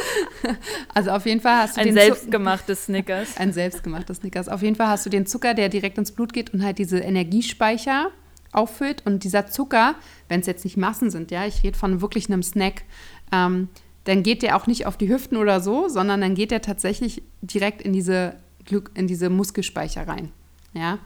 also 0.94 1.10
auf 1.10 1.26
jeden 1.26 1.42
Fall 1.42 1.58
hast 1.58 1.76
du 1.76 1.82
ein 1.82 1.88
den 1.88 1.96
selbstgemachtes 1.96 2.86
Snickers. 2.86 3.36
ein 3.36 3.52
selbstgemachtes 3.52 4.18
Snickers. 4.18 4.48
Auf 4.48 4.62
jeden 4.62 4.74
Fall 4.74 4.88
hast 4.88 5.04
du 5.04 5.10
den 5.10 5.26
Zucker, 5.26 5.52
der 5.52 5.68
direkt 5.68 5.98
ins 5.98 6.12
Blut 6.12 6.32
geht 6.32 6.54
und 6.54 6.64
halt 6.64 6.78
diese 6.78 6.98
Energiespeicher 6.98 8.10
auffüllt 8.52 9.02
und 9.04 9.22
dieser 9.24 9.46
Zucker, 9.46 9.94
wenn 10.30 10.40
es 10.40 10.46
jetzt 10.46 10.64
nicht 10.64 10.78
Massen 10.78 11.10
sind, 11.10 11.30
ja, 11.30 11.44
ich 11.44 11.62
rede 11.62 11.76
von 11.76 12.00
wirklich 12.00 12.28
einem 12.28 12.42
Snack, 12.42 12.84
ähm, 13.32 13.68
dann 14.04 14.22
geht 14.22 14.42
der 14.42 14.56
auch 14.56 14.66
nicht 14.66 14.86
auf 14.86 14.96
die 14.96 15.10
Hüften 15.10 15.36
oder 15.36 15.60
so, 15.60 15.88
sondern 15.88 16.22
dann 16.22 16.34
geht 16.34 16.52
der 16.52 16.62
tatsächlich 16.62 17.22
direkt 17.42 17.82
in 17.82 17.92
diese, 17.92 18.36
in 18.94 19.06
diese 19.08 19.28
Muskelspeicher 19.28 20.08
rein, 20.08 20.32
ja, 20.72 21.00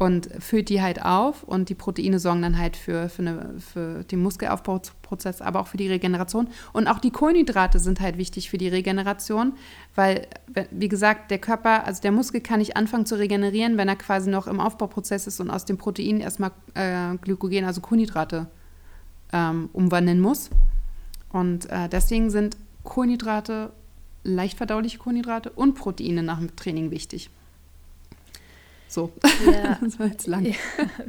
und 0.00 0.30
füllt 0.38 0.70
die 0.70 0.80
halt 0.80 1.04
auf 1.04 1.42
und 1.42 1.68
die 1.68 1.74
Proteine 1.74 2.18
sorgen 2.18 2.40
dann 2.40 2.56
halt 2.56 2.74
für, 2.74 3.10
für, 3.10 3.20
eine, 3.20 3.54
für 3.58 4.02
den 4.04 4.22
Muskelaufbauprozess, 4.22 5.42
aber 5.42 5.60
auch 5.60 5.66
für 5.66 5.76
die 5.76 5.88
Regeneration. 5.88 6.48
Und 6.72 6.86
auch 6.86 7.00
die 7.00 7.10
Kohlenhydrate 7.10 7.78
sind 7.78 8.00
halt 8.00 8.16
wichtig 8.16 8.48
für 8.48 8.56
die 8.56 8.68
Regeneration, 8.68 9.52
weil, 9.94 10.26
wie 10.70 10.88
gesagt, 10.88 11.30
der 11.30 11.38
Körper, 11.38 11.84
also 11.84 12.00
der 12.00 12.12
Muskel 12.12 12.40
kann 12.40 12.60
nicht 12.60 12.78
anfangen 12.78 13.04
zu 13.04 13.18
regenerieren, 13.18 13.76
wenn 13.76 13.88
er 13.88 13.96
quasi 13.96 14.30
noch 14.30 14.46
im 14.46 14.58
Aufbauprozess 14.58 15.26
ist 15.26 15.38
und 15.38 15.50
aus 15.50 15.66
dem 15.66 15.76
Protein 15.76 16.20
erstmal 16.20 16.52
äh, 16.72 17.18
Glykogen, 17.18 17.66
also 17.66 17.82
Kohlenhydrate, 17.82 18.46
ähm, 19.34 19.68
umwandeln 19.74 20.22
muss. 20.22 20.48
Und 21.30 21.68
äh, 21.68 21.90
deswegen 21.90 22.30
sind 22.30 22.56
Kohlenhydrate, 22.84 23.70
leicht 24.24 24.56
verdauliche 24.56 24.96
Kohlenhydrate 24.96 25.50
und 25.50 25.74
Proteine 25.74 26.22
nach 26.22 26.38
dem 26.38 26.56
Training 26.56 26.90
wichtig. 26.90 27.28
So, 28.90 29.12
ja. 29.46 29.78
das 29.80 30.00
war 30.00 30.08
jetzt 30.08 30.26
lang. 30.26 30.44
Ja, 30.44 30.56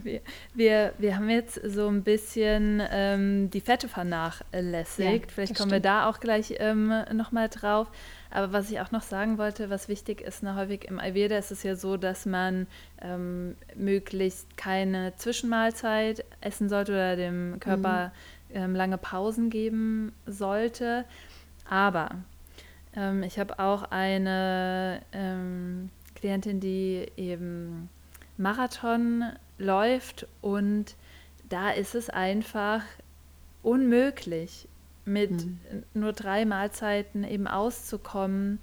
wir, 0.04 0.22
wir, 0.54 0.94
wir 1.00 1.16
haben 1.16 1.32
jetzt 1.32 1.60
so 1.66 1.88
ein 1.88 2.04
bisschen 2.04 2.80
ähm, 2.92 3.50
die 3.50 3.60
Fette 3.60 3.88
vernachlässigt. 3.88 5.26
Ja, 5.26 5.32
Vielleicht 5.34 5.56
kommen 5.56 5.70
stimmt. 5.70 5.72
wir 5.72 5.80
da 5.80 6.08
auch 6.08 6.20
gleich 6.20 6.54
ähm, 6.60 6.94
nochmal 7.12 7.50
drauf. 7.50 7.88
Aber 8.30 8.54
was 8.54 8.70
ich 8.70 8.80
auch 8.82 8.92
noch 8.92 9.02
sagen 9.02 9.40
wollte, 9.40 9.72
was 9.72 9.90
wichtig 9.90 10.22
ist, 10.22 10.44
na, 10.44 10.56
häufig 10.56 10.86
im 10.86 11.00
Ayurveda 11.00 11.40
ist 11.40 11.50
es 11.50 11.64
ja 11.64 11.76
so, 11.76 11.98
dass 11.98 12.28
man 12.28 12.68
ähm, 13.02 13.56
möglichst 13.76 14.56
keine 14.58 15.16
Zwischenmahlzeit 15.16 16.24
essen 16.40 16.70
sollte 16.70 16.92
oder 16.92 17.16
dem 17.16 17.60
Körper 17.60 18.12
mhm. 18.50 18.56
ähm, 18.58 18.76
lange 18.76 19.00
Pausen 19.00 19.50
geben 19.50 20.14
sollte. 20.28 21.04
Aber 21.68 22.12
ähm, 22.96 23.24
ich 23.24 23.40
habe 23.40 23.58
auch 23.58 23.90
eine 23.90 25.02
ähm, 25.14 25.90
Klientin, 26.22 26.60
die 26.60 27.12
eben 27.18 27.90
Marathon 28.38 29.24
läuft 29.58 30.28
und 30.42 30.96
da 31.50 31.72
ist 31.72 31.96
es 31.96 32.10
einfach 32.10 32.84
unmöglich, 33.62 34.68
mit 35.04 35.32
mhm. 35.32 35.60
nur 35.94 36.14
drei 36.14 36.46
Mahlzeiten 36.46 37.24
eben 37.24 37.48
auszukommen, 37.48 38.60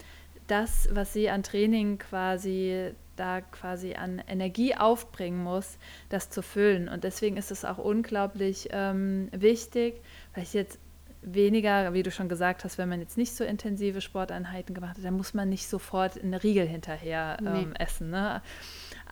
das, 0.46 0.88
was 0.92 1.12
sie 1.12 1.28
an 1.28 1.42
Training 1.42 1.98
quasi 1.98 2.92
da 3.16 3.40
quasi 3.40 3.94
an 3.94 4.22
Energie 4.28 4.74
aufbringen 4.76 5.42
muss, 5.42 5.78
das 6.09 6.30
zu 6.30 6.40
füllen. 6.40 6.88
Und 6.88 7.04
deswegen 7.04 7.36
ist 7.36 7.50
es 7.50 7.64
auch 7.64 7.78
unglaublich 7.78 8.68
ähm, 8.70 9.28
wichtig, 9.32 10.00
weil 10.34 10.44
ich 10.44 10.54
jetzt 10.54 10.78
weniger, 11.22 11.92
wie 11.92 12.02
du 12.02 12.10
schon 12.10 12.28
gesagt 12.28 12.64
hast, 12.64 12.78
wenn 12.78 12.88
man 12.88 13.00
jetzt 13.00 13.16
nicht 13.16 13.34
so 13.34 13.44
intensive 13.44 14.00
Sporteinheiten 14.00 14.74
gemacht 14.74 14.96
hat, 14.96 15.04
dann 15.04 15.16
muss 15.16 15.34
man 15.34 15.48
nicht 15.48 15.68
sofort 15.68 16.22
eine 16.22 16.42
Riegel 16.42 16.66
hinterher 16.66 17.38
ähm, 17.40 17.52
nee. 17.52 17.66
essen. 17.78 18.10
Ne? 18.10 18.42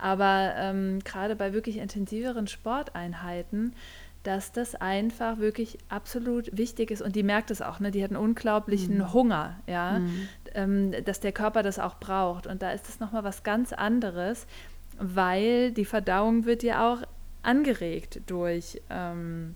Aber 0.01 0.55
ähm, 0.57 1.01
gerade 1.05 1.37
bei 1.37 1.53
wirklich 1.53 1.79
intensiveren 1.79 2.47
Sporteinheiten, 2.47 3.75
dass 4.23 4.51
das 4.51 4.75
einfach 4.75 5.39
wirklich 5.39 5.79
absolut 5.89 6.57
wichtig 6.57 6.91
ist 6.91 7.01
und 7.01 7.15
die 7.15 7.23
merkt 7.23 7.51
es 7.53 7.63
auch, 7.63 7.79
ne? 7.79 7.93
die 7.93 8.03
hat 8.03 8.11
einen 8.11 8.21
unglaublichen 8.21 8.99
mhm. 8.99 9.13
Hunger, 9.13 9.61
ja, 9.67 10.01
mhm. 10.01 10.29
ähm, 10.55 11.05
dass 11.05 11.21
der 11.21 11.33
Körper 11.33 11.63
das 11.63 11.79
auch 11.79 11.99
braucht. 11.99 12.47
Und 12.47 12.61
da 12.63 12.73
ist 12.73 12.89
es 12.89 12.99
nochmal 12.99 13.23
was 13.23 13.45
ganz 13.45 13.73
anderes, 13.73 14.47
weil 14.99 15.71
die 15.73 15.85
Verdauung 15.85 16.45
wird 16.45 16.63
ja 16.63 16.93
auch 16.93 17.03
angeregt 17.43 18.21
durch, 18.27 18.83
ähm, 18.91 19.55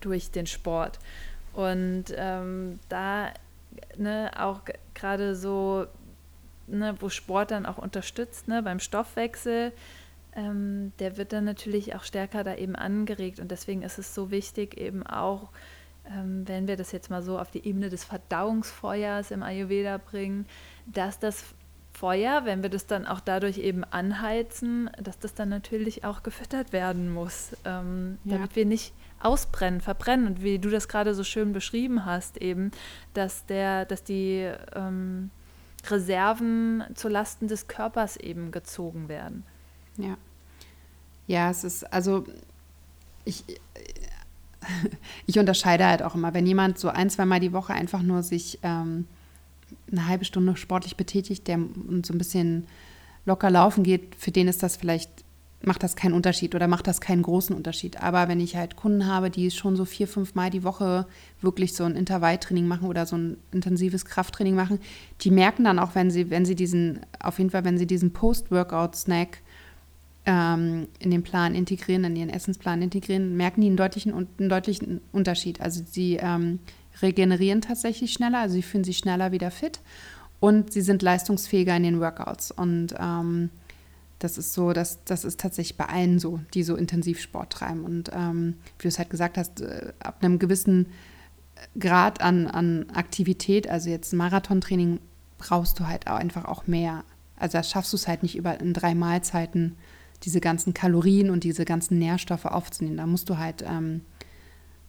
durch 0.00 0.32
den 0.32 0.46
Sport. 0.46 0.98
Und 1.58 2.04
ähm, 2.14 2.78
da 2.88 3.32
ne, 3.96 4.30
auch 4.38 4.60
gerade 4.94 5.34
so, 5.34 5.86
ne, 6.68 6.94
wo 7.00 7.08
Sport 7.08 7.50
dann 7.50 7.66
auch 7.66 7.78
unterstützt, 7.78 8.46
ne, 8.46 8.62
beim 8.62 8.78
Stoffwechsel, 8.78 9.72
ähm, 10.36 10.92
der 11.00 11.16
wird 11.16 11.32
dann 11.32 11.44
natürlich 11.44 11.96
auch 11.96 12.04
stärker 12.04 12.44
da 12.44 12.54
eben 12.54 12.76
angeregt. 12.76 13.40
Und 13.40 13.50
deswegen 13.50 13.82
ist 13.82 13.98
es 13.98 14.14
so 14.14 14.30
wichtig, 14.30 14.78
eben 14.78 15.04
auch, 15.04 15.48
ähm, 16.06 16.46
wenn 16.46 16.68
wir 16.68 16.76
das 16.76 16.92
jetzt 16.92 17.10
mal 17.10 17.22
so 17.22 17.40
auf 17.40 17.50
die 17.50 17.66
Ebene 17.66 17.88
des 17.88 18.04
Verdauungsfeuers 18.04 19.32
im 19.32 19.42
Ayurveda 19.42 19.98
bringen, 19.98 20.46
dass 20.86 21.18
das 21.18 21.42
Feuer, 21.92 22.44
wenn 22.44 22.62
wir 22.62 22.70
das 22.70 22.86
dann 22.86 23.04
auch 23.04 23.18
dadurch 23.18 23.58
eben 23.58 23.82
anheizen, 23.82 24.90
dass 25.02 25.18
das 25.18 25.34
dann 25.34 25.48
natürlich 25.48 26.04
auch 26.04 26.22
gefüttert 26.22 26.72
werden 26.72 27.12
muss, 27.12 27.56
ähm, 27.64 28.18
ja. 28.22 28.36
damit 28.36 28.54
wir 28.54 28.64
nicht 28.64 28.94
ausbrennen, 29.20 29.80
verbrennen 29.80 30.26
und 30.26 30.42
wie 30.42 30.58
du 30.58 30.70
das 30.70 30.88
gerade 30.88 31.14
so 31.14 31.24
schön 31.24 31.52
beschrieben 31.52 32.04
hast, 32.04 32.36
eben, 32.38 32.70
dass 33.14 33.46
der, 33.46 33.84
dass 33.84 34.04
die 34.04 34.50
ähm, 34.74 35.30
Reserven 35.86 36.84
zu 36.94 37.08
Lasten 37.08 37.48
des 37.48 37.68
Körpers 37.68 38.16
eben 38.16 38.50
gezogen 38.50 39.08
werden. 39.08 39.44
Ja. 39.96 40.16
Ja, 41.26 41.50
es 41.50 41.62
ist, 41.62 41.84
also 41.92 42.24
ich, 43.24 43.44
ich 45.26 45.38
unterscheide 45.38 45.86
halt 45.86 46.02
auch 46.02 46.14
immer, 46.14 46.32
wenn 46.34 46.46
jemand 46.46 46.78
so 46.78 46.88
ein, 46.88 47.10
zweimal 47.10 47.40
die 47.40 47.52
Woche 47.52 47.74
einfach 47.74 48.02
nur 48.02 48.22
sich 48.22 48.58
ähm, 48.62 49.06
eine 49.90 50.06
halbe 50.06 50.24
Stunde 50.24 50.56
sportlich 50.56 50.96
betätigt, 50.96 51.46
der 51.46 51.56
und 51.56 52.06
so 52.06 52.14
ein 52.14 52.18
bisschen 52.18 52.66
locker 53.26 53.50
laufen 53.50 53.84
geht, 53.84 54.14
für 54.14 54.30
den 54.30 54.48
ist 54.48 54.62
das 54.62 54.76
vielleicht 54.76 55.10
macht 55.62 55.82
das 55.82 55.96
keinen 55.96 56.12
Unterschied 56.12 56.54
oder 56.54 56.68
macht 56.68 56.86
das 56.86 57.00
keinen 57.00 57.22
großen 57.22 57.54
Unterschied. 57.54 58.00
Aber 58.00 58.28
wenn 58.28 58.40
ich 58.40 58.56
halt 58.56 58.76
Kunden 58.76 59.06
habe, 59.06 59.30
die 59.30 59.50
schon 59.50 59.76
so 59.76 59.84
vier, 59.84 60.06
fünf 60.06 60.34
Mal 60.34 60.50
die 60.50 60.62
Woche 60.62 61.06
wirklich 61.40 61.74
so 61.74 61.84
ein 61.84 61.96
Intervalltraining 61.96 62.66
machen 62.66 62.88
oder 62.88 63.06
so 63.06 63.16
ein 63.16 63.38
intensives 63.50 64.04
Krafttraining 64.04 64.54
machen, 64.54 64.78
die 65.20 65.30
merken 65.30 65.64
dann 65.64 65.78
auch, 65.78 65.94
wenn 65.94 66.10
sie, 66.10 66.30
wenn 66.30 66.44
sie 66.44 66.54
diesen, 66.54 67.00
auf 67.20 67.38
jeden 67.38 67.50
Fall, 67.50 67.64
wenn 67.64 67.78
sie 67.78 67.86
diesen 67.86 68.12
Post-Workout-Snack 68.12 69.38
ähm, 70.26 70.86
in 71.00 71.10
den 71.10 71.24
Plan 71.24 71.54
integrieren, 71.54 72.04
in 72.04 72.16
ihren 72.16 72.30
Essensplan 72.30 72.80
integrieren, 72.80 73.36
merken 73.36 73.60
die 73.60 73.66
einen 73.66 73.76
deutlichen, 73.76 74.14
einen 74.14 74.48
deutlichen 74.48 75.00
Unterschied. 75.10 75.60
Also 75.60 75.82
sie 75.84 76.18
ähm, 76.20 76.60
regenerieren 77.02 77.62
tatsächlich 77.62 78.12
schneller, 78.12 78.38
also 78.38 78.54
sie 78.54 78.62
fühlen 78.62 78.84
sich 78.84 78.98
schneller 78.98 79.32
wieder 79.32 79.50
fit 79.50 79.80
und 80.38 80.72
sie 80.72 80.82
sind 80.82 81.02
leistungsfähiger 81.02 81.76
in 81.76 81.82
den 81.82 82.00
Workouts. 82.00 82.52
Und 82.52 82.94
ähm, 82.98 83.50
das 84.18 84.38
ist 84.38 84.52
so, 84.52 84.72
das, 84.72 85.04
das 85.04 85.24
ist 85.24 85.40
tatsächlich 85.40 85.76
bei 85.76 85.86
allen 85.86 86.18
so, 86.18 86.40
die 86.54 86.62
so 86.62 86.76
intensiv 86.76 87.20
Sport 87.20 87.52
treiben. 87.52 87.84
Und 87.84 88.10
ähm, 88.12 88.54
wie 88.78 88.82
du 88.82 88.88
es 88.88 88.98
halt 88.98 89.10
gesagt 89.10 89.38
hast, 89.38 89.60
äh, 89.60 89.92
ab 90.00 90.18
einem 90.20 90.38
gewissen 90.38 90.86
Grad 91.78 92.20
an, 92.20 92.46
an 92.46 92.90
Aktivität, 92.90 93.68
also 93.68 93.90
jetzt 93.90 94.12
Marathontraining, 94.12 95.00
brauchst 95.38 95.78
du 95.78 95.86
halt 95.86 96.08
auch 96.08 96.16
einfach 96.16 96.44
auch 96.44 96.66
mehr. 96.66 97.04
Also 97.36 97.58
da 97.58 97.62
schaffst 97.62 97.92
du 97.92 97.96
es 97.96 98.08
halt 98.08 98.22
nicht 98.22 98.36
über 98.36 98.60
in 98.60 98.72
drei 98.72 98.94
Mahlzeiten 98.94 99.76
diese 100.24 100.40
ganzen 100.40 100.74
Kalorien 100.74 101.30
und 101.30 101.44
diese 101.44 101.64
ganzen 101.64 101.98
Nährstoffe 101.98 102.46
aufzunehmen. 102.46 102.96
Da 102.96 103.06
musst 103.06 103.28
du 103.30 103.38
halt 103.38 103.64
ähm, 103.66 104.00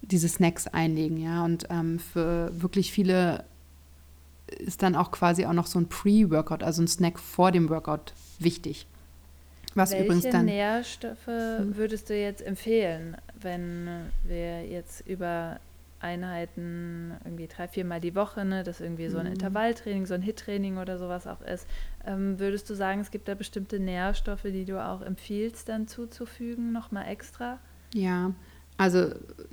diese 0.01 0.27
Snacks 0.27 0.65
einlegen, 0.65 1.17
ja. 1.17 1.45
Und 1.45 1.67
ähm, 1.69 1.99
für 1.99 2.51
wirklich 2.59 2.91
viele 2.91 3.45
ist 4.47 4.81
dann 4.81 4.95
auch 4.95 5.11
quasi 5.11 5.45
auch 5.45 5.53
noch 5.53 5.67
so 5.67 5.79
ein 5.79 5.87
Pre-Workout, 5.87 6.63
also 6.63 6.81
ein 6.81 6.87
Snack 6.87 7.19
vor 7.19 7.51
dem 7.51 7.69
Workout 7.69 8.13
wichtig. 8.39 8.87
Was 9.75 9.91
Welche 9.91 10.05
übrigens 10.05 10.29
dann. 10.29 10.45
Nährstoffe 10.45 11.27
hm. 11.27 11.77
würdest 11.77 12.09
du 12.09 12.15
jetzt 12.15 12.45
empfehlen, 12.45 13.17
wenn 13.39 13.87
wir 14.23 14.65
jetzt 14.65 15.07
über 15.07 15.59
Einheiten 15.99 17.13
irgendwie 17.23 17.47
drei, 17.47 17.67
viermal 17.67 17.99
die 17.99 18.15
Woche, 18.15 18.45
ne, 18.45 18.63
das 18.63 18.79
irgendwie 18.79 19.09
so 19.09 19.17
ein 19.17 19.25
mhm. 19.25 19.33
Intervalltraining, 19.33 20.05
so 20.05 20.13
ein 20.13 20.21
Hit-Training 20.21 20.77
oder 20.77 20.97
sowas 20.97 21.27
auch 21.27 21.41
ist, 21.41 21.67
ähm, 22.05 22.39
würdest 22.39 22.69
du 22.69 22.73
sagen, 22.73 23.01
es 23.01 23.11
gibt 23.11 23.27
da 23.27 23.35
bestimmte 23.35 23.79
Nährstoffe, 23.79 24.43
die 24.43 24.65
du 24.65 24.83
auch 24.83 25.01
empfiehlst, 25.01 25.67
dann 25.67 25.87
zuzufügen, 25.87 26.71
nochmal 26.71 27.07
extra? 27.09 27.59
Ja, 27.93 28.31
also 28.79 29.09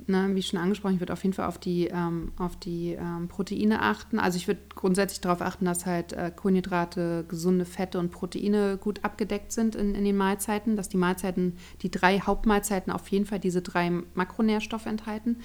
ne, 0.07 0.29
wie 0.35 0.41
schon 0.41 0.57
angesprochen, 0.57 0.95
ich 0.95 1.01
würde 1.01 1.11
auf 1.11 1.21
jeden 1.21 1.33
Fall 1.33 1.47
auf 1.47 1.57
die, 1.57 1.87
ähm, 1.87 2.31
auf 2.37 2.55
die 2.55 2.93
ähm, 2.93 3.27
Proteine 3.27 3.81
achten. 3.81 4.19
Also 4.19 4.37
ich 4.37 4.47
würde 4.47 4.61
grundsätzlich 4.73 5.19
darauf 5.19 5.41
achten, 5.41 5.65
dass 5.65 5.85
halt 5.85 6.13
äh, 6.13 6.31
Kohlenhydrate, 6.33 7.25
gesunde 7.27 7.65
Fette 7.65 7.99
und 7.99 8.09
Proteine 8.09 8.77
gut 8.77 9.03
abgedeckt 9.03 9.51
sind 9.51 9.75
in, 9.75 9.95
in 9.95 10.05
den 10.05 10.15
Mahlzeiten, 10.15 10.77
dass 10.77 10.87
die 10.87 10.95
Mahlzeiten, 10.95 11.57
die 11.81 11.91
drei 11.91 12.21
Hauptmahlzeiten 12.21 12.91
auf 12.91 13.09
jeden 13.09 13.25
Fall 13.25 13.39
diese 13.39 13.61
drei 13.61 13.91
Makronährstoffe 14.13 14.85
enthalten 14.85 15.39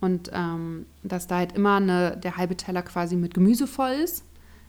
und 0.00 0.32
ähm, 0.34 0.86
dass 1.04 1.28
da 1.28 1.36
halt 1.36 1.52
immer 1.52 1.76
eine, 1.76 2.16
der 2.16 2.36
halbe 2.36 2.56
Teller 2.56 2.82
quasi 2.82 3.14
mit 3.14 3.34
Gemüse 3.34 3.68
voll 3.68 3.92
ist 3.92 4.24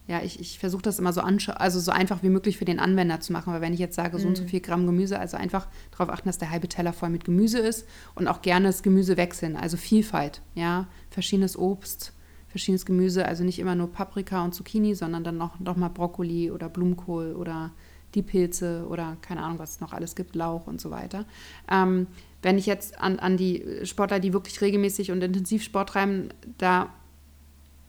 ja, 0.10 0.24
ich, 0.24 0.40
ich 0.40 0.58
versuche 0.58 0.82
das 0.82 0.98
immer 0.98 1.14
so, 1.14 1.22
also 1.22 1.80
so 1.80 1.92
einfach 1.92 2.24
wie 2.24 2.30
möglich 2.30 2.58
für 2.58 2.66
den 2.66 2.80
Anwender 2.80 3.20
zu 3.20 3.32
machen. 3.32 3.54
Weil 3.54 3.62
wenn 3.62 3.74
ich 3.74 3.80
jetzt 3.80 3.96
sage, 3.96 4.18
so 4.18 4.28
und 4.28 4.36
so 4.36 4.42
mhm. 4.42 4.48
viel 4.48 4.60
Gramm 4.60 4.88
Gemüse, 4.88 5.20
also 5.20 5.38
einfach 5.38 5.68
darauf 5.92 6.10
achten, 6.10 6.28
dass 6.28 6.40
der 6.40 6.50
halbe 6.50 6.68
Teller 6.68 6.94
voll 6.94 7.10
mit 7.10 7.26
Gemüse 7.26 7.60
ist 7.60 7.86
und 8.16 8.28
auch 8.28 8.42
gerne 8.42 8.66
das 8.66 8.82
Gemüse 8.82 9.18
wechseln, 9.18 9.56
also 9.56 9.78
Vielfalt, 9.78 10.42
ja, 10.56 10.88
verschiedenes 11.12 11.56
Obst, 11.56 12.14
verschiedenes 12.48 12.88
Gemüse, 12.88 13.24
also 13.24 13.44
nicht 13.44 13.60
immer 13.60 13.76
nur 13.76 13.92
Paprika 13.92 14.44
und 14.44 14.56
Zucchini, 14.56 14.96
sondern 14.96 15.24
dann 15.24 15.38
noch, 15.38 15.60
noch 15.60 15.76
mal 15.76 15.90
Brokkoli 15.90 16.50
oder 16.50 16.70
Blumenkohl 16.70 17.36
oder 17.36 17.70
die 18.16 18.24
Pilze 18.24 18.88
oder 18.90 19.16
keine 19.22 19.44
Ahnung, 19.44 19.60
was 19.60 19.74
es 19.74 19.80
noch 19.80 19.94
alles 19.94 20.16
gibt, 20.16 20.34
Lauch 20.34 20.66
und 20.66 20.82
so 20.82 20.90
weiter. 20.90 21.26
Ähm, 21.72 22.08
wenn 22.42 22.58
ich 22.58 22.66
jetzt 22.66 23.00
an, 23.00 23.20
an 23.20 23.38
die 23.38 23.64
Sportler, 23.84 24.20
die 24.20 24.34
wirklich 24.34 24.60
regelmäßig 24.60 25.12
und 25.12 25.22
intensiv 25.22 25.62
Sport 25.62 25.90
treiben, 25.90 26.30
da 26.58 26.90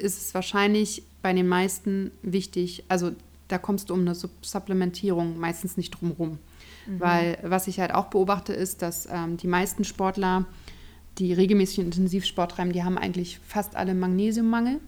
ist 0.00 0.20
es 0.20 0.34
wahrscheinlich 0.34 1.02
bei 1.22 1.32
den 1.32 1.48
meisten 1.48 2.10
wichtig, 2.22 2.84
also 2.88 3.12
da 3.48 3.58
kommst 3.58 3.90
du 3.90 3.94
um 3.94 4.00
eine 4.00 4.14
Supplementierung 4.14 5.38
meistens 5.38 5.76
nicht 5.76 5.90
drum 5.90 6.12
rum. 6.12 6.38
Mhm. 6.86 7.00
Weil 7.00 7.38
was 7.42 7.66
ich 7.66 7.80
halt 7.80 7.92
auch 7.94 8.06
beobachte, 8.06 8.52
ist, 8.52 8.82
dass 8.82 9.06
ähm, 9.10 9.36
die 9.36 9.48
meisten 9.48 9.84
Sportler, 9.84 10.46
die 11.18 11.32
regelmäßig 11.32 11.80
Intensivsport 11.80 12.52
treiben, 12.52 12.72
die 12.72 12.84
haben 12.84 12.96
eigentlich 12.96 13.40
fast 13.46 13.76
alle 13.76 13.94
Magnesiummangel. 13.94 14.80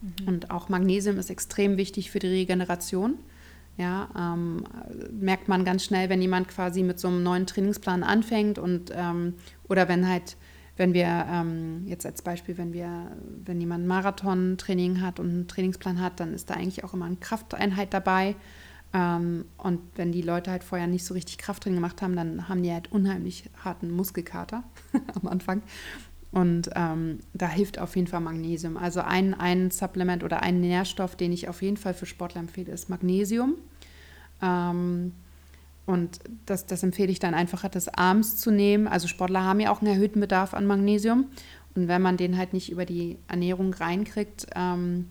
Mhm. 0.00 0.28
Und 0.28 0.50
auch 0.50 0.68
Magnesium 0.68 1.18
ist 1.18 1.30
extrem 1.30 1.76
wichtig 1.76 2.10
für 2.10 2.18
die 2.18 2.28
Regeneration. 2.28 3.14
Ja, 3.76 4.08
ähm, 4.16 4.64
merkt 5.10 5.48
man 5.48 5.64
ganz 5.64 5.84
schnell, 5.84 6.08
wenn 6.08 6.22
jemand 6.22 6.46
quasi 6.46 6.84
mit 6.84 7.00
so 7.00 7.08
einem 7.08 7.24
neuen 7.24 7.46
Trainingsplan 7.46 8.04
anfängt 8.04 8.56
und 8.56 8.92
ähm, 8.94 9.34
oder 9.68 9.88
wenn 9.88 10.08
halt 10.08 10.36
wenn 10.76 10.92
wir 10.92 11.26
ähm, 11.30 11.84
jetzt 11.86 12.04
als 12.04 12.22
Beispiel, 12.22 12.58
wenn 12.58 12.72
wir, 12.72 13.12
wenn 13.44 13.60
jemand 13.60 13.86
Marathon-Training 13.86 15.00
hat 15.00 15.20
und 15.20 15.28
einen 15.28 15.48
Trainingsplan 15.48 16.00
hat, 16.00 16.18
dann 16.18 16.34
ist 16.34 16.50
da 16.50 16.54
eigentlich 16.54 16.82
auch 16.82 16.94
immer 16.94 17.04
eine 17.04 17.16
Krafteinheit 17.16 17.94
dabei. 17.94 18.34
Ähm, 18.92 19.44
und 19.56 19.80
wenn 19.94 20.10
die 20.10 20.22
Leute 20.22 20.50
halt 20.50 20.64
vorher 20.64 20.86
nicht 20.86 21.04
so 21.04 21.14
richtig 21.14 21.38
Krafttraining 21.38 21.76
gemacht 21.76 22.02
haben, 22.02 22.16
dann 22.16 22.48
haben 22.48 22.62
die 22.62 22.72
halt 22.72 22.90
unheimlich 22.90 23.50
harten 23.64 23.90
Muskelkater 23.90 24.64
am 25.14 25.28
Anfang. 25.28 25.62
Und 26.32 26.70
ähm, 26.74 27.20
da 27.32 27.48
hilft 27.48 27.78
auf 27.78 27.94
jeden 27.94 28.08
Fall 28.08 28.20
Magnesium. 28.20 28.76
Also 28.76 29.00
ein, 29.00 29.34
ein 29.34 29.70
Supplement 29.70 30.24
oder 30.24 30.42
ein 30.42 30.60
Nährstoff, 30.60 31.14
den 31.14 31.32
ich 31.32 31.48
auf 31.48 31.62
jeden 31.62 31.76
Fall 31.76 31.94
für 31.94 32.06
Sportler 32.06 32.40
empfehle, 32.40 32.72
ist 32.72 32.88
Magnesium. 32.90 33.54
Ähm, 34.42 35.12
und 35.86 36.20
das, 36.46 36.66
das 36.66 36.82
empfehle 36.82 37.12
ich 37.12 37.18
dann 37.18 37.34
einfach, 37.34 37.68
das 37.68 37.88
abends 37.88 38.36
zu 38.36 38.50
nehmen. 38.50 38.88
Also 38.88 39.06
Sportler 39.06 39.44
haben 39.44 39.60
ja 39.60 39.70
auch 39.70 39.80
einen 39.80 39.92
erhöhten 39.92 40.20
Bedarf 40.20 40.54
an 40.54 40.66
Magnesium. 40.66 41.26
Und 41.74 41.88
wenn 41.88 42.00
man 42.00 42.16
den 42.16 42.38
halt 42.38 42.52
nicht 42.52 42.70
über 42.70 42.86
die 42.86 43.18
Ernährung 43.28 43.74
reinkriegt, 43.74 44.46
ähm, 44.54 45.06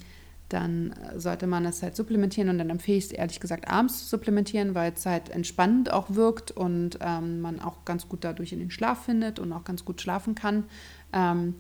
dann 0.49 0.93
sollte 1.15 1.47
man 1.47 1.65
es 1.65 1.83
halt 1.83 1.95
supplementieren. 1.95 2.49
Und 2.49 2.57
dann 2.57 2.69
empfehle 2.69 2.97
ich 2.97 3.05
es 3.05 3.11
ehrlich 3.11 3.39
gesagt 3.39 3.67
abends 3.67 3.99
zu 3.99 4.05
supplementieren, 4.05 4.73
weil 4.73 4.93
es 4.93 5.05
halt 5.05 5.29
entspannend 5.29 5.91
auch 5.91 6.15
wirkt 6.15 6.51
und 6.51 6.97
ähm, 7.01 7.41
man 7.41 7.59
auch 7.59 7.85
ganz 7.85 8.07
gut 8.07 8.23
dadurch 8.23 8.53
in 8.53 8.59
den 8.59 8.71
Schlaf 8.71 9.05
findet 9.05 9.39
und 9.39 9.51
auch 9.53 9.63
ganz 9.63 9.85
gut 9.85 10.01
schlafen 10.01 10.35
kann. 10.35 10.63
Ähm, 11.11 11.55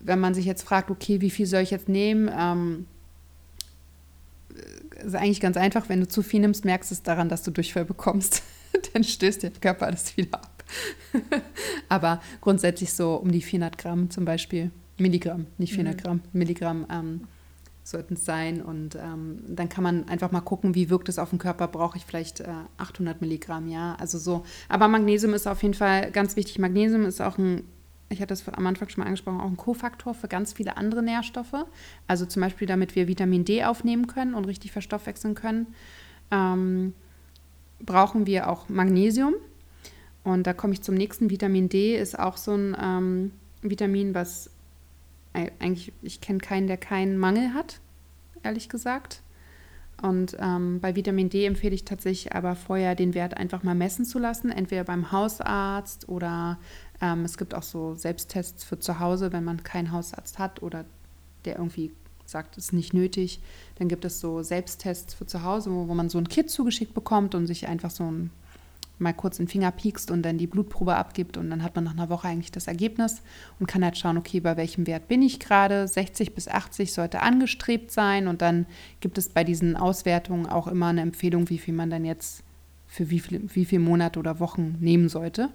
wenn 0.00 0.20
man 0.20 0.34
sich 0.34 0.44
jetzt 0.44 0.62
fragt, 0.62 0.90
okay, 0.90 1.20
wie 1.20 1.30
viel 1.30 1.46
soll 1.46 1.62
ich 1.62 1.70
jetzt 1.70 1.88
nehmen? 1.88 2.86
Ist 5.04 5.14
eigentlich 5.14 5.40
ganz 5.40 5.56
einfach, 5.56 5.88
wenn 5.88 6.00
du 6.00 6.08
zu 6.08 6.22
viel 6.22 6.40
nimmst, 6.40 6.64
merkst 6.64 6.90
du 6.90 6.94
es 6.94 7.02
daran, 7.02 7.28
dass 7.28 7.42
du 7.42 7.50
Durchfall 7.50 7.84
bekommst. 7.84 8.42
Dann 8.92 9.04
stößt 9.04 9.42
der 9.42 9.50
Körper 9.50 9.90
das 9.90 10.16
wieder 10.16 10.34
ab. 10.34 10.64
Aber 11.88 12.20
grundsätzlich 12.40 12.92
so 12.92 13.14
um 13.16 13.30
die 13.30 13.42
400 13.42 13.78
Gramm 13.78 14.10
zum 14.10 14.24
Beispiel, 14.24 14.70
Milligramm, 14.98 15.46
nicht 15.58 15.72
400 15.72 15.96
mhm. 15.96 16.02
Gramm, 16.02 16.20
Milligramm 16.32 16.86
ähm, 16.90 17.20
sollten 17.82 18.14
es 18.14 18.24
sein. 18.24 18.62
Und 18.62 18.96
ähm, 18.96 19.42
dann 19.46 19.68
kann 19.68 19.84
man 19.84 20.08
einfach 20.08 20.30
mal 20.30 20.40
gucken, 20.40 20.74
wie 20.74 20.90
wirkt 20.90 21.08
es 21.08 21.18
auf 21.18 21.30
den 21.30 21.38
Körper. 21.38 21.68
Brauche 21.68 21.98
ich 21.98 22.04
vielleicht 22.04 22.40
äh, 22.40 22.48
800 22.78 23.20
Milligramm, 23.20 23.68
ja, 23.68 23.94
also 23.96 24.18
so. 24.18 24.44
Aber 24.68 24.88
Magnesium 24.88 25.34
ist 25.34 25.46
auf 25.46 25.62
jeden 25.62 25.74
Fall 25.74 26.10
ganz 26.10 26.36
wichtig. 26.36 26.58
Magnesium 26.58 27.04
ist 27.04 27.20
auch 27.20 27.38
ein 27.38 27.64
ich 28.08 28.20
hatte 28.20 28.34
es 28.34 28.48
am 28.48 28.66
Anfang 28.66 28.88
schon 28.88 29.02
mal 29.02 29.06
angesprochen, 29.06 29.40
auch 29.40 29.48
ein 29.48 29.56
Kofaktor 29.56 30.14
für 30.14 30.28
ganz 30.28 30.52
viele 30.52 30.76
andere 30.76 31.02
Nährstoffe. 31.02 31.66
Also 32.06 32.26
zum 32.26 32.42
Beispiel, 32.42 32.66
damit 32.66 32.94
wir 32.94 33.08
Vitamin 33.08 33.44
D 33.44 33.64
aufnehmen 33.64 34.06
können 34.06 34.34
und 34.34 34.44
richtig 34.44 34.72
verstoffwechseln 34.72 35.34
können, 35.34 35.68
ähm, 36.30 36.94
brauchen 37.80 38.26
wir 38.26 38.48
auch 38.48 38.68
Magnesium. 38.68 39.34
Und 40.22 40.46
da 40.46 40.54
komme 40.54 40.72
ich 40.72 40.82
zum 40.82 40.94
nächsten. 40.94 41.30
Vitamin 41.30 41.68
D 41.68 41.96
ist 41.96 42.18
auch 42.18 42.36
so 42.36 42.52
ein 42.52 42.76
ähm, 42.80 43.32
Vitamin, 43.62 44.14
was 44.14 44.50
eigentlich, 45.58 45.92
ich 46.02 46.20
kenne 46.20 46.38
keinen, 46.38 46.66
der 46.66 46.76
keinen 46.76 47.18
Mangel 47.18 47.54
hat, 47.54 47.80
ehrlich 48.42 48.68
gesagt. 48.68 49.20
Und 50.00 50.36
ähm, 50.38 50.80
bei 50.80 50.96
Vitamin 50.96 51.30
D 51.30 51.46
empfehle 51.46 51.74
ich 51.74 51.84
tatsächlich 51.84 52.34
aber 52.34 52.56
vorher 52.56 52.94
den 52.94 53.14
Wert 53.14 53.36
einfach 53.36 53.62
mal 53.62 53.74
messen 53.74 54.04
zu 54.04 54.18
lassen, 54.18 54.50
entweder 54.50 54.84
beim 54.84 55.12
Hausarzt 55.12 56.08
oder 56.08 56.58
ähm, 57.04 57.24
es 57.24 57.36
gibt 57.36 57.54
auch 57.54 57.62
so 57.62 57.94
Selbsttests 57.94 58.64
für 58.64 58.78
zu 58.78 58.98
Hause, 58.98 59.32
wenn 59.32 59.44
man 59.44 59.62
keinen 59.62 59.92
Hausarzt 59.92 60.38
hat 60.38 60.62
oder 60.62 60.84
der 61.44 61.56
irgendwie 61.56 61.92
sagt, 62.24 62.56
es 62.56 62.66
ist 62.66 62.72
nicht 62.72 62.94
nötig. 62.94 63.40
Dann 63.76 63.88
gibt 63.88 64.04
es 64.06 64.20
so 64.20 64.42
Selbsttests 64.42 65.12
für 65.12 65.26
zu 65.26 65.42
Hause, 65.42 65.70
wo, 65.70 65.88
wo 65.88 65.94
man 65.94 66.08
so 66.08 66.16
ein 66.16 66.28
Kit 66.28 66.50
zugeschickt 66.50 66.94
bekommt 66.94 67.34
und 67.34 67.46
sich 67.46 67.68
einfach 67.68 67.90
so 67.90 68.04
ein, 68.04 68.30
mal 68.98 69.12
kurz 69.12 69.36
den 69.36 69.48
Finger 69.48 69.70
piekst 69.70 70.10
und 70.10 70.22
dann 70.22 70.38
die 70.38 70.46
Blutprobe 70.46 70.96
abgibt 70.96 71.36
und 71.36 71.50
dann 71.50 71.62
hat 71.62 71.74
man 71.74 71.84
nach 71.84 71.92
einer 71.92 72.08
Woche 72.08 72.28
eigentlich 72.28 72.52
das 72.52 72.66
Ergebnis 72.66 73.20
und 73.60 73.66
kann 73.66 73.84
halt 73.84 73.98
schauen, 73.98 74.16
okay, 74.16 74.40
bei 74.40 74.56
welchem 74.56 74.86
Wert 74.86 75.06
bin 75.06 75.20
ich 75.20 75.40
gerade? 75.40 75.86
60 75.86 76.34
bis 76.34 76.48
80 76.48 76.94
sollte 76.94 77.20
angestrebt 77.20 77.90
sein 77.90 78.26
und 78.26 78.40
dann 78.40 78.64
gibt 79.00 79.18
es 79.18 79.28
bei 79.28 79.44
diesen 79.44 79.76
Auswertungen 79.76 80.46
auch 80.46 80.68
immer 80.68 80.86
eine 80.86 81.02
Empfehlung, 81.02 81.50
wie 81.50 81.58
viel 81.58 81.74
man 81.74 81.90
dann 81.90 82.06
jetzt 82.06 82.42
für 82.86 83.10
wie 83.10 83.20
viele 83.20 83.42
wie 83.54 83.64
viel 83.64 83.80
Monate 83.80 84.18
oder 84.18 84.40
Wochen 84.40 84.76
nehmen 84.80 85.08
sollte. 85.08 85.50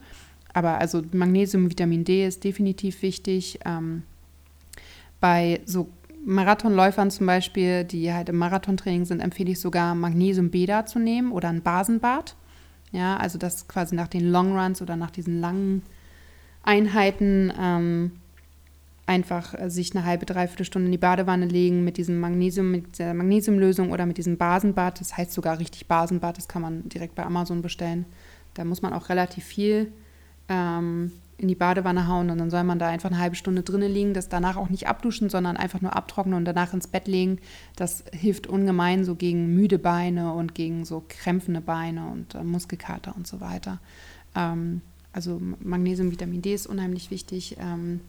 Aber 0.60 0.78
also 0.78 1.02
Magnesium, 1.14 1.70
Vitamin 1.70 2.04
D 2.04 2.28
ist 2.28 2.44
definitiv 2.44 3.02
wichtig. 3.02 3.60
Ähm, 3.64 4.04
bei 5.22 5.62
so 5.64 5.88
Marathonläufern 6.26 7.12
zum 7.12 7.28
Beispiel, 7.28 7.86
die 7.86 8.12
halt 8.12 8.28
im 8.28 8.36
Marathontraining 8.36 9.06
sind, 9.06 9.22
empfehle 9.22 9.52
ich 9.52 9.62
sogar 9.62 9.96
Magnesium-Beta 9.96 10.86
zu 10.86 11.00
nehmen 11.00 11.32
oder 11.32 11.48
ein 11.48 11.62
Basenbad. 11.62 12.36
Ja, 12.92 13.16
also 13.16 13.38
das 13.38 13.70
quasi 13.70 13.96
nach 13.96 14.10
den 14.10 14.30
Longruns 14.30 14.82
oder 14.82 14.98
nach 14.98 15.12
diesen 15.12 15.40
langen 15.40 15.82
Einheiten 16.64 17.54
ähm, 17.58 18.12
einfach 19.06 19.58
äh, 19.58 19.70
sich 19.70 19.96
eine 19.96 20.04
halbe, 20.04 20.26
dreiviertel 20.26 20.66
Stunde 20.66 20.88
in 20.88 20.92
die 20.92 20.98
Badewanne 20.98 21.46
legen 21.46 21.86
mit 21.86 21.96
diesem 21.96 22.20
Magnesium, 22.20 22.70
mit 22.70 23.00
der 23.00 23.14
Magnesiumlösung 23.14 23.94
oder 23.94 24.06
mit 24.06 24.18
diesem 24.18 24.36
Basenbad. 24.36 25.00
Das 25.00 25.16
heißt 25.16 25.32
sogar 25.32 25.58
richtig 25.58 25.88
Basenbad, 25.88 26.38
das 26.38 26.50
kann 26.50 26.62
man 26.62 26.90
direkt 26.90 27.16
bei 27.16 27.24
Amazon 27.24 27.62
bestellen. 27.62 28.06
Da 28.56 28.66
muss 28.66 28.82
man 28.82 28.92
auch 28.92 29.08
relativ 29.08 29.46
viel 29.46 29.94
ähm, 30.50 31.12
in 31.38 31.48
die 31.48 31.56
Badewanne 31.56 32.08
hauen 32.08 32.30
und 32.30 32.38
dann 32.38 32.50
soll 32.50 32.64
man 32.66 32.80
da 32.80 32.88
einfach 32.88 33.10
eine 33.10 33.20
halbe 33.20 33.38
Stunde 33.38 33.64
drinnen 33.64 33.92
liegen, 33.92 34.14
das 34.14 34.28
danach 34.28 34.58
auch 34.58 34.70
nicht 34.70 34.88
abduschen, 34.88 35.30
sondern 35.30 35.56
einfach 35.56 35.80
nur 35.80 35.96
abtrocknen 35.96 36.36
und 36.36 36.46
danach 36.46 36.74
ins 36.74 36.88
Bett 36.88 37.08
legen. 37.08 37.40
Das 37.78 38.04
hilft 38.12 38.48
ungemein 38.48 39.06
so 39.06 39.16
gegen 39.16 39.56
müde 39.56 39.80
Beine 39.80 40.34
und 40.34 40.54
gegen 40.54 40.84
so 40.84 41.04
krämpfende 41.08 41.62
Beine 41.62 42.08
und 42.08 42.36
äh, 42.36 42.44
Muskelkater 42.44 43.16
und 43.16 43.26
so 43.26 43.40
weiter. 43.40 43.80
Ähm, 44.36 44.82
also 45.14 45.42
Magnesium, 45.62 46.12
Vitamin 46.12 46.42
D 46.42 46.54
ist 46.54 46.68
unheimlich 46.68 47.10
wichtig. 47.10 47.56
Ähm, 47.60 48.02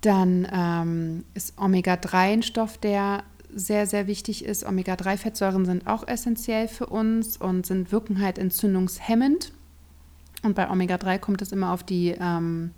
dann 0.00 0.48
ähm, 0.52 1.24
ist 1.34 1.58
Omega-3 1.58 2.14
ein 2.14 2.42
Stoff, 2.42 2.78
der 2.78 3.24
sehr, 3.54 3.86
sehr 3.86 4.06
wichtig 4.06 4.44
ist. 4.44 4.64
Omega-3-Fettsäuren 4.64 5.64
sind 5.64 5.86
auch 5.86 6.06
essentiell 6.06 6.66
für 6.68 6.86
uns 6.86 7.36
und 7.36 7.66
sind 7.66 7.92
wirken 7.92 8.20
halt 8.20 8.38
entzündungshemmend. 8.38 9.52
Und 10.44 10.54
bei 10.54 10.70
Omega-3 10.70 11.18
kommt 11.18 11.42
es 11.42 11.52
immer 11.52 11.72
auf, 11.72 11.82
die, 11.82 12.14
ähm, 12.20 12.72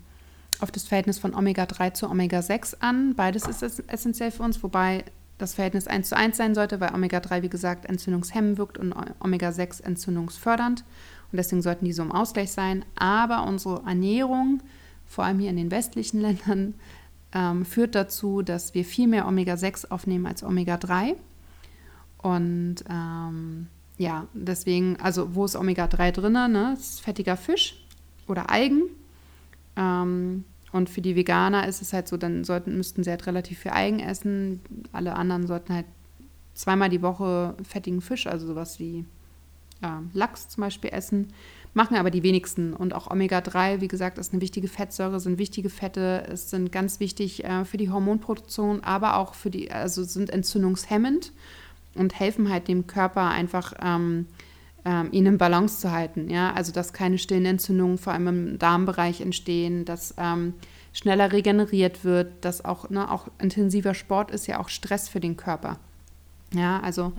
auf 0.60 0.70
das 0.70 0.84
Verhältnis 0.84 1.18
von 1.18 1.34
Omega-3 1.34 1.94
zu 1.94 2.08
Omega-6 2.08 2.76
an. 2.80 3.14
Beides 3.14 3.46
ist 3.46 3.62
essentiell 3.88 4.30
für 4.30 4.44
uns, 4.44 4.62
wobei 4.62 5.04
das 5.38 5.54
Verhältnis 5.54 5.86
1 5.86 6.08
zu 6.08 6.16
1 6.16 6.36
sein 6.36 6.54
sollte, 6.54 6.80
weil 6.80 6.94
Omega-3, 6.94 7.42
wie 7.42 7.48
gesagt, 7.48 7.84
entzündungshemmend 7.84 8.56
wirkt 8.56 8.78
und 8.78 8.94
Omega-6 9.20 9.82
entzündungsfördernd. 9.82 10.84
Und 11.32 11.36
deswegen 11.36 11.60
sollten 11.60 11.84
die 11.84 11.92
so 11.92 12.02
im 12.02 12.12
Ausgleich 12.12 12.52
sein. 12.52 12.84
Aber 12.94 13.44
unsere 13.44 13.82
Ernährung, 13.84 14.62
vor 15.04 15.24
allem 15.24 15.40
hier 15.40 15.50
in 15.50 15.56
den 15.56 15.70
westlichen 15.70 16.20
Ländern, 16.22 16.74
ähm, 17.32 17.64
führt 17.64 17.94
dazu, 17.94 18.42
dass 18.42 18.74
wir 18.74 18.84
viel 18.84 19.08
mehr 19.08 19.26
Omega-6 19.26 19.90
aufnehmen 19.90 20.26
als 20.26 20.44
Omega-3. 20.44 21.16
Und 22.18 22.76
ähm, 22.88 23.68
ja, 23.99 24.26
deswegen, 24.34 24.97
also 25.01 25.34
wo 25.34 25.44
ist 25.44 25.57
Omega-3 25.57 26.12
drin? 26.12 26.32
Ne? 26.32 26.74
Das 26.74 26.80
ist 26.80 27.01
fettiger 27.01 27.36
Fisch. 27.36 27.82
oder 28.26 28.51
Algen. 28.51 28.82
Ähm, 29.76 30.44
und 30.72 30.90
für 30.90 31.01
die 31.01 31.16
Veganer 31.16 31.66
ist 31.68 31.80
es 31.80 31.92
halt 31.92 32.09
so, 32.09 32.16
dann 32.16 32.44
sollten, 32.44 32.76
müssten 32.76 33.05
sie 33.05 33.11
halt 33.11 33.26
relativ 33.26 33.61
viel 33.61 33.70
Algen 33.70 34.01
essen. 34.01 34.61
Alle 34.92 35.14
anderen 35.14 35.47
sollten 35.47 35.72
halt 35.72 35.86
zweimal 36.55 36.88
die 36.88 37.03
Woche 37.03 37.55
fettigen 37.62 38.01
Fisch, 38.01 38.26
also 38.26 38.47
sowas 38.47 38.78
wie 38.78 39.05
äh, 39.82 39.88
Lachs 40.12 40.49
zum 40.49 40.62
Beispiel 40.62 40.90
essen. 40.92 41.28
Machen 41.72 41.97
aber 41.97 42.11
die 42.11 42.22
wenigsten. 42.22 42.72
Und 42.72 42.94
auch 42.94 43.11
Omega-3, 43.11 43.80
wie 43.80 43.88
gesagt, 43.88 44.18
ist 44.18 44.32
eine 44.32 44.42
wichtige 44.42 44.68
Fettsäure, 44.68 45.20
sind 45.20 45.38
wichtige 45.38 45.70
Fette, 45.70 46.26
es 46.30 46.51
sind 46.51 46.72
ganz 46.72 47.01
wichtig 47.01 47.44
äh, 47.44 47.64
für 47.64 47.76
die 47.76 47.90
Hormonproduktion, 47.90 48.82
aber 48.82 49.16
auch 49.16 49.34
für 49.34 49.51
die, 49.51 49.70
also 49.70 50.03
sind 50.03 50.30
entzündungshemmend 50.30 51.32
und 51.97 52.18
helfen 52.18 52.51
halt 52.51 52.68
dem 52.68 52.86
Körper 52.86 53.28
einfach 53.28 53.74
ähm, 53.82 54.26
ähm, 54.84 55.09
ihn 55.11 55.26
in 55.26 55.38
Balance 55.38 55.80
zu 55.80 55.90
halten. 55.90 56.30
Ja? 56.30 56.53
Also 56.53 56.72
dass 56.72 56.92
keine 56.92 57.18
stillen 57.18 57.44
Entzündungen 57.44 57.99
vor 57.99 58.12
allem 58.12 58.28
im 58.28 58.59
Darmbereich 58.59 59.20
entstehen, 59.20 59.84
dass 59.84 60.14
ähm, 60.16 60.55
schneller 60.92 61.32
regeneriert 61.32 62.05
wird, 62.05 62.44
dass 62.44 62.64
auch, 62.64 62.88
ne, 62.88 63.11
auch 63.11 63.28
intensiver 63.38 63.94
Sport 63.94 64.30
ist 64.30 64.47
ja 64.47 64.61
auch 64.61 64.68
Stress 64.68 65.09
für 65.09 65.20
den 65.20 65.36
Körper. 65.36 65.78
Ja, 66.55 66.80
also 66.80 67.12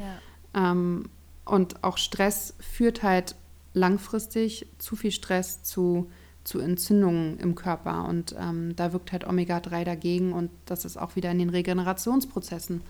ja. 0.55 0.71
Ähm, 0.71 1.09
und 1.45 1.83
auch 1.83 1.97
Stress 1.97 2.55
führt 2.59 3.03
halt 3.03 3.35
langfristig 3.73 4.65
zu 4.77 4.95
viel 4.95 5.11
Stress 5.11 5.63
zu, 5.63 6.09
zu 6.43 6.59
Entzündungen 6.59 7.37
im 7.39 7.55
Körper. 7.55 8.07
Und 8.07 8.35
ähm, 8.39 8.75
da 8.75 8.93
wirkt 8.93 9.11
halt 9.11 9.27
Omega-3 9.27 9.83
dagegen 9.83 10.33
und 10.33 10.49
das 10.65 10.85
ist 10.85 10.97
auch 10.97 11.15
wieder 11.15 11.31
in 11.31 11.39
den 11.39 11.49
Regenerationsprozessen 11.49 12.81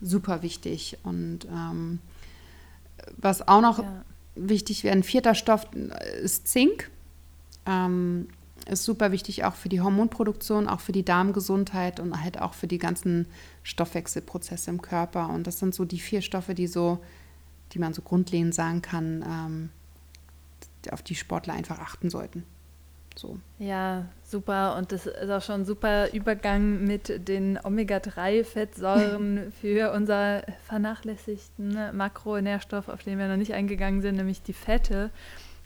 super 0.00 0.42
wichtig. 0.42 0.98
Und 1.02 1.46
ähm, 1.46 2.00
was 3.16 3.46
auch 3.46 3.60
noch 3.60 3.78
ja 3.78 4.04
wichtig 4.36 4.84
wäre. 4.84 4.94
Ein 4.94 5.02
vierter 5.02 5.34
Stoff 5.34 5.66
ist 6.22 6.46
Zink. 6.48 6.90
Ähm, 7.64 8.28
ist 8.68 8.84
super 8.84 9.12
wichtig 9.12 9.44
auch 9.44 9.54
für 9.54 9.68
die 9.68 9.80
Hormonproduktion, 9.80 10.68
auch 10.68 10.80
für 10.80 10.92
die 10.92 11.04
Darmgesundheit 11.04 12.00
und 12.00 12.20
halt 12.20 12.40
auch 12.40 12.54
für 12.54 12.66
die 12.66 12.78
ganzen 12.78 13.26
Stoffwechselprozesse 13.62 14.70
im 14.70 14.82
Körper. 14.82 15.28
Und 15.28 15.46
das 15.46 15.58
sind 15.58 15.74
so 15.74 15.84
die 15.84 16.00
vier 16.00 16.20
Stoffe, 16.20 16.54
die 16.54 16.66
so, 16.66 16.98
die 17.72 17.78
man 17.78 17.94
so 17.94 18.02
grundlegend 18.02 18.54
sagen 18.54 18.82
kann, 18.82 19.24
ähm, 19.26 19.70
auf 20.90 21.02
die 21.02 21.14
Sportler 21.14 21.54
einfach 21.54 21.78
achten 21.78 22.10
sollten. 22.10 22.44
So. 23.18 23.38
Ja, 23.58 24.04
super. 24.22 24.76
Und 24.76 24.92
das 24.92 25.06
ist 25.06 25.30
auch 25.30 25.42
schon 25.42 25.62
ein 25.62 25.64
super 25.64 26.12
Übergang 26.12 26.84
mit 26.84 27.28
den 27.28 27.58
Omega-3-Fettsäuren 27.62 29.52
für 29.60 29.92
unser 29.92 30.42
vernachlässigten 30.66 31.96
Makronährstoff, 31.96 32.88
auf 32.88 33.02
den 33.02 33.18
wir 33.18 33.28
noch 33.28 33.36
nicht 33.36 33.54
eingegangen 33.54 34.02
sind, 34.02 34.16
nämlich 34.16 34.42
die 34.42 34.52
Fette. 34.52 35.10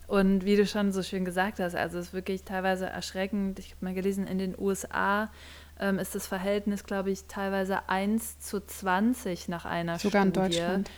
Und 0.06 0.44
wie 0.44 0.56
du 0.56 0.66
schon 0.66 0.92
so 0.92 1.02
schön 1.02 1.24
gesagt 1.24 1.60
hast, 1.60 1.74
also 1.74 1.98
es 1.98 2.08
ist 2.08 2.14
wirklich 2.14 2.44
teilweise 2.44 2.86
erschreckend. 2.86 3.58
Ich 3.58 3.72
habe 3.72 3.84
mal 3.84 3.94
gelesen, 3.94 4.26
in 4.26 4.38
den 4.38 4.58
USA 4.58 5.30
ähm, 5.78 5.98
ist 5.98 6.14
das 6.14 6.26
Verhältnis, 6.26 6.84
glaube 6.84 7.10
ich, 7.10 7.26
teilweise 7.26 7.88
1 7.88 8.40
zu 8.40 8.64
20 8.64 9.48
nach 9.48 9.64
einer 9.64 9.98
Sogar 9.98 10.22
Studie. 10.22 10.32
Sogar 10.32 10.46
in 10.46 10.52
Deutschland. 10.52 10.90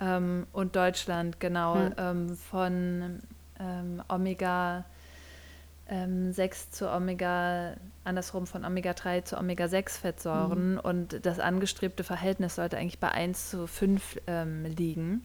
Ähm, 0.00 0.46
und 0.52 0.76
Deutschland, 0.76 1.40
genau, 1.40 1.76
ja. 1.76 2.10
ähm, 2.10 2.36
von 2.36 3.20
ähm, 3.58 4.02
Omega- 4.08 4.84
ähm, 5.88 6.32
6 6.32 6.70
zu 6.70 6.90
Omega, 6.90 7.74
andersrum 8.04 8.46
von 8.46 8.64
Omega-3 8.64 9.24
zu 9.24 9.38
Omega-6-Fettsäuren 9.38 10.72
mhm. 10.72 10.80
und 10.80 11.24
das 11.24 11.40
angestrebte 11.40 12.04
Verhältnis 12.04 12.56
sollte 12.56 12.76
eigentlich 12.76 13.00
bei 13.00 13.10
1 13.10 13.50
zu 13.50 13.66
5 13.66 14.20
ähm, 14.26 14.64
liegen. 14.64 15.24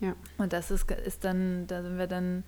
Ja. 0.00 0.14
Und 0.38 0.52
das 0.52 0.70
ist, 0.70 0.90
ist 0.90 1.24
dann, 1.24 1.66
da 1.66 1.82
sind 1.82 1.98
wir 1.98 2.06
dann 2.06 2.44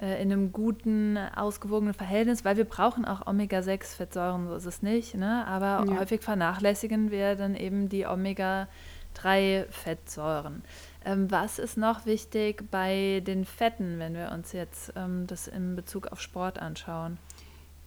äh, 0.00 0.22
in 0.22 0.32
einem 0.32 0.52
guten, 0.52 1.16
ausgewogenen 1.16 1.94
Verhältnis, 1.94 2.44
weil 2.44 2.56
wir 2.56 2.64
brauchen 2.64 3.04
auch 3.04 3.24
Omega-6-Fettsäuren, 3.26 4.48
so 4.48 4.56
ist 4.56 4.66
es 4.66 4.82
nicht, 4.82 5.14
ne? 5.14 5.46
aber 5.46 5.84
ja. 5.88 6.00
häufig 6.00 6.22
vernachlässigen 6.22 7.12
wir 7.12 7.36
dann 7.36 7.54
eben 7.54 7.88
die 7.88 8.06
Omega-3-Fettsäuren. 8.06 10.64
Ähm, 11.04 11.30
was 11.30 11.58
ist 11.58 11.76
noch 11.76 12.06
wichtig 12.06 12.70
bei 12.70 13.22
den 13.26 13.44
Fetten, 13.44 13.98
wenn 13.98 14.14
wir 14.14 14.30
uns 14.32 14.52
jetzt 14.52 14.92
ähm, 14.96 15.26
das 15.26 15.48
in 15.48 15.76
Bezug 15.76 16.08
auf 16.08 16.20
Sport 16.20 16.58
anschauen? 16.58 17.18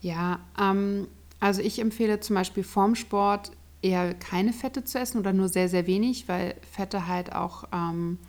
Ja, 0.01 0.39
ähm, 0.59 1.07
also 1.39 1.61
ich 1.61 1.80
empfehle 1.80 2.20
zum 2.20 2.36
Beispiel 2.36 2.63
vorm 2.63 2.95
Sport 2.95 3.51
eher 3.82 4.13
keine 4.13 4.53
Fette 4.53 4.84
zu 4.84 4.99
essen 4.99 5.20
oder 5.20 5.34
nur 5.34 5.49
sehr, 5.49 5.70
sehr 5.70 5.88
wenig, 5.88 6.28
weil 6.28 6.55
Fette 6.72 7.07
halt 7.07 7.34
auch 7.34 7.65
ähm, 7.72 8.20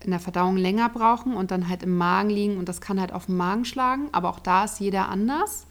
in 0.00 0.10
der 0.10 0.20
Verdauung 0.20 0.56
länger 0.56 0.88
brauchen 0.88 1.34
und 1.34 1.50
dann 1.50 1.68
halt 1.68 1.82
im 1.82 1.96
Magen 1.96 2.30
liegen 2.30 2.56
und 2.58 2.68
das 2.68 2.80
kann 2.80 3.00
halt 3.00 3.12
auf 3.12 3.26
den 3.26 3.36
Magen 3.36 3.64
schlagen. 3.64 4.08
Aber 4.12 4.30
auch 4.30 4.40
da 4.40 4.64
ist 4.64 4.80
jeder 4.80 5.08
anders. 5.08 5.66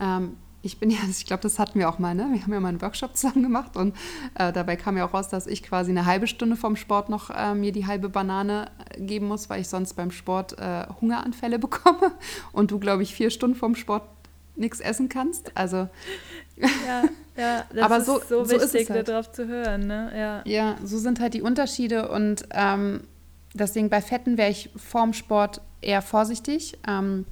Ähm, 0.00 0.36
ich 0.66 0.78
bin 0.78 0.90
ja, 0.90 0.98
ich 1.08 1.24
glaube, 1.24 1.42
das 1.42 1.58
hatten 1.58 1.78
wir 1.78 1.88
auch 1.88 1.98
mal, 1.98 2.14
ne? 2.14 2.28
Wir 2.32 2.42
haben 2.42 2.52
ja 2.52 2.60
mal 2.60 2.68
einen 2.68 2.82
Workshop 2.82 3.16
zusammen 3.16 3.42
gemacht 3.42 3.76
und 3.76 3.96
äh, 4.34 4.52
dabei 4.52 4.76
kam 4.76 4.96
ja 4.96 5.06
auch 5.06 5.14
raus, 5.14 5.28
dass 5.28 5.46
ich 5.46 5.62
quasi 5.62 5.92
eine 5.92 6.04
halbe 6.04 6.26
Stunde 6.26 6.56
vom 6.56 6.76
Sport 6.76 7.08
noch 7.08 7.30
äh, 7.30 7.54
mir 7.54 7.72
die 7.72 7.86
halbe 7.86 8.08
Banane 8.08 8.66
äh, 8.90 9.00
geben 9.00 9.28
muss, 9.28 9.48
weil 9.48 9.60
ich 9.60 9.68
sonst 9.68 9.94
beim 9.94 10.10
Sport 10.10 10.58
äh, 10.58 10.86
Hungeranfälle 11.00 11.58
bekomme 11.66 12.12
und 12.52 12.70
du, 12.72 12.78
glaube 12.78 13.04
ich, 13.04 13.14
vier 13.14 13.30
Stunden 13.30 13.56
vom 13.56 13.76
Sport 13.76 14.02
nichts 14.56 14.80
essen 14.80 15.08
kannst. 15.08 15.56
Also. 15.56 15.88
Ja, 16.56 16.68
ja 17.36 17.64
das 17.72 17.84
aber 17.84 17.98
ist 17.98 18.06
so, 18.06 18.20
so 18.28 18.50
wichtig, 18.50 18.88
so 18.88 18.94
halt. 18.94 19.08
darauf 19.08 19.30
zu 19.30 19.46
hören, 19.46 19.86
ne? 19.86 20.12
Ja. 20.14 20.42
ja, 20.44 20.76
so 20.84 20.98
sind 20.98 21.20
halt 21.20 21.34
die 21.34 21.42
Unterschiede 21.42 22.08
und 22.08 22.46
ähm, 22.50 23.02
deswegen 23.54 23.88
bei 23.88 24.02
Fetten 24.02 24.36
wäre 24.36 24.50
ich 24.50 24.70
vorm 24.74 25.12
Sport 25.12 25.60
eher 25.80 26.02
vorsichtig. 26.02 26.76
Ähm, 26.88 27.24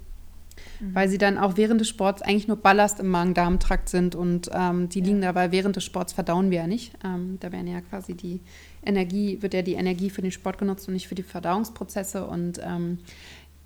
mhm. 0.80 0.94
weil 0.94 1.08
sie 1.08 1.18
dann 1.18 1.38
auch 1.38 1.56
während 1.56 1.80
des 1.80 1.88
Sports 1.88 2.22
eigentlich 2.22 2.48
nur 2.48 2.56
Ballast 2.56 3.00
im 3.00 3.08
Magen-Darm-Trakt 3.08 3.88
sind 3.88 4.14
und 4.14 4.50
ähm, 4.52 4.88
die 4.88 5.00
liegen 5.00 5.20
dabei 5.20 5.52
während 5.52 5.76
des 5.76 5.84
Sports 5.84 6.12
verdauen 6.12 6.50
wir 6.50 6.58
ja 6.58 6.66
nicht. 6.66 6.92
Ähm, 7.04 7.38
da 7.40 7.52
werden 7.52 7.66
ja 7.66 7.80
quasi 7.80 8.14
die 8.14 8.40
Energie, 8.84 9.38
wird 9.40 9.54
ja 9.54 9.62
die 9.62 9.74
Energie 9.74 10.10
für 10.10 10.22
den 10.22 10.32
Sport 10.32 10.58
genutzt 10.58 10.88
und 10.88 10.94
nicht 10.94 11.08
für 11.08 11.14
die 11.14 11.22
Verdauungsprozesse 11.22 12.26
und 12.26 12.60
ähm, 12.62 12.98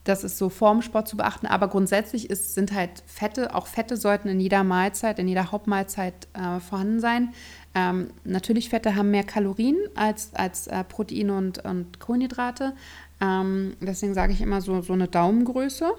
das 0.08 0.24
ist 0.24 0.38
so 0.38 0.48
vorm 0.48 0.80
Sport 0.80 1.06
zu 1.06 1.18
beachten, 1.18 1.46
aber 1.46 1.68
grundsätzlich 1.68 2.30
ist, 2.30 2.54
sind 2.54 2.72
halt 2.72 3.02
Fette, 3.06 3.54
auch 3.54 3.66
Fette 3.66 3.96
sollten 3.96 4.28
in 4.28 4.40
jeder 4.40 4.64
Mahlzeit, 4.64 5.18
in 5.18 5.28
jeder 5.28 5.52
Hauptmahlzeit 5.52 6.28
äh, 6.32 6.60
vorhanden 6.60 7.00
sein. 7.00 7.34
Ähm, 7.74 8.08
natürlich, 8.24 8.70
Fette 8.70 8.96
haben 8.96 9.10
mehr 9.10 9.24
Kalorien 9.24 9.76
als, 9.94 10.34
als 10.34 10.66
äh, 10.66 10.82
Proteine 10.84 11.36
und, 11.36 11.64
und 11.64 12.00
Kohlenhydrate. 12.00 12.72
Ähm, 13.20 13.76
deswegen 13.80 14.14
sage 14.14 14.32
ich 14.32 14.40
immer 14.40 14.62
so, 14.62 14.80
so 14.80 14.94
eine 14.94 15.08
Daumengröße 15.08 15.92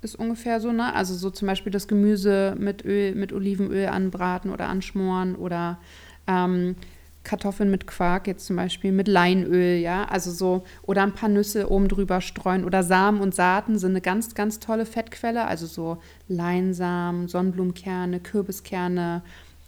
ist 0.00 0.16
ungefähr 0.16 0.60
so, 0.60 0.72
ne? 0.72 0.94
Also 0.94 1.14
so 1.14 1.30
zum 1.30 1.48
Beispiel 1.48 1.72
das 1.72 1.88
Gemüse 1.88 2.54
mit 2.58 2.84
Öl, 2.84 3.14
mit 3.14 3.32
Olivenöl 3.32 3.86
anbraten 3.86 4.50
oder 4.50 4.68
anschmoren 4.68 5.34
oder 5.34 5.78
ähm, 6.26 6.76
Kartoffeln 7.24 7.70
mit 7.70 7.86
Quark 7.86 8.26
jetzt 8.26 8.46
zum 8.46 8.56
Beispiel 8.56 8.92
mit 8.92 9.06
Leinöl, 9.06 9.76
ja, 9.78 10.04
also 10.04 10.30
so 10.30 10.64
oder 10.82 11.02
ein 11.02 11.12
paar 11.12 11.28
Nüsse 11.28 11.70
oben 11.70 11.88
drüber 11.88 12.20
streuen 12.20 12.64
oder 12.64 12.82
Samen 12.82 13.20
und 13.20 13.34
Saaten 13.34 13.78
sind 13.78 13.90
eine 13.90 14.00
ganz, 14.00 14.34
ganz 14.34 14.60
tolle 14.60 14.86
Fettquelle, 14.86 15.46
also 15.46 15.66
so 15.66 15.98
Leinsamen, 16.28 17.28
Sonnenblumenkerne, 17.28 18.20
Kürbiskerne, 18.20 19.22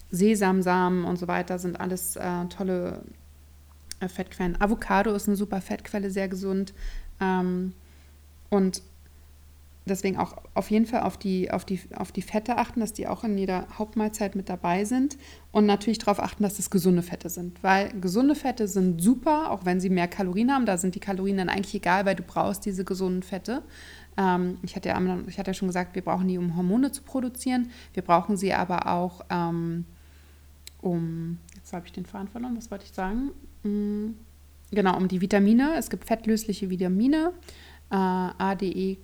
Sesamsamen 0.09 1.05
und 1.05 1.17
so 1.17 1.27
weiter 1.27 1.59
sind 1.59 1.79
alles 1.79 2.15
äh, 2.15 2.45
tolle 2.49 3.03
äh, 3.99 4.07
Fettquellen. 4.07 4.59
Avocado 4.59 5.13
ist 5.13 5.27
eine 5.27 5.37
super 5.37 5.61
Fettquelle, 5.61 6.09
sehr 6.09 6.29
gesund 6.29 6.73
ähm, 7.19 7.73
und 8.49 8.81
deswegen 9.85 10.17
auch 10.17 10.37
auf 10.53 10.69
jeden 10.69 10.85
Fall 10.85 11.01
auf 11.01 11.17
die, 11.17 11.51
auf, 11.51 11.65
die, 11.65 11.79
auf 11.95 12.11
die 12.11 12.21
Fette 12.21 12.57
achten, 12.57 12.79
dass 12.79 12.93
die 12.93 13.07
auch 13.07 13.23
in 13.23 13.37
jeder 13.37 13.67
Hauptmahlzeit 13.77 14.35
mit 14.35 14.49
dabei 14.49 14.85
sind. 14.85 15.17
Und 15.51 15.65
natürlich 15.65 15.97
darauf 15.97 16.19
achten, 16.19 16.43
dass 16.43 16.59
es 16.59 16.69
gesunde 16.69 17.01
Fette 17.01 17.29
sind. 17.29 17.61
Weil 17.63 17.89
gesunde 17.99 18.35
Fette 18.35 18.67
sind 18.67 19.01
super, 19.01 19.51
auch 19.51 19.65
wenn 19.65 19.79
sie 19.79 19.89
mehr 19.89 20.07
Kalorien 20.07 20.51
haben. 20.51 20.65
Da 20.65 20.77
sind 20.77 20.95
die 20.95 20.99
Kalorien 20.99 21.37
dann 21.37 21.49
eigentlich 21.49 21.75
egal, 21.75 22.05
weil 22.05 22.15
du 22.15 22.23
brauchst 22.23 22.65
diese 22.65 22.85
gesunden 22.85 23.23
Fette. 23.23 23.63
Ähm, 24.17 24.57
ich, 24.61 24.75
hatte 24.75 24.89
ja, 24.89 25.19
ich 25.27 25.39
hatte 25.39 25.49
ja 25.49 25.53
schon 25.53 25.67
gesagt, 25.67 25.95
wir 25.95 26.03
brauchen 26.03 26.27
die, 26.27 26.37
um 26.37 26.55
Hormone 26.55 26.91
zu 26.91 27.01
produzieren. 27.01 27.69
Wir 27.93 28.03
brauchen 28.03 28.37
sie 28.37 28.53
aber 28.53 28.87
auch, 28.87 29.21
ähm, 29.29 29.85
um, 30.81 31.37
jetzt 31.55 31.73
habe 31.73 31.85
ich 31.85 31.91
den 31.91 32.05
Faden 32.05 32.27
verloren, 32.27 32.55
was 32.55 32.71
wollte 32.71 32.85
ich 32.85 32.93
sagen? 32.93 33.31
Mhm. 33.63 34.15
Genau, 34.71 34.95
um 34.95 35.07
die 35.09 35.19
Vitamine. 35.19 35.75
Es 35.77 35.89
gibt 35.89 36.05
fettlösliche 36.05 36.69
Vitamine, 36.69 37.33
äh, 37.89 37.95
A, 37.95 38.55
D, 38.55 38.69
E, 38.69 38.97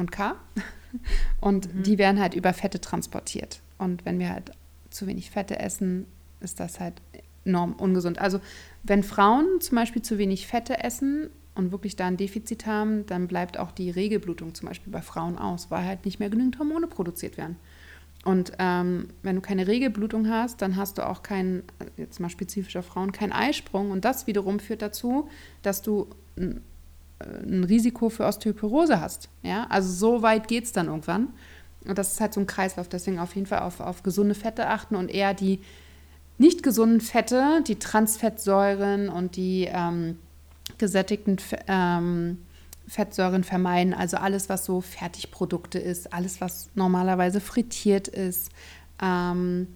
und 0.00 0.10
K. 0.10 0.34
Und 1.40 1.72
mhm. 1.72 1.82
die 1.84 1.98
werden 1.98 2.20
halt 2.20 2.34
über 2.34 2.52
Fette 2.52 2.80
transportiert. 2.80 3.60
Und 3.78 4.04
wenn 4.04 4.18
wir 4.18 4.30
halt 4.30 4.50
zu 4.90 5.06
wenig 5.06 5.30
Fette 5.30 5.60
essen, 5.60 6.06
ist 6.40 6.58
das 6.58 6.80
halt 6.80 6.94
enorm 7.44 7.74
ungesund. 7.74 8.18
Also 8.18 8.40
wenn 8.82 9.02
Frauen 9.02 9.60
zum 9.60 9.76
Beispiel 9.76 10.02
zu 10.02 10.18
wenig 10.18 10.46
Fette 10.46 10.82
essen 10.82 11.30
und 11.54 11.72
wirklich 11.72 11.96
da 11.96 12.06
ein 12.06 12.16
Defizit 12.16 12.66
haben, 12.66 13.06
dann 13.06 13.28
bleibt 13.28 13.58
auch 13.58 13.70
die 13.70 13.90
Regelblutung 13.90 14.54
zum 14.54 14.68
Beispiel 14.68 14.92
bei 14.92 15.02
Frauen 15.02 15.38
aus, 15.38 15.70
weil 15.70 15.84
halt 15.84 16.04
nicht 16.04 16.18
mehr 16.18 16.30
genügend 16.30 16.58
Hormone 16.58 16.86
produziert 16.86 17.36
werden. 17.36 17.56
Und 18.24 18.52
ähm, 18.58 19.08
wenn 19.22 19.36
du 19.36 19.40
keine 19.40 19.66
Regelblutung 19.66 20.28
hast, 20.28 20.60
dann 20.60 20.76
hast 20.76 20.98
du 20.98 21.06
auch 21.06 21.22
keinen, 21.22 21.62
jetzt 21.96 22.20
mal 22.20 22.28
spezifischer 22.28 22.82
Frauen, 22.82 23.12
keinen 23.12 23.32
Eisprung. 23.32 23.90
Und 23.90 24.04
das 24.04 24.26
wiederum 24.26 24.60
führt 24.60 24.82
dazu, 24.82 25.28
dass 25.62 25.80
du 25.80 26.08
äh, 26.36 26.56
ein 27.20 27.64
Risiko 27.64 28.08
für 28.08 28.24
Osteoporose 28.24 29.00
hast. 29.00 29.28
Ja, 29.42 29.66
also 29.68 29.92
so 29.92 30.22
weit 30.22 30.48
geht 30.48 30.64
es 30.64 30.72
dann 30.72 30.86
irgendwann. 30.86 31.28
Und 31.86 31.96
das 31.98 32.12
ist 32.12 32.20
halt 32.20 32.34
so 32.34 32.40
ein 32.40 32.46
Kreislauf. 32.46 32.88
Deswegen 32.88 33.18
auf 33.18 33.34
jeden 33.34 33.46
Fall 33.46 33.60
auf, 33.60 33.80
auf 33.80 34.02
gesunde 34.02 34.34
Fette 34.34 34.68
achten 34.68 34.96
und 34.96 35.10
eher 35.10 35.34
die 35.34 35.60
nicht 36.38 36.62
gesunden 36.62 37.00
Fette, 37.00 37.62
die 37.66 37.78
Transfettsäuren 37.78 39.08
und 39.08 39.36
die 39.36 39.68
ähm, 39.70 40.18
gesättigten 40.78 41.36
ähm, 41.66 42.38
Fettsäuren 42.88 43.44
vermeiden. 43.44 43.94
Also 43.94 44.16
alles, 44.16 44.48
was 44.48 44.64
so 44.64 44.80
Fertigprodukte 44.80 45.78
ist, 45.78 46.12
alles, 46.12 46.40
was 46.40 46.70
normalerweise 46.74 47.40
frittiert 47.40 48.08
ist. 48.08 48.50
Ähm, 49.02 49.68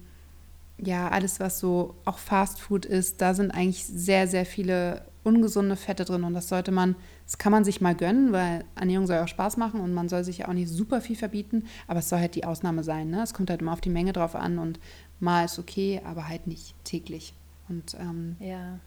ja, 0.77 1.07
alles, 1.09 1.39
was 1.39 1.59
so 1.59 1.95
auch 2.03 2.17
Fastfood 2.17 2.85
ist, 2.85 3.21
da 3.21 3.33
sind 3.33 3.51
eigentlich 3.51 3.85
sehr, 3.85 4.27
sehr 4.27 4.45
viele 4.45 5.05
ungesunde 5.25 5.75
Fette 5.75 6.05
drin 6.05 6.23
und 6.23 6.33
das 6.33 6.47
sollte 6.47 6.71
man, 6.71 6.95
das 7.25 7.37
kann 7.37 7.51
man 7.51 7.65
sich 7.65 7.81
mal 7.81 7.95
gönnen, 7.95 8.31
weil 8.31 8.63
Ernährung 8.75 9.07
soll 9.07 9.17
auch 9.17 9.27
Spaß 9.27 9.57
machen 9.57 9.79
und 9.81 9.93
man 9.93 10.07
soll 10.07 10.23
sich 10.23 10.39
ja 10.39 10.47
auch 10.47 10.53
nicht 10.53 10.69
super 10.69 11.01
viel 11.01 11.15
verbieten, 11.15 11.65
aber 11.87 11.99
es 11.99 12.09
soll 12.09 12.19
halt 12.19 12.35
die 12.35 12.45
Ausnahme 12.45 12.83
sein. 12.83 13.09
Ne? 13.09 13.23
Es 13.23 13.33
kommt 13.33 13.49
halt 13.49 13.61
immer 13.61 13.73
auf 13.73 13.81
die 13.81 13.89
Menge 13.89 14.13
drauf 14.13 14.35
an 14.35 14.59
und 14.59 14.79
mal 15.19 15.45
ist 15.45 15.59
okay, 15.59 16.01
aber 16.05 16.27
halt 16.27 16.47
nicht 16.47 16.75
täglich. 16.83 17.33
Und 17.67 17.95
ähm, 17.99 18.35
ja. 18.39 18.79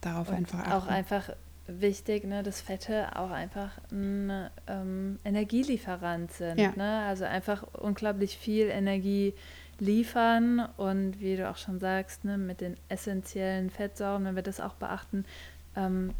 darauf 0.00 0.30
und 0.30 0.36
einfach 0.36 0.60
achten. 0.60 0.72
Auch 0.72 0.86
einfach 0.86 1.30
wichtig, 1.66 2.24
ne, 2.24 2.42
dass 2.42 2.60
Fette 2.60 3.16
auch 3.16 3.30
einfach 3.30 3.70
ein 3.90 4.48
ähm, 4.66 5.18
Energielieferant 5.24 6.32
sind. 6.32 6.58
Ja. 6.58 6.72
Ne? 6.76 7.04
Also 7.06 7.24
einfach 7.24 7.62
unglaublich 7.74 8.36
viel 8.36 8.66
Energie 8.66 9.34
liefern 9.78 10.68
und 10.76 11.20
wie 11.20 11.36
du 11.36 11.50
auch 11.50 11.56
schon 11.56 11.80
sagst, 11.80 12.24
ne, 12.24 12.38
mit 12.38 12.60
den 12.60 12.76
essentiellen 12.88 13.68
Fettsäuren, 13.70 14.24
wenn 14.24 14.36
wir 14.36 14.42
das 14.42 14.60
auch 14.60 14.74
beachten, 14.74 15.24
ähm, 15.76 16.14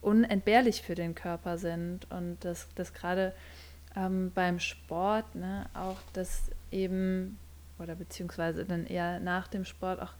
unentbehrlich 0.00 0.82
für 0.82 0.94
den 0.94 1.14
Körper 1.14 1.58
sind 1.58 2.06
und 2.10 2.38
dass 2.40 2.68
das 2.74 2.94
gerade 2.94 3.32
ähm, 3.96 4.30
beim 4.34 4.60
Sport 4.60 5.34
ne, 5.34 5.66
auch 5.74 5.98
das 6.12 6.42
eben 6.70 7.38
oder 7.78 7.94
beziehungsweise 7.94 8.64
dann 8.64 8.86
eher 8.86 9.20
nach 9.20 9.48
dem 9.48 9.64
Sport 9.64 10.00
auch 10.00 10.12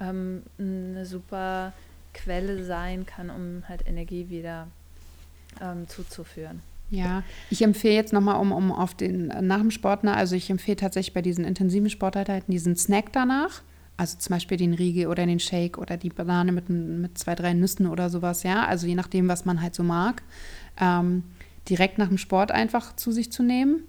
ähm, 0.00 0.42
eine 0.58 1.06
super 1.06 1.72
Quelle 2.14 2.64
sein 2.64 3.06
kann, 3.06 3.30
um 3.30 3.68
halt 3.68 3.86
Energie 3.86 4.28
wieder 4.28 4.68
ähm, 5.60 5.88
zuzuführen. 5.88 6.62
Ja, 6.88 7.24
ich 7.50 7.62
empfehle 7.62 7.94
jetzt 7.94 8.12
nochmal, 8.12 8.40
um, 8.40 8.52
um 8.52 8.70
auf 8.70 8.94
den 8.94 9.26
nach 9.26 9.58
dem 9.58 9.70
Sport, 9.70 10.04
ne, 10.04 10.14
also 10.14 10.36
ich 10.36 10.50
empfehle 10.50 10.76
tatsächlich 10.76 11.14
bei 11.14 11.22
diesen 11.22 11.44
intensiven 11.44 11.90
Sportarten 11.90 12.50
diesen 12.50 12.76
Snack 12.76 13.12
danach. 13.12 13.62
Also 13.96 14.18
zum 14.18 14.34
Beispiel 14.34 14.58
den 14.58 14.74
Riegel 14.74 15.06
oder 15.06 15.24
den 15.24 15.40
Shake 15.40 15.78
oder 15.78 15.96
die 15.96 16.10
Banane 16.10 16.52
mit, 16.52 16.68
mit 16.68 17.16
zwei, 17.16 17.34
drei 17.34 17.54
Nüssen 17.54 17.86
oder 17.86 18.10
sowas, 18.10 18.42
ja. 18.42 18.66
Also 18.66 18.86
je 18.86 18.94
nachdem, 18.94 19.28
was 19.28 19.44
man 19.44 19.62
halt 19.62 19.74
so 19.74 19.82
mag. 19.82 20.22
Ähm, 20.78 21.24
direkt 21.68 21.98
nach 21.98 22.08
dem 22.08 22.18
Sport 22.18 22.52
einfach 22.52 22.94
zu 22.96 23.10
sich 23.10 23.32
zu 23.32 23.42
nehmen. 23.42 23.84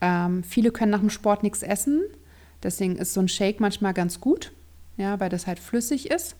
Ähm, 0.00 0.44
viele 0.44 0.70
können 0.70 0.92
nach 0.92 1.00
dem 1.00 1.10
Sport 1.10 1.42
nichts 1.42 1.62
essen. 1.62 2.02
Deswegen 2.62 2.96
ist 2.96 3.14
so 3.14 3.20
ein 3.20 3.28
Shake 3.28 3.60
manchmal 3.60 3.94
ganz 3.94 4.20
gut, 4.20 4.52
ja, 4.96 5.18
weil 5.20 5.28
das 5.28 5.46
halt 5.46 5.58
flüssig 5.58 6.10
ist. 6.10 6.36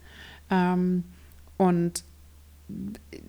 Ähm, 0.50 1.04
und 1.56 2.04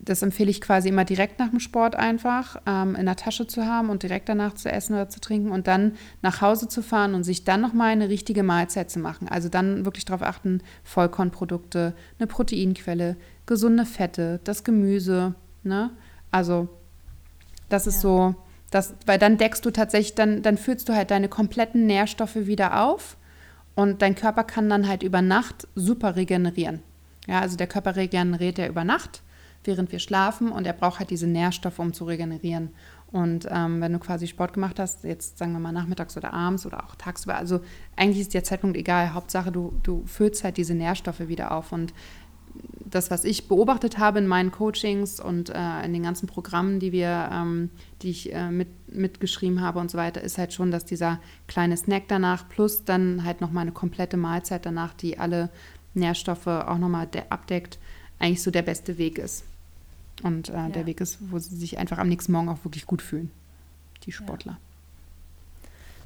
das 0.02 0.22
empfehle 0.22 0.50
ich 0.50 0.60
quasi 0.60 0.88
immer 0.90 1.04
direkt 1.04 1.38
nach 1.38 1.48
dem 1.48 1.60
Sport 1.60 1.96
einfach 1.96 2.60
ähm, 2.66 2.94
in 2.94 3.06
der 3.06 3.16
Tasche 3.16 3.46
zu 3.46 3.64
haben 3.64 3.88
und 3.88 4.02
direkt 4.02 4.28
danach 4.28 4.54
zu 4.54 4.70
essen 4.70 4.94
oder 4.94 5.08
zu 5.08 5.20
trinken 5.20 5.50
und 5.50 5.66
dann 5.66 5.92
nach 6.20 6.42
Hause 6.42 6.68
zu 6.68 6.82
fahren 6.82 7.14
und 7.14 7.24
sich 7.24 7.44
dann 7.44 7.60
nochmal 7.60 7.90
eine 7.90 8.08
richtige 8.08 8.42
Mahlzeit 8.42 8.90
zu 8.90 8.98
machen. 8.98 9.28
Also 9.28 9.48
dann 9.48 9.84
wirklich 9.84 10.04
darauf 10.04 10.22
achten, 10.22 10.62
Vollkornprodukte, 10.84 11.94
eine 12.18 12.26
Proteinquelle, 12.26 13.16
gesunde 13.46 13.86
Fette, 13.86 14.40
das 14.44 14.62
Gemüse. 14.62 15.34
Ne? 15.62 15.90
Also 16.30 16.68
das 17.70 17.86
ist 17.86 17.96
ja. 17.96 18.00
so, 18.00 18.34
das, 18.70 18.94
weil 19.06 19.18
dann 19.18 19.38
deckst 19.38 19.64
du 19.64 19.70
tatsächlich, 19.70 20.14
dann, 20.14 20.42
dann 20.42 20.58
füllst 20.58 20.88
du 20.88 20.94
halt 20.94 21.10
deine 21.10 21.28
kompletten 21.28 21.86
Nährstoffe 21.86 22.36
wieder 22.36 22.84
auf 22.84 23.16
und 23.74 24.02
dein 24.02 24.14
Körper 24.14 24.44
kann 24.44 24.68
dann 24.68 24.86
halt 24.86 25.02
über 25.02 25.22
Nacht 25.22 25.66
super 25.74 26.16
regenerieren. 26.16 26.82
Ja, 27.26 27.40
also 27.40 27.56
der 27.56 27.66
Körper 27.66 27.96
regeneriert 27.96 28.58
ja 28.58 28.66
über 28.66 28.84
Nacht 28.84 29.22
während 29.64 29.92
wir 29.92 29.98
schlafen 29.98 30.50
und 30.52 30.66
er 30.66 30.72
braucht 30.72 30.98
halt 30.98 31.10
diese 31.10 31.26
Nährstoffe, 31.26 31.78
um 31.78 31.92
zu 31.92 32.04
regenerieren. 32.04 32.70
Und 33.12 33.46
ähm, 33.50 33.80
wenn 33.80 33.92
du 33.92 33.98
quasi 33.98 34.28
Sport 34.28 34.52
gemacht 34.52 34.78
hast, 34.78 35.04
jetzt 35.04 35.38
sagen 35.38 35.52
wir 35.52 35.58
mal 35.58 35.72
nachmittags 35.72 36.16
oder 36.16 36.32
abends 36.32 36.64
oder 36.64 36.84
auch 36.84 36.94
tagsüber, 36.94 37.36
also 37.36 37.60
eigentlich 37.96 38.20
ist 38.20 38.34
der 38.34 38.44
Zeitpunkt 38.44 38.76
egal. 38.76 39.14
Hauptsache, 39.14 39.50
du, 39.50 39.72
du 39.82 40.04
füllst 40.06 40.44
halt 40.44 40.56
diese 40.56 40.74
Nährstoffe 40.74 41.20
wieder 41.20 41.50
auf. 41.50 41.72
Und 41.72 41.92
das, 42.84 43.10
was 43.10 43.24
ich 43.24 43.48
beobachtet 43.48 43.98
habe 43.98 44.20
in 44.20 44.26
meinen 44.26 44.52
Coachings 44.52 45.20
und 45.20 45.50
äh, 45.50 45.84
in 45.84 45.92
den 45.92 46.02
ganzen 46.02 46.26
Programmen, 46.26 46.78
die 46.78 46.92
wir, 46.92 47.30
ähm, 47.32 47.70
die 48.02 48.10
ich 48.10 48.32
äh, 48.32 48.50
mit, 48.50 48.68
mitgeschrieben 48.92 49.60
habe 49.60 49.80
und 49.80 49.90
so 49.90 49.98
weiter, 49.98 50.20
ist 50.20 50.38
halt 50.38 50.52
schon, 50.52 50.70
dass 50.70 50.84
dieser 50.84 51.20
kleine 51.48 51.76
Snack 51.76 52.04
danach 52.08 52.48
plus 52.48 52.84
dann 52.84 53.24
halt 53.24 53.40
nochmal 53.40 53.62
eine 53.62 53.72
komplette 53.72 54.16
Mahlzeit 54.16 54.66
danach, 54.66 54.94
die 54.94 55.18
alle 55.18 55.50
Nährstoffe 55.94 56.46
auch 56.46 56.78
nochmal 56.78 57.08
abdeckt, 57.28 57.78
eigentlich 58.18 58.42
so 58.42 58.50
der 58.50 58.62
beste 58.62 58.98
Weg 58.98 59.18
ist. 59.18 59.44
Und 60.22 60.48
äh, 60.48 60.52
ja. 60.52 60.68
der 60.68 60.86
Weg 60.86 61.00
ist, 61.00 61.18
wo 61.20 61.38
sie 61.38 61.56
sich 61.56 61.78
einfach 61.78 61.98
am 61.98 62.08
nächsten 62.08 62.32
Morgen 62.32 62.48
auch 62.48 62.64
wirklich 62.64 62.86
gut 62.86 63.02
fühlen, 63.02 63.30
die 64.04 64.12
Sportler. 64.12 64.52
Ja. 64.52 64.58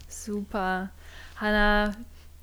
Super. 0.09 0.91
Hanna, 1.37 1.95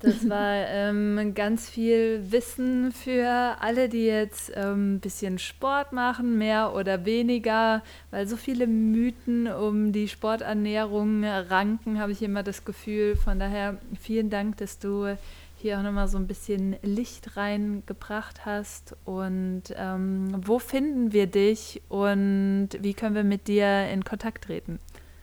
das 0.02 0.28
war 0.28 0.66
ähm, 0.68 1.32
ganz 1.34 1.68
viel 1.68 2.24
Wissen 2.30 2.92
für 2.92 3.56
alle, 3.60 3.88
die 3.88 4.04
jetzt 4.04 4.54
ein 4.54 4.72
ähm, 4.72 5.00
bisschen 5.00 5.38
Sport 5.38 5.92
machen, 5.92 6.38
mehr 6.38 6.74
oder 6.74 7.04
weniger, 7.04 7.82
weil 8.10 8.26
so 8.26 8.36
viele 8.36 8.66
Mythen 8.66 9.46
um 9.46 9.92
die 9.92 10.08
Sporternährung 10.08 11.24
ranken, 11.24 11.98
habe 11.98 12.12
ich 12.12 12.22
immer 12.22 12.42
das 12.42 12.64
Gefühl. 12.64 13.16
Von 13.16 13.38
daher 13.38 13.78
vielen 14.00 14.28
Dank, 14.28 14.56
dass 14.58 14.78
du 14.78 15.16
hier 15.62 15.78
auch 15.78 15.82
nochmal 15.82 16.08
so 16.08 16.18
ein 16.18 16.26
bisschen 16.26 16.76
Licht 16.82 17.36
reingebracht 17.36 18.44
hast. 18.44 18.96
Und 19.04 19.62
ähm, 19.76 20.34
wo 20.44 20.58
finden 20.58 21.12
wir 21.12 21.26
dich 21.26 21.80
und 21.88 22.70
wie 22.80 22.94
können 22.94 23.14
wir 23.14 23.24
mit 23.24 23.48
dir 23.48 23.88
in 23.88 24.04
Kontakt 24.04 24.44
treten? 24.44 24.78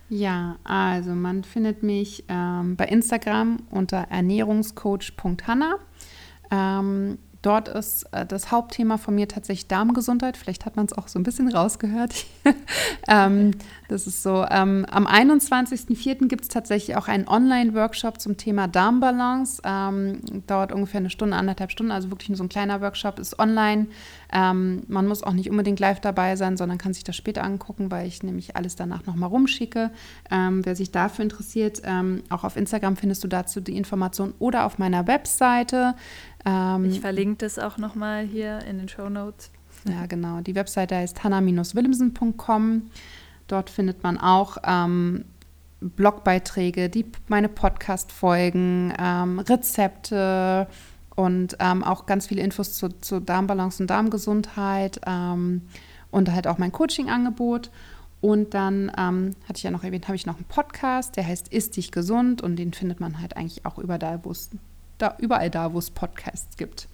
Ja, 0.09 0.57
also 0.63 1.11
man 1.11 1.43
findet 1.43 1.83
mich 1.83 2.23
ähm, 2.29 2.75
bei 2.75 2.85
Instagram 2.85 3.57
unter 3.69 4.07
ernährungscoach.hanna. 4.09 5.75
Ähm, 6.49 7.19
Dort 7.41 7.69
ist 7.69 8.03
äh, 8.11 8.25
das 8.25 8.51
Hauptthema 8.51 8.97
von 8.97 9.15
mir 9.15 9.27
tatsächlich 9.27 9.67
Darmgesundheit. 9.67 10.35
Vielleicht 10.35 10.65
hat 10.65 10.75
man 10.75 10.85
es 10.85 10.93
auch 10.93 11.07
so 11.07 11.17
ein 11.17 11.23
bisschen 11.23 11.47
rausgehört. 11.47 12.25
ähm, 13.07 13.51
das 13.87 14.07
ist 14.07 14.23
so. 14.23 14.45
Ähm, 14.49 14.85
am 14.91 15.07
21.04. 15.07 16.27
gibt 16.27 16.43
es 16.43 16.47
tatsächlich 16.49 16.97
auch 16.97 17.07
einen 17.07 17.27
Online-Workshop 17.27 18.19
zum 18.19 18.35
Thema 18.35 18.67
Darmbalance. 18.67 19.61
Ähm, 19.63 20.19
dauert 20.47 20.73
ungefähr 20.73 20.99
eine 20.99 21.09
Stunde, 21.09 21.37
anderthalb 21.37 21.71
Stunden, 21.71 21.93
also 21.93 22.11
wirklich 22.11 22.29
nur 22.29 22.37
so 22.37 22.43
ein 22.43 22.49
kleiner 22.49 22.81
Workshop, 22.81 23.19
ist 23.19 23.39
online. 23.39 23.87
Ähm, 24.31 24.83
man 24.87 25.07
muss 25.07 25.23
auch 25.23 25.33
nicht 25.33 25.49
unbedingt 25.49 25.79
live 25.79 26.01
dabei 26.01 26.35
sein, 26.35 26.57
sondern 26.57 26.77
kann 26.77 26.93
sich 26.93 27.03
das 27.03 27.15
später 27.15 27.43
angucken, 27.43 27.89
weil 27.89 28.05
ich 28.05 28.21
nämlich 28.21 28.57
alles 28.57 28.75
danach 28.75 29.05
nochmal 29.05 29.29
rumschicke. 29.29 29.91
Ähm, 30.29 30.65
wer 30.65 30.75
sich 30.75 30.91
dafür 30.91 31.23
interessiert, 31.23 31.81
ähm, 31.85 32.21
auch 32.29 32.43
auf 32.43 32.57
Instagram 32.57 32.97
findest 32.97 33.23
du 33.23 33.27
dazu 33.29 33.61
die 33.61 33.77
Information 33.77 34.33
oder 34.39 34.65
auf 34.65 34.77
meiner 34.77 35.07
Webseite. 35.07 35.95
Ähm, 36.45 36.85
ich 36.85 37.01
verlinke 37.01 37.45
das 37.45 37.59
auch 37.59 37.77
nochmal 37.77 38.25
hier 38.25 38.59
in 38.59 38.77
den 38.77 38.89
Show 38.89 39.09
Notes. 39.09 39.51
Ja, 39.87 40.05
genau. 40.05 40.41
Die 40.41 40.55
Webseite 40.55 40.95
heißt 40.95 41.23
hanna-willemsen.com. 41.23 42.89
Dort 43.47 43.69
findet 43.69 44.03
man 44.03 44.17
auch 44.17 44.57
ähm, 44.63 45.25
Blogbeiträge, 45.81 46.89
die, 46.89 47.05
meine 47.27 47.49
Podcast-Folgen, 47.49 48.93
ähm, 48.99 49.39
Rezepte 49.39 50.67
und 51.15 51.57
ähm, 51.59 51.83
auch 51.83 52.05
ganz 52.05 52.27
viele 52.27 52.41
Infos 52.41 52.75
zu, 52.75 52.89
zu 52.99 53.19
Darmbalance 53.19 53.81
und 53.81 53.87
Darmgesundheit 53.89 55.01
ähm, 55.05 55.63
und 56.11 56.31
halt 56.31 56.47
auch 56.47 56.57
mein 56.57 56.71
Coaching-Angebot. 56.71 57.71
Und 58.21 58.53
dann 58.53 58.91
ähm, 58.97 59.35
hatte 59.47 59.57
ich 59.57 59.63
ja 59.63 59.71
noch 59.71 59.85
erwähnt, 59.85 60.07
habe 60.07 60.17
ich 60.17 60.25
noch 60.25 60.35
einen 60.35 60.45
Podcast, 60.45 61.15
der 61.15 61.25
heißt 61.25 61.47
Ist 61.47 61.77
dich 61.77 61.91
gesund 61.91 62.41
und 62.41 62.57
den 62.57 62.73
findet 62.73 62.99
man 62.99 63.21
halt 63.21 63.37
eigentlich 63.37 63.65
auch 63.65 63.77
überall, 63.79 64.19
wo 64.23 64.31
es 64.31 64.49
da, 64.99 65.15
überall 65.17 65.49
da, 65.49 65.73
wo 65.73 65.79
es 65.79 65.89
Podcasts 65.89 66.57
gibt. 66.57 66.87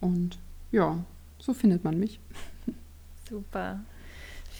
Und 0.00 0.38
ja, 0.72 0.98
so 1.38 1.52
findet 1.52 1.84
man 1.84 1.98
mich. 1.98 2.20
Super. 3.28 3.80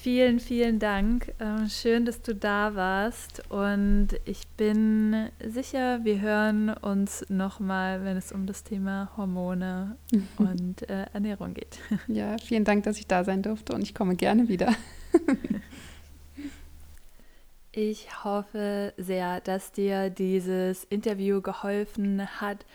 Vielen, 0.03 0.41
vielen 0.41 0.79
Dank. 0.79 1.35
Ähm, 1.41 1.69
schön, 1.69 2.07
dass 2.07 2.23
du 2.23 2.35
da 2.35 2.75
warst. 2.75 3.43
Und 3.51 4.09
ich 4.25 4.47
bin 4.57 5.29
sicher, 5.47 6.05
wir 6.05 6.23
hören 6.23 6.71
uns 6.71 7.27
nochmal, 7.29 8.03
wenn 8.03 8.17
es 8.17 8.33
um 8.33 8.47
das 8.47 8.65
Thema 8.65 9.11
Hormone 9.19 9.97
und 10.39 10.89
äh, 10.89 11.05
Ernährung 11.13 11.53
geht. 11.53 11.79
Ja, 12.09 12.37
vielen 12.39 12.65
Dank, 12.65 12.85
dass 12.85 12.97
ich 12.97 13.09
da 13.09 13.25
sein 13.25 13.43
durfte 13.43 13.75
und 13.75 13.83
ich 13.83 13.95
komme 13.95 14.17
gerne 14.17 14.49
wieder. 14.49 14.75
Ich 17.73 18.25
hoffe 18.25 18.93
sehr, 18.97 19.41
dass 19.41 19.71
dir 19.71 20.11
dieses 20.11 20.83
Interview 20.85 21.41
geholfen 21.41 22.27
hat, 22.41 22.67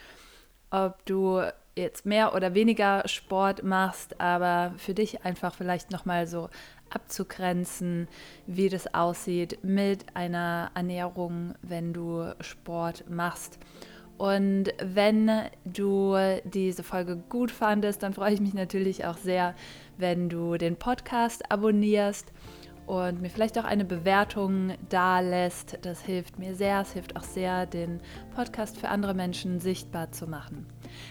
ob 0.69 1.05
du 1.05 1.41
jetzt 1.75 2.05
mehr 2.05 2.33
oder 2.33 2.53
weniger 2.53 3.05
Sport 3.05 3.61
machst, 3.61 4.21
aber 4.21 4.73
für 4.77 4.93
dich 4.93 5.25
einfach 5.25 5.53
vielleicht 5.53 5.91
noch 5.91 6.05
mal 6.05 6.27
so 6.27 6.49
abzugrenzen, 6.89 8.07
wie 8.47 8.69
das 8.69 8.93
aussieht 8.93 9.59
mit 9.63 10.05
einer 10.15 10.71
Ernährung, 10.75 11.55
wenn 11.61 11.91
du 11.91 12.33
Sport 12.39 13.09
machst. 13.09 13.59
Und 14.17 14.73
wenn 14.81 15.29
du 15.65 16.15
diese 16.45 16.83
Folge 16.83 17.17
gut 17.17 17.51
fandest, 17.51 18.01
dann 18.01 18.13
freue 18.13 18.33
ich 18.33 18.39
mich 18.39 18.53
natürlich 18.53 19.03
auch 19.03 19.17
sehr, 19.17 19.55
wenn 19.97 20.29
du 20.29 20.55
den 20.55 20.77
Podcast 20.77 21.51
abonnierst 21.51 22.31
und 22.87 23.21
mir 23.21 23.29
vielleicht 23.29 23.57
auch 23.57 23.63
eine 23.63 23.85
Bewertung 23.85 24.73
da 24.89 25.19
lässt. 25.19 25.79
Das 25.81 26.01
hilft 26.01 26.39
mir 26.39 26.55
sehr. 26.55 26.81
Es 26.81 26.93
hilft 26.93 27.15
auch 27.15 27.23
sehr, 27.23 27.65
den 27.65 27.99
Podcast 28.35 28.77
für 28.77 28.89
andere 28.89 29.13
Menschen 29.13 29.59
sichtbar 29.59 30.11
zu 30.11 30.27
machen. 30.27 30.67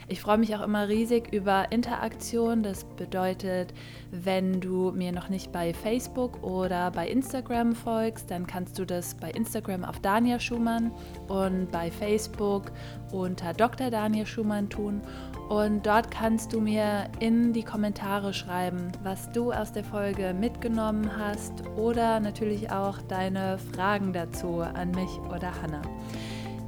Ich 0.09 0.21
freue 0.21 0.39
mich 0.39 0.55
auch 0.55 0.63
immer 0.63 0.89
riesig 0.89 1.33
über 1.33 1.73
Interaktion. 1.73 2.63
Das 2.63 2.85
bedeutet, 2.85 3.75
wenn 4.11 4.61
du 4.61 4.93
mir 4.93 5.13
noch 5.13 5.29
nicht 5.29 5.53
bei 5.53 5.75
Facebook 5.75 6.43
oder 6.43 6.91
bei 6.91 7.09
Instagram 7.09 7.75
folgst, 7.75 8.31
dann 8.31 8.47
kannst 8.47 8.79
du 8.79 8.85
das 8.85 9.15
bei 9.15 9.31
Instagram 9.31 9.85
auf 9.85 9.99
Daniel 10.01 10.41
Schumann 10.41 10.93
und 11.29 11.71
bei 11.71 11.91
Facebook 11.91 12.71
unter 13.13 13.53
Dr. 13.53 13.91
Daniel 13.91 14.27
Schumann 14.27 14.69
tun. 14.69 15.01
Und 15.49 15.87
dort 15.87 16.11
kannst 16.11 16.53
du 16.53 16.61
mir 16.61 17.09
in 17.21 17.53
die 17.53 17.63
Kommentare 17.63 18.33
schreiben, 18.33 18.93
was 19.03 19.31
du 19.33 19.53
aus 19.53 19.73
der 19.73 19.85
Folge 19.85 20.35
mitgenommen 20.35 21.11
hast 21.19 21.53
oder 21.77 22.19
natürlich 22.21 22.71
auch 22.71 23.01
deine 23.03 23.59
Fragen 23.59 24.13
dazu 24.13 24.61
an 24.61 24.91
mich 24.93 25.21
oder 25.35 25.53
Hannah. 25.61 25.83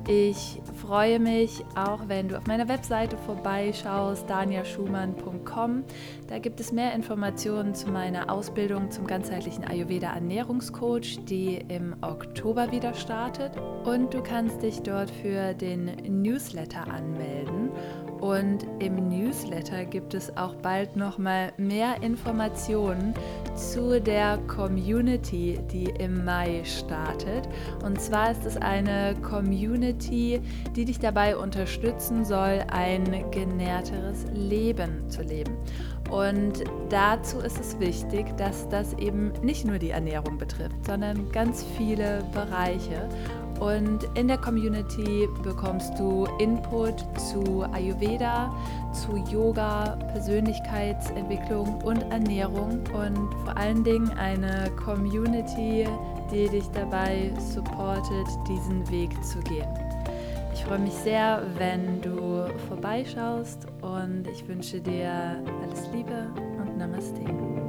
Ich 0.08 0.62
freue 0.80 1.18
mich 1.18 1.64
auch, 1.74 2.06
wenn 2.06 2.28
du 2.28 2.38
auf 2.38 2.46
meiner 2.46 2.68
Webseite 2.68 3.16
vorbeischaust, 3.16 4.30
daniaschumann.com. 4.30 5.82
Da 6.28 6.38
gibt 6.38 6.60
es 6.60 6.70
mehr 6.70 6.94
Informationen 6.94 7.74
zu 7.74 7.90
meiner 7.90 8.30
Ausbildung 8.30 8.92
zum 8.92 9.08
ganzheitlichen 9.08 9.64
Ayurveda 9.64 10.14
Ernährungscoach, 10.14 11.24
die 11.24 11.56
im 11.56 11.96
Oktober 12.02 12.70
wieder 12.70 12.94
startet. 12.94 13.56
Und 13.84 14.14
du 14.14 14.22
kannst 14.22 14.62
dich 14.62 14.80
dort 14.82 15.10
für 15.10 15.54
den 15.54 15.86
Newsletter 16.22 16.86
anmelden. 16.86 17.70
Und 18.20 18.66
im 18.78 19.08
Newsletter 19.08 19.84
gibt 19.84 20.14
es 20.14 20.36
auch 20.36 20.54
bald 20.56 20.96
noch 20.96 21.18
mal 21.18 21.52
mehr 21.58 22.02
Informationen 22.02 23.14
zu 23.54 24.00
der 24.00 24.38
Community, 24.46 25.58
die 25.70 25.84
im 25.98 26.24
Mai 26.24 26.62
startet. 26.64 27.48
Und 27.84 28.00
zwar 28.00 28.30
ist 28.30 28.46
es 28.46 28.56
eine 28.56 29.14
Community, 29.22 30.40
die 30.74 30.84
dich 30.84 30.98
dabei 30.98 31.36
unterstützen 31.36 32.24
soll, 32.24 32.64
ein 32.70 33.30
genährteres 33.30 34.24
Leben 34.32 35.08
zu 35.10 35.22
leben. 35.22 35.56
Und 36.10 36.64
dazu 36.88 37.38
ist 37.38 37.58
es 37.58 37.78
wichtig, 37.80 38.36
dass 38.36 38.68
das 38.68 38.94
eben 38.94 39.32
nicht 39.42 39.64
nur 39.64 39.78
die 39.78 39.90
Ernährung 39.90 40.38
betrifft, 40.38 40.86
sondern 40.86 41.30
ganz 41.32 41.64
viele 41.76 42.22
Bereiche. 42.32 43.08
Und 43.60 44.06
in 44.14 44.28
der 44.28 44.38
Community 44.38 45.28
bekommst 45.42 45.98
du 45.98 46.26
Input 46.38 47.04
zu 47.18 47.64
Ayurveda, 47.72 48.52
zu 48.92 49.16
Yoga, 49.30 49.96
Persönlichkeitsentwicklung 50.12 51.80
und 51.82 52.02
Ernährung 52.10 52.80
und 52.92 53.34
vor 53.44 53.56
allen 53.56 53.82
Dingen 53.82 54.10
eine 54.18 54.70
Community, 54.76 55.86
die 56.30 56.48
dich 56.48 56.68
dabei 56.72 57.32
supportet, 57.52 58.26
diesen 58.48 58.88
Weg 58.90 59.10
zu 59.24 59.38
gehen. 59.40 59.68
Ich 60.54 60.64
freue 60.64 60.78
mich 60.78 60.94
sehr, 60.94 61.42
wenn 61.58 62.00
du 62.00 62.46
vorbeischaust 62.68 63.66
und 63.82 64.26
ich 64.26 64.46
wünsche 64.48 64.80
dir 64.80 65.42
alles 65.62 65.88
Liebe 65.92 66.28
und 66.58 66.78
Namaste. 66.78 67.65